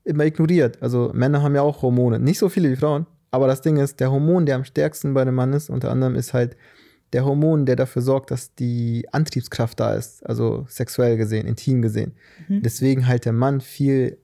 immer 0.05 0.25
ignoriert. 0.25 0.83
Also 0.83 1.11
Männer 1.13 1.43
haben 1.43 1.55
ja 1.55 1.63
auch 1.63 1.83
Hormone, 1.83 2.19
nicht 2.19 2.39
so 2.39 2.49
viele 2.49 2.71
wie 2.71 2.77
Frauen, 2.77 3.07
aber 3.31 3.47
das 3.47 3.61
Ding 3.61 3.77
ist, 3.77 4.01
der 4.01 4.11
Hormon, 4.11 4.47
der 4.47 4.57
am 4.57 4.65
stärksten 4.65 5.13
bei 5.15 5.25
dem 5.25 5.35
Mann 5.35 5.53
ist, 5.53 5.71
unter 5.71 5.91
anderem 5.91 6.15
ist 6.15 6.33
halt 6.35 6.57
der 7.13 7.25
Hormon, 7.25 7.67
der 7.67 7.77
dafür 7.77 8.03
sorgt, 8.03 8.31
dass 8.31 8.55
die 8.55 9.07
Antriebskraft 9.13 9.79
da 9.81 9.95
ist, 9.95 10.25
also 10.27 10.65
sexuell 10.69 11.17
gesehen, 11.17 11.47
intim 11.47 11.83
gesehen. 11.83 12.13
Mhm. 12.49 12.63
Deswegen 12.63 13.07
halt 13.09 13.25
der 13.25 13.33
Mann 13.33 13.61
viel 13.61 14.19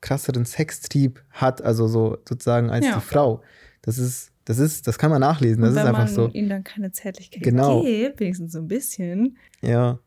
krasseren 0.00 0.44
Sextrieb 0.44 1.20
hat, 1.30 1.62
also 1.62 1.88
so 1.88 2.18
sozusagen 2.28 2.70
als 2.70 2.86
Ja. 2.86 2.94
die 2.94 3.00
Frau. 3.00 3.42
Das 3.82 3.98
ist, 3.98 4.30
das 4.44 4.58
ist, 4.60 4.86
das 4.86 4.98
kann 4.98 5.10
man 5.10 5.20
nachlesen, 5.20 5.60
das 5.62 5.70
und 5.70 5.76
ist 5.76 5.82
wenn 5.82 5.88
einfach 5.88 6.04
man 6.06 6.14
so. 6.14 6.28
ihnen 6.28 6.48
dann 6.48 6.62
keine 6.64 6.92
Zärtlichkeit 6.92 7.42
Genau. 7.42 7.82
gibt, 7.82 8.20
wenigstens 8.20 8.52
so 8.52 8.60
ein 8.60 8.68
bisschen, 8.68 9.36
Ja. 9.60 9.98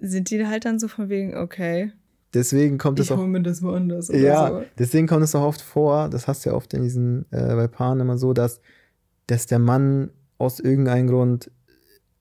Sind 0.00 0.30
die 0.30 0.46
halt 0.46 0.64
dann 0.64 0.78
so 0.78 0.88
von 0.88 1.08
wegen, 1.08 1.36
okay, 1.36 1.92
Deswegen 2.34 2.76
kommt 2.76 2.98
es 3.00 3.10
auch. 3.10 3.16
hole 3.16 3.28
mir 3.28 3.40
das 3.42 3.62
woanders 3.62 4.10
oder 4.10 4.18
Ja, 4.18 4.48
so. 4.50 4.62
deswegen 4.78 5.06
kommt 5.06 5.22
es 5.22 5.34
auch 5.34 5.44
oft 5.44 5.62
vor, 5.62 6.10
das 6.10 6.26
hast 6.28 6.44
du 6.44 6.50
ja 6.50 6.56
oft 6.56 6.74
in 6.74 6.82
diesen, 6.82 7.24
äh, 7.30 7.54
bei 7.54 7.66
Paaren 7.66 8.00
immer 8.00 8.18
so, 8.18 8.34
dass, 8.34 8.60
dass 9.26 9.46
der 9.46 9.58
Mann 9.58 10.10
aus 10.36 10.60
irgendeinem 10.60 11.06
Grund 11.06 11.50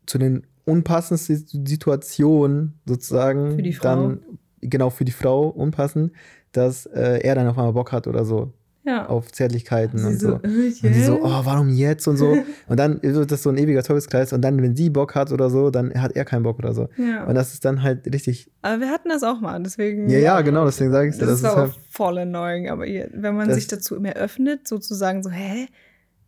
zu 0.06 0.18
den 0.18 0.48
unpassendsten 0.64 1.66
Situationen 1.66 2.80
sozusagen 2.86 3.62
dann, 3.82 4.22
genau 4.62 4.90
für 4.90 5.06
die 5.06 5.12
Frau 5.12 5.50
unpassend, 5.50 6.14
dass 6.54 6.86
äh, 6.86 7.20
er 7.22 7.36
dann 7.36 7.48
auf 7.48 7.58
einmal 7.58 7.74
Bock 7.74 7.92
hat 7.92 8.08
oder 8.08 8.24
so 8.24 8.54
Ja. 8.86 9.08
auf 9.08 9.32
Zärtlichkeiten 9.32 10.06
und 10.06 10.20
so. 10.20 10.28
so, 10.30 10.36
Und 10.36 10.44
die 10.84 11.04
so, 11.04 11.20
oh, 11.24 11.42
warum 11.44 11.70
jetzt 11.70 12.08
und 12.08 12.18
so. 12.18 12.38
Und 12.68 12.80
dann 12.80 13.02
wird 13.02 13.32
das 13.32 13.42
so 13.44 13.50
ein 13.50 13.58
ewiger 13.58 13.82
Teufelskreis. 13.84 14.32
Und 14.32 14.42
dann, 14.42 14.62
wenn 14.62 14.76
sie 14.76 14.90
Bock 14.92 15.16
hat 15.16 15.32
oder 15.32 15.50
so, 15.50 15.72
dann 15.72 15.94
hat 16.02 16.12
er 16.16 16.24
keinen 16.26 16.44
Bock 16.44 16.60
oder 16.60 16.74
so. 16.74 16.88
ja. 16.98 17.26
Und 17.26 17.34
das 17.36 17.54
ist 17.54 17.66
dann 17.66 17.82
halt 17.82 18.06
richtig. 18.14 18.52
Aber 18.62 18.80
wir 18.82 18.90
hatten 18.92 19.10
das 19.10 19.24
auch 19.24 19.42
mal, 19.42 19.62
deswegen. 19.64 20.08
Ja, 20.10 20.20
ja, 20.20 20.42
genau, 20.42 20.66
deswegen 20.66 20.92
sage 20.92 21.10
ich 21.10 21.16
dir, 21.16 21.22
Das, 21.26 21.42
das, 21.42 21.42
ist 21.42 21.48
ist 21.50 21.56
halt. 21.56 21.72
voll 21.90 22.18
annoying. 22.20 22.70
Aber 22.70 22.86
ihr, 22.86 23.10
wenn 23.14 23.36
man 23.36 23.52
sich 23.54 23.68
dazu 23.68 23.96
immer 23.96 24.14
öffnet, 24.14 24.68
sozusagen 24.68 25.24
so, 25.24 25.30
hä? 25.32 25.68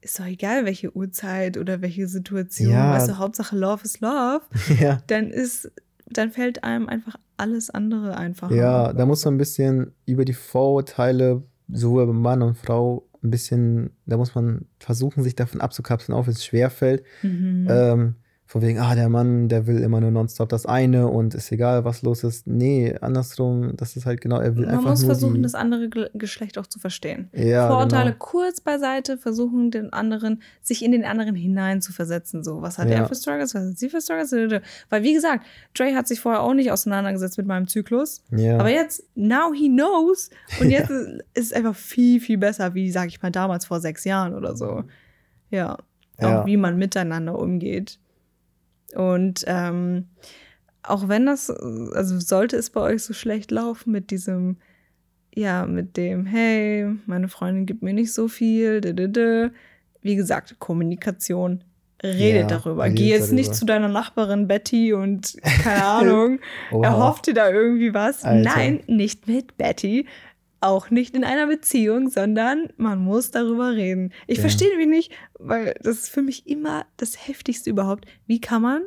Ist 0.02 0.20
doch 0.20 0.26
egal, 0.26 0.63
welche 0.65 0.96
Uhrzeit 0.96 1.58
oder 1.58 1.82
welche 1.82 2.08
Situation. 2.08 2.70
Ja. 2.72 2.93
Weißt 2.93 3.10
du, 3.10 3.17
Hauptsache 3.17 3.56
Love 3.58 3.84
is 3.84 4.00
Love. 4.00 4.41
Ja, 4.80 5.00
Dann 5.08 5.32
ist, 5.32 5.72
dann 6.10 6.32
fällt 6.32 6.63
einem 6.63 6.88
einfach 6.88 7.15
alles 7.36 7.70
andere 7.70 8.15
einfacher. 8.17 8.54
ja, 8.56 8.93
da 8.93 9.06
muss 9.06 9.26
man 9.26 9.36
ein 9.36 9.38
bisschen 9.38 9.91
über 10.06 10.24
die 10.26 10.34
Vorurteile, 10.34 11.43
sowohl 11.69 12.08
bei 12.08 12.13
Mann 12.13 12.41
und 12.41 12.58
Frau, 12.58 13.08
ein 13.23 13.32
bisschen, 13.32 13.91
da 14.06 14.17
muss 14.17 14.36
man 14.36 14.65
versuchen, 14.80 15.23
sich 15.23 15.36
davon 15.36 15.62
abzukapseln, 15.62 16.17
auch 16.17 16.27
wenn 16.27 16.34
es 16.34 16.45
schwerfällt. 16.45 17.03
Mhm. 17.23 17.67
Ähm, 17.69 18.15
von 18.49 18.62
wegen, 18.62 18.79
ah, 18.79 18.95
der 18.95 19.10
Mann, 19.10 19.49
der 19.49 19.67
will 19.67 19.79
immer 19.81 19.99
nur 19.99 20.10
nonstop 20.10 20.47
das 20.47 20.65
eine 20.65 21.07
und 21.10 21.33
ist 21.36 21.51
egal, 21.51 21.83
was 21.83 22.01
los 22.01 22.23
ist. 22.23 22.47
Nee, 22.47 22.95
andersrum, 23.01 23.75
das 23.75 23.97
ist 23.97 24.05
halt 24.05 24.21
genau, 24.21 24.39
er 24.39 24.55
will 24.55 24.65
Man 24.65 24.75
einfach 24.75 24.91
muss 24.91 25.01
nur 25.01 25.12
versuchen, 25.12 25.43
das 25.43 25.53
andere 25.53 25.89
Ge 25.89 26.10
Geschlecht 26.13 26.57
auch 26.57 26.65
zu 26.65 26.79
verstehen. 26.79 27.29
ja, 27.33 27.67
Vorurteile 27.67 28.12
genau. 28.12 28.15
kurz 28.19 28.62
beiseite, 28.62 29.17
versuchen 29.17 29.69
den 29.69 29.91
anderen, 29.91 30.41
sich 30.62 30.81
in 30.83 30.93
den 30.93 31.03
anderen 31.03 31.36
hinein 31.36 31.81
zu 31.81 31.91
versetzen. 31.91 32.41
So, 32.41 32.62
was 32.62 32.77
hat 32.77 32.88
Ja. 32.89 32.95
er 32.99 33.05
für 33.07 33.15
Struggles, 33.15 33.53
was 33.53 33.63
hat 33.71 33.77
sie 33.77 33.89
für 33.89 33.99
Struggles? 33.99 34.31
Weil, 34.89 35.03
wie 35.03 35.13
gesagt, 35.13 35.45
Dre 35.77 35.93
hat 35.93 36.07
sich 36.07 36.21
vorher 36.21 36.41
auch 36.41 36.53
nicht 36.53 36.71
auseinandergesetzt 36.71 37.38
mit 37.38 37.47
meinem 37.47 37.67
Zyklus. 37.67 38.23
Ja. 38.31 38.57
Aber 38.60 38.69
jetzt, 38.69 39.03
now 39.15 39.51
he 39.53 39.67
knows. 39.67 40.29
Und 40.62 40.69
jetzt 40.71 40.89
ist 40.89 41.21
es 41.33 41.51
einfach 41.53 41.75
viel, 41.75 42.21
viel 42.21 42.38
besser, 42.38 42.73
wie, 42.75 42.91
sag 42.91 43.07
ich 43.10 43.21
mal, 43.21 43.29
damals 43.31 43.65
vor 43.65 43.81
sechs 43.81 44.05
Jahren 44.05 44.33
oder 44.33 44.55
so. 44.55 44.86
Ja. 45.51 45.73
Auch 46.19 46.21
Ja. 46.23 46.45
wie 46.45 46.55
man 46.57 46.77
miteinander 46.77 47.38
umgeht. 47.38 47.99
Und 48.95 49.43
ähm, 49.47 50.06
auch 50.84 51.08
wenn 51.08 51.26
das, 51.26 51.50
also 51.50 52.19
sollte 52.19 52.56
es 52.58 52.69
bei 52.69 52.82
euch 52.82 53.04
so 53.04 53.13
schlecht 53.13 53.52
laufen 53.52 53.91
mit 53.91 54.12
diesem, 54.12 54.58
ja, 55.36 55.65
mit 55.65 55.97
dem, 55.97 56.26
hey, 56.26 56.88
meine 57.06 57.28
Freundin 57.28 57.65
gibt 57.65 57.84
mir 57.84 57.93
nicht 57.93 58.14
so 58.14 58.28
viel, 58.28 58.82
dä. 58.82 59.49
wie 60.01 60.16
gesagt, 60.16 60.55
Kommunikation, 60.59 61.64
redet 62.03 62.49
Ja, 62.51 62.57
darüber. 62.57 62.89
Geh 62.89 63.09
jetzt 63.09 63.26
darüber. 63.28 63.36
nicht 63.36 63.55
zu 63.55 63.66
deiner 63.66 63.88
Nachbarin 63.89 64.47
Betty 64.47 64.93
und 64.93 65.36
keine 65.64 65.86
Ahnung, 65.86 66.39
erhofft 66.72 67.28
dir 67.28 67.34
da 67.34 67.49
irgendwie 67.51 67.93
was. 67.93 68.24
Alter. 68.24 68.49
Nein, 68.55 68.80
nicht 68.88 69.28
mit 69.28 69.57
Betty. 69.57 70.05
Auch 70.60 70.89
nicht 70.89 71.16
in 71.16 71.24
einer 71.24 71.45
Beziehung, 71.47 72.10
sondern 72.10 72.70
man 72.78 72.99
muss 72.99 73.30
darüber 73.32 73.74
reden. 73.76 74.12
Ich 74.26 74.38
Ja. 74.38 74.41
verstehe 74.41 74.70
nämlich 74.70 74.88
nicht, 74.88 75.12
weil 75.38 75.76
das 75.84 75.97
ist 75.99 76.10
für 76.10 76.22
mich 76.24 76.47
immer 76.47 76.86
das 76.97 77.28
Heftigste 77.28 77.70
überhaupt. 77.70 78.05
Wie 78.26 78.41
kann 78.41 78.62
man, 78.64 78.82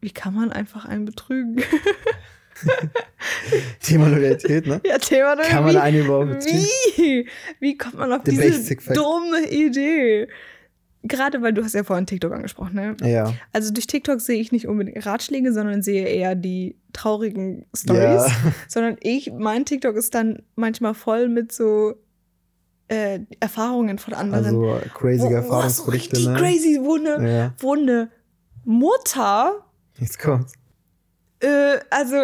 wie 0.00 0.10
kann 0.10 0.34
man 0.34 0.50
einfach 0.50 0.84
einen 0.86 1.04
betrügen? 1.04 1.62
Thema 3.80 4.08
Loyalität, 4.08 4.66
ne? 4.66 4.80
Ja, 4.84 4.98
Thema 4.98 5.36
Kann 5.36 5.64
man 5.64 5.74
da 5.74 5.82
eine 5.82 6.00
überhaupt 6.00 6.30
beziehen? 6.30 6.66
Wie? 6.96 7.28
Wie 7.60 7.76
kommt 7.76 7.94
man 7.94 8.12
auf 8.12 8.22
The 8.24 8.30
diese 8.32 8.76
dumme 8.94 9.48
Idee? 9.50 10.28
Gerade 11.06 11.42
weil 11.42 11.52
du 11.52 11.62
hast 11.62 11.74
ja 11.74 11.84
vorhin 11.84 12.06
TikTok 12.06 12.32
angesprochen, 12.32 12.74
ne? 12.74 12.96
Ja. 13.02 13.32
Also 13.52 13.72
durch 13.72 13.86
TikTok 13.86 14.20
sehe 14.20 14.40
ich 14.40 14.52
nicht 14.52 14.66
unbedingt 14.66 15.04
Ratschläge, 15.04 15.52
sondern 15.52 15.82
sehe 15.82 16.06
eher 16.06 16.34
die 16.34 16.76
traurigen 16.92 17.66
Stories. 17.76 18.26
Ja. 18.26 18.30
Sondern 18.68 18.96
ich, 19.00 19.30
mein 19.32 19.66
TikTok 19.66 19.96
ist 19.96 20.14
dann 20.14 20.42
manchmal 20.54 20.94
voll 20.94 21.28
mit 21.28 21.52
so 21.52 21.94
äh, 22.88 23.20
Erfahrungen 23.40 23.98
von 23.98 24.14
anderen. 24.14 24.44
Also 24.46 24.80
crazy 24.94 25.24
wo, 25.24 25.28
so 25.28 25.34
Erfahrungsberichte, 25.34 26.16
richtig 26.16 26.28
ne? 26.32 26.38
crazy, 26.38 26.80
eine, 26.80 27.30
Ja. 27.30 27.54
eine 27.70 28.10
Mutter 28.64 29.64
Jetzt 29.98 30.18
kommt's. 30.18 30.54
Äh, 31.40 31.78
also, 31.90 32.16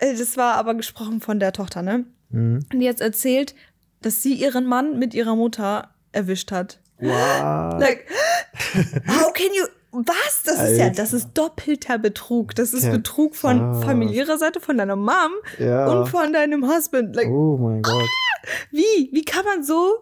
äh, 0.00 0.16
das 0.16 0.36
war 0.36 0.54
aber 0.54 0.74
gesprochen 0.74 1.20
von 1.20 1.38
der 1.38 1.52
Tochter, 1.52 1.82
ne? 1.82 2.06
Mhm. 2.30 2.60
Und 2.72 2.80
die 2.80 2.84
jetzt 2.84 3.00
erzählt, 3.00 3.54
dass 4.00 4.22
sie 4.22 4.34
ihren 4.34 4.66
Mann 4.66 4.98
mit 4.98 5.14
ihrer 5.14 5.36
Mutter 5.36 5.94
erwischt 6.12 6.50
hat. 6.52 6.80
Wow. 6.98 7.80
Like, 7.80 8.06
how 9.08 9.32
can 9.32 9.48
you. 9.54 9.64
Was? 9.96 10.42
Das 10.44 10.60
ist 10.70 10.78
ja, 10.78 10.84
Alter. 10.86 10.96
das 11.02 11.12
ist 11.12 11.28
doppelter 11.34 11.98
Betrug. 11.98 12.54
Das 12.56 12.74
ist 12.74 12.90
Betrug 12.90 13.36
von 13.36 13.58
krass. 13.60 13.84
familiärer 13.84 14.38
Seite, 14.38 14.58
von 14.60 14.76
deiner 14.76 14.96
Mom 14.96 15.30
ja. 15.60 15.86
und 15.86 16.08
von 16.08 16.32
deinem 16.32 16.68
Husband. 16.68 17.14
Like, 17.14 17.28
oh 17.28 17.56
mein 17.58 17.80
Gott. 17.82 18.02
wie? 18.72 19.08
Wie 19.12 19.24
kann 19.24 19.44
man 19.44 19.62
so, 19.62 19.98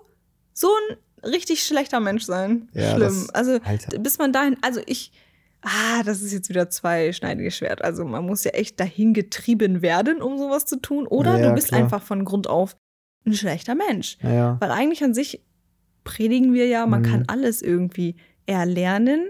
so 0.54 0.68
ein 0.90 0.96
richtig 1.30 1.62
schlechter 1.62 2.00
Mensch 2.00 2.24
sein? 2.24 2.70
Ja, 2.72 2.92
Schlimm. 2.96 3.00
das- 3.02 3.28
also, 3.34 3.58
Alter. 3.64 3.98
bis 3.98 4.16
man 4.16 4.32
dahin, 4.32 4.56
also 4.62 4.80
ich, 4.86 5.12
ah, 5.60 6.02
das 6.06 6.22
ist 6.22 6.32
jetzt 6.32 6.48
wieder 6.48 6.70
zweischneidiges 6.70 7.54
Schwert. 7.58 7.82
Also 7.84 8.06
man 8.06 8.24
muss 8.24 8.44
ja 8.44 8.52
echt 8.52 8.80
dahin 8.80 9.12
getrieben 9.12 9.82
werden, 9.82 10.22
um 10.22 10.38
sowas 10.38 10.64
zu 10.64 10.76
tun. 10.80 11.06
Oder 11.06 11.38
Ja, 11.38 11.48
du 11.50 11.54
bist 11.54 11.68
klar. 11.68 11.80
einfach 11.82 12.02
von 12.02 12.24
Grund 12.24 12.46
auf 12.48 12.76
ein 13.26 13.34
schlechter 13.34 13.74
Mensch. 13.74 14.16
Ja. 14.22 14.56
Weil 14.58 14.70
eigentlich 14.70 15.04
an 15.04 15.12
sich 15.12 15.42
predigen 16.04 16.52
wir 16.52 16.66
ja, 16.66 16.86
man 16.86 17.02
Mhm. 17.02 17.06
kann 17.06 17.24
alles 17.28 17.62
irgendwie 17.62 18.16
erlernen, 18.46 19.28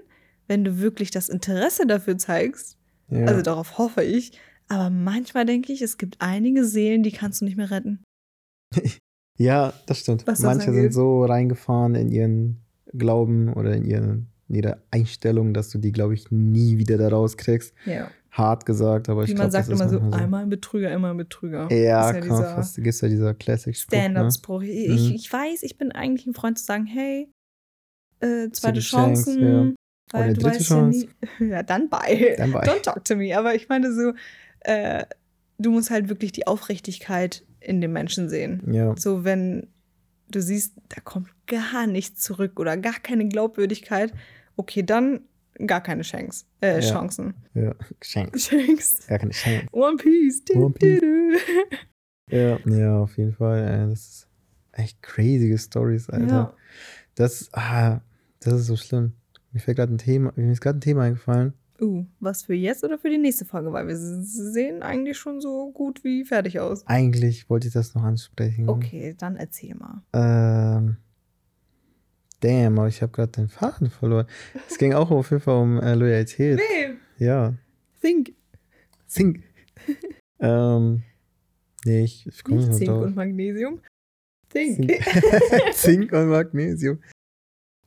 wenn 0.48 0.64
du 0.64 0.78
wirklich 0.78 1.10
das 1.10 1.28
Interesse 1.28 1.86
dafür 1.86 2.18
zeigst. 2.18 2.76
ja. 3.08 3.26
Also 3.26 3.42
darauf 3.42 3.78
hoffe 3.78 4.02
ich. 4.02 4.32
Aber 4.68 4.88
manchmal 4.90 5.44
denke 5.44 5.72
ich, 5.72 5.82
es 5.82 5.98
gibt 5.98 6.16
einige 6.20 6.64
Seelen, 6.64 7.02
die 7.02 7.12
kannst 7.12 7.40
du 7.40 7.44
nicht 7.44 7.56
mehr 7.56 7.70
retten. 7.70 8.02
ja, 9.38 9.72
das 9.86 9.98
stimmt. 9.98 10.26
Das 10.26 10.40
Manche 10.40 10.66
sind 10.66 10.76
angeht. 10.76 10.94
so 10.94 11.24
reingefahren 11.24 11.94
in 11.94 12.10
ihren 12.10 12.62
Glauben 12.92 13.52
oder 13.52 13.74
in, 13.74 13.84
ihren, 13.84 14.26
in 14.48 14.54
ihre 14.56 14.82
Einstellung, 14.90 15.52
dass 15.54 15.68
du 15.70 15.78
die, 15.78 15.92
glaube 15.92 16.14
ich, 16.14 16.30
nie 16.30 16.78
wieder 16.78 16.96
da 16.98 17.08
rauskriegst. 17.08 17.74
Ja. 17.86 18.10
Hart 18.32 18.64
gesagt, 18.66 19.08
aber 19.08 19.22
Wie 19.22 19.32
ich 19.32 19.36
man 19.38 19.50
glaube, 19.50 19.52
sagt 19.52 19.68
das 19.68 19.74
ist 19.74 19.80
immer 19.80 19.88
so, 19.90 20.00
manchmal 20.00 20.20
einmal 20.22 20.42
ein 20.42 20.48
Betrüger, 20.48 20.90
immer 20.90 21.10
ein 21.10 21.16
Betrüger. 21.18 21.68
Ja, 21.70 21.76
ja 21.76 22.12
komm, 22.12 22.22
dieser- 22.22 22.54
fast 22.54 22.76
gibt's 22.82 23.00
ja 23.02 23.08
dieser 23.08 23.34
Classic-Spruch. 23.34 23.92
Ne? 23.96 24.02
Stand-up-Spruch. 24.04 24.62
Ich, 24.62 25.08
Mhm. 25.10 25.14
ich 25.16 25.32
weiß, 25.32 25.62
ich 25.62 25.76
bin 25.78 25.92
eigentlich 25.92 26.26
ein 26.26 26.34
Freund 26.34 26.58
zu 26.58 26.64
sagen, 26.64 26.86
hey, 26.86 27.30
äh, 28.20 28.48
zweite 28.50 28.80
Second 28.80 28.82
chance, 28.82 29.24
Chancen. 29.24 29.42
ja. 29.42 29.72
Weil 30.12 30.24
Oder 30.24 30.32
du 30.34 30.40
dritte 30.40 30.56
weißt 30.58 30.66
Chance. 30.68 31.06
ja 31.06 31.28
nie. 31.40 31.50
Ja, 31.52 31.62
dann 31.62 31.88
bei. 31.88 32.34
Dann 32.38 32.52
bei. 32.52 32.64
Don't 32.66 32.82
talk 32.82 33.04
to 33.04 33.16
me. 33.16 33.36
Aber 33.38 33.54
ich 33.54 33.68
meine 33.68 33.92
so, 33.92 34.12
äh, 34.60 35.04
du 35.58 35.70
musst 35.70 35.90
halt 35.90 36.08
wirklich 36.08 36.32
die 36.32 36.46
Aufrichtigkeit 36.46 37.44
in 37.60 37.80
dem 37.80 37.92
Menschen 37.92 38.28
sehen. 38.28 38.62
Ja, 38.72 38.94
So, 38.96 39.24
wenn 39.24 39.68
du 40.30 40.40
siehst, 40.40 40.74
da 40.88 41.00
kommt 41.02 41.28
gar 41.46 41.86
nichts 41.86 42.22
zurück 42.22 42.58
oder 42.58 42.76
gar 42.78 42.94
keine 42.94 43.28
Glaubwürdigkeit, 43.28 44.12
okay, 44.56 44.82
dann 44.82 45.20
gar 45.66 45.82
keine 45.82 46.02
Chance. 46.02 46.44
Äh, 46.60 46.74
Ja. 46.74 46.80
Chancen. 46.80 47.34
ja. 47.54 47.74
Geschenkt. 48.00 48.36
Chance. 48.36 48.96
Gar 49.08 49.18
keine 49.18 49.32
Chance. 49.32 49.66
One 49.72 49.96
Piece. 49.96 50.44
Du, 50.44 50.54
One 50.66 50.74
Piece. 50.74 51.00
du, 51.00 51.32
du. 52.30 52.36
Ja, 52.36 52.58
ja, 52.66 52.98
auf 52.98 53.16
jeden 53.18 53.32
Fall. 53.34 53.58
Ey, 53.62 53.90
das 53.90 54.00
ist 54.08 54.28
echt 54.72 55.02
crazy 55.02 55.56
Stories, 55.58 56.08
Alter. 56.08 56.26
Ja. 56.26 56.54
Das, 57.14 57.50
ah, 57.52 58.00
das 58.40 58.54
ist 58.54 58.66
so 58.66 58.76
schlimm. 58.76 59.12
Mir 59.52 59.60
fällt 59.60 59.76
gerade 59.76 59.92
ein 59.92 59.98
Thema, 59.98 60.32
mir 60.36 60.50
ist 60.50 60.60
gerade 60.62 60.78
ein 60.78 60.80
Thema 60.80 61.02
eingefallen. 61.02 61.52
Uh, 61.80 62.04
was 62.20 62.44
für 62.44 62.54
jetzt 62.54 62.84
oder 62.84 62.96
für 62.96 63.10
die 63.10 63.18
nächste 63.18 63.44
Folge? 63.44 63.72
Weil 63.72 63.88
wir 63.88 63.96
sehen 63.96 64.82
eigentlich 64.82 65.18
schon 65.18 65.40
so 65.40 65.72
gut 65.72 66.04
wie 66.04 66.24
fertig 66.24 66.60
aus. 66.60 66.86
Eigentlich 66.86 67.50
wollte 67.50 67.66
ich 67.66 67.74
das 67.74 67.94
noch 67.94 68.04
ansprechen. 68.04 68.68
Okay, 68.68 69.14
dann 69.18 69.36
erzähl 69.36 69.74
mal. 69.74 70.00
Ähm, 70.12 70.96
damn, 72.42 72.78
aber 72.78 72.88
ich 72.88 73.00
habe 73.02 73.12
gerade 73.12 73.32
den 73.32 73.48
Faden 73.48 73.88
verloren. 73.90 74.26
Es 74.68 74.76
ging 74.78 74.92
auch 74.92 75.10
auf 75.10 75.30
jeden 75.30 75.42
Fall 75.42 75.62
um 75.62 75.80
äh, 75.80 75.94
Loyalität. 75.94 76.58
Nee, 76.58 76.94
Ja, 77.24 77.54
Think. 78.00 78.34
Zink. 79.06 79.42
ähm, 80.40 81.02
nee, 81.84 82.04
ich, 82.04 82.26
ich 82.26 82.42
komme 82.44 82.56
Nicht 82.58 82.74
Zink 82.74 82.88
mehr 82.88 82.96
und 82.96 83.02
drauf. 83.06 83.14
Magnesium. 83.14 83.80
Zink. 84.50 84.92
Zink 85.72 86.12
und 86.12 86.28
Magnesium. 86.28 86.98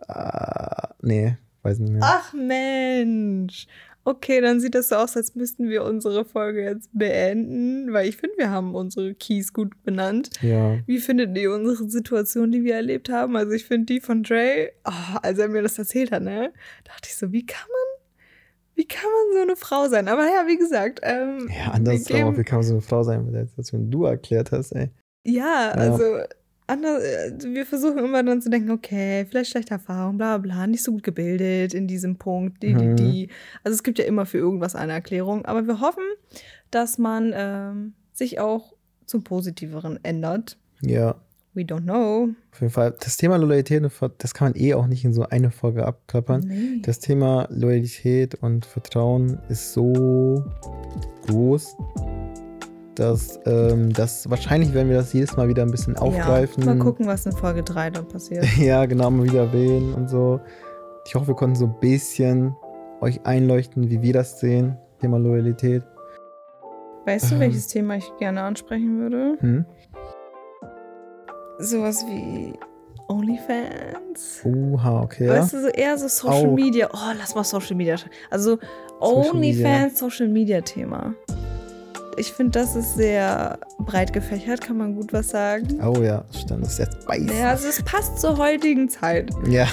Ah, 0.07 0.93
nee, 1.01 1.35
weiß 1.61 1.79
nicht 1.79 1.91
mehr. 1.93 2.01
Ach 2.03 2.33
Mensch. 2.33 3.67
Okay, 4.07 4.39
dann 4.39 4.59
sieht 4.59 4.75
das 4.75 4.89
so 4.89 4.95
aus, 4.97 5.17
als 5.17 5.33
müssten 5.33 5.67
wir 5.67 5.83
unsere 5.83 6.25
Folge 6.25 6.61
jetzt 6.63 6.89
beenden, 6.93 7.91
weil 7.91 8.07
ich 8.07 8.17
finde, 8.17 8.37
wir 8.37 8.51
haben 8.51 8.75
unsere 8.75 9.15
Keys 9.15 9.51
gut 9.51 9.73
benannt. 9.83 10.29
Ja, 10.43 10.77
Wie 10.85 10.99
findet 10.99 11.35
ihr 11.35 11.51
unsere 11.51 11.89
Situation, 11.89 12.51
die 12.51 12.63
wir 12.63 12.75
erlebt 12.75 13.09
haben? 13.09 13.35
Also 13.35 13.53
ich 13.53 13.65
finde 13.65 13.87
die 13.93 13.99
von 14.01 14.21
Dre, 14.21 14.71
oh, 14.85 15.17
als 15.23 15.39
er 15.39 15.47
mir 15.49 15.63
das 15.63 15.79
erzählt 15.79 16.11
hat, 16.11 16.21
ne, 16.21 16.53
dachte 16.83 17.09
ich 17.09 17.15
so, 17.17 17.31
wie 17.31 17.45
kann 17.47 17.67
man, 17.67 18.05
wie 18.75 18.85
kann 18.87 19.09
man 19.09 19.37
so 19.37 19.41
eine 19.41 19.55
Frau 19.55 19.87
sein? 19.87 20.07
Aber 20.07 20.25
ja, 20.25 20.45
wie 20.47 20.57
gesagt, 20.57 20.99
ähm, 21.01 21.49
ja 21.49 21.71
anders 21.71 22.07
wir 22.07 22.15
auch. 22.17 22.19
geben- 22.29 22.37
Wie 22.37 22.43
kann 22.43 22.59
man 22.59 22.63
so 22.67 22.73
eine 22.73 22.81
Frau 22.81 23.01
sein, 23.01 23.25
Situation 23.47 23.89
du 23.89 24.05
erklärt 24.05 24.51
hast, 24.51 24.71
ey. 24.73 24.91
Ja, 25.25 25.71
also 25.71 26.03
anders, 26.67 27.03
äh, 27.03 27.31
wir 27.53 27.65
versuchen 27.65 27.99
immer 27.99 28.23
dann 28.23 28.41
zu 28.41 28.49
denken, 28.49 28.71
okay, 28.71 29.25
vielleicht 29.29 29.51
schlechte 29.51 29.71
Erfahrung, 29.73 30.17
bla 30.17 30.37
bla, 30.37 30.67
nicht 30.67 30.83
so 30.83 30.91
gut 30.91 31.03
gebildet 31.03 31.73
in 31.73 31.87
diesem 31.87 32.17
Punkt, 32.17 32.63
die, 32.63 32.73
die, 32.73 32.85
Mhm. 32.85 32.95
die. 32.95 33.29
Also 33.63 33.75
es 33.75 33.83
gibt 33.83 33.99
ja 33.99 34.05
immer 34.05 34.25
für 34.25 34.37
irgendwas 34.37 34.75
eine 34.75 34.93
Erklärung, 34.93 35.45
aber 35.45 35.67
wir 35.67 35.79
hoffen, 35.81 36.03
dass 36.71 36.97
man 36.97 37.31
ähm, 37.35 37.93
sich 38.13 38.39
auch 38.39 38.73
zum 39.05 39.23
Positiveren 39.23 39.99
ändert. 40.03 40.57
Ja, 40.81 41.15
We 41.53 41.61
don't 41.61 41.83
know. 41.83 42.29
auf 42.51 42.59
jeden 42.59 42.73
Fall. 42.73 42.93
Das 42.99 43.15
Thema 43.15 43.37
Loyalität, 43.37 43.81
das 44.17 44.33
kann 44.33 44.51
man 44.51 44.61
eh 44.61 44.73
auch 44.73 44.87
nicht 44.87 45.05
in 45.05 45.13
so 45.13 45.23
eine 45.23 45.51
Folge 45.51 45.85
abklappern. 45.85 46.41
Nee. 46.45 46.81
Das 46.81 46.99
Thema 46.99 47.47
Loyalität 47.49 48.35
und 48.35 48.65
Vertrauen 48.65 49.39
ist 49.47 49.71
so 49.71 50.43
groß, 51.27 51.77
dass 52.95 53.39
ähm, 53.45 53.91
das 53.93 54.29
wahrscheinlich 54.29 54.73
werden 54.73 54.89
wir 54.89 54.97
das 54.97 55.13
jedes 55.13 55.35
Mal 55.37 55.47
wieder 55.47 55.63
ein 55.63 55.71
bisschen 55.71 55.97
aufgreifen. 55.97 56.63
Ja, 56.63 56.73
mal 56.73 56.83
gucken, 56.83 57.07
was 57.07 57.25
in 57.25 57.31
Folge 57.31 57.63
3 57.63 57.91
dann 57.91 58.07
passiert. 58.07 58.45
Ja, 58.57 58.85
genau, 58.85 59.11
mal 59.11 59.23
wieder 59.25 59.41
erwähnen 59.41 59.93
und 59.93 60.09
so. 60.09 60.39
Ich 61.05 61.15
hoffe, 61.15 61.27
wir 61.27 61.35
konnten 61.35 61.55
so 61.55 61.65
ein 61.65 61.79
bisschen 61.79 62.55
euch 63.01 63.25
einleuchten, 63.25 63.89
wie 63.89 64.01
wir 64.01 64.13
das 64.13 64.39
sehen. 64.39 64.77
Thema 65.01 65.17
Loyalität. 65.17 65.83
Weißt 67.05 67.29
du, 67.31 67.35
Ähm. 67.35 67.41
welches 67.41 67.67
Thema 67.67 67.97
ich 67.97 68.11
gerne 68.17 68.41
ansprechen 68.41 68.99
würde? 68.99 69.37
Hm? 69.39 69.65
Sowas 71.59 72.03
wie 72.07 72.53
OnlyFans. 73.07 74.41
Oha, 74.45 75.01
okay. 75.03 75.29
Weißt 75.29 75.53
du, 75.53 75.61
so 75.61 75.67
eher 75.67 75.97
so 75.97 76.07
Social 76.07 76.47
Auch. 76.49 76.55
Media. 76.55 76.89
Oh, 76.91 77.13
lass 77.17 77.35
mal 77.35 77.43
Social 77.43 77.75
Media. 77.75 77.95
Also 78.31 78.57
OnlyFans, 78.99 79.99
Social 79.99 80.27
Media 80.27 80.61
Thema. 80.61 81.13
Ich 82.17 82.31
finde, 82.31 82.59
das 82.59 82.75
ist 82.75 82.95
sehr 82.95 83.59
breit 83.79 84.13
gefächert, 84.13 84.61
kann 84.61 84.77
man 84.77 84.95
gut 84.95 85.11
was 85.11 85.29
sagen. 85.29 85.79
Oh 85.83 86.01
ja, 86.01 86.23
stimmt. 86.31 86.63
Das 86.63 86.73
ist 86.73 86.79
jetzt 86.79 87.05
beißen. 87.05 87.29
Ja, 87.37 87.49
also 87.51 87.67
es 87.67 87.81
passt 87.83 88.19
zur 88.19 88.37
heutigen 88.37 88.87
Zeit. 88.89 89.31
Ja, 89.49 89.67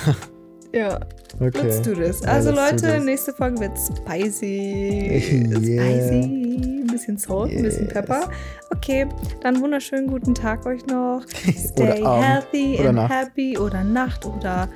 Ja, 0.74 0.98
okay. 1.38 1.50
let's 1.62 1.82
do 1.82 1.92
this. 1.94 2.20
Ja, 2.22 2.28
Also 2.32 2.50
do 2.50 2.56
Leute, 2.56 2.76
this. 2.96 3.04
nächste 3.04 3.32
Folge 3.32 3.60
wird 3.60 3.78
spicy. 3.78 5.22
Yeah. 5.62 5.84
Spicy. 5.84 6.78
Ein 6.82 6.86
bisschen 6.90 7.16
Salt, 7.16 7.52
ein 7.52 7.62
bisschen 7.62 7.84
Yes. 7.84 7.92
Pepper. 7.94 8.28
Okay, 8.74 9.06
dann 9.42 9.60
wunderschönen 9.60 10.08
guten 10.08 10.34
Tag 10.34 10.66
euch 10.66 10.84
noch. 10.86 11.22
Stay 11.28 12.02
healthy 12.04 12.76
Oder 12.80 12.88
and 12.88 12.96
Nacht. 12.96 13.12
happy 13.14 13.56
oder 13.58 13.84
Nacht 13.84 14.26
oder. 14.26 14.68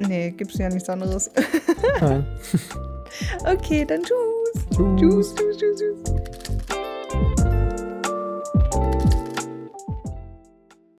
Nee, 0.00 0.30
gibt's 0.32 0.58
ja 0.58 0.68
nichts 0.68 0.88
anderes. 0.88 1.30
Nein. 2.00 2.26
Okay, 3.44 3.84
dann 3.84 4.02
tschüss. 4.02 4.64
Tschüss, 4.98 5.34
tschüss, 5.34 5.56
tschüss, 5.56 5.78
tschüss. 5.78 7.44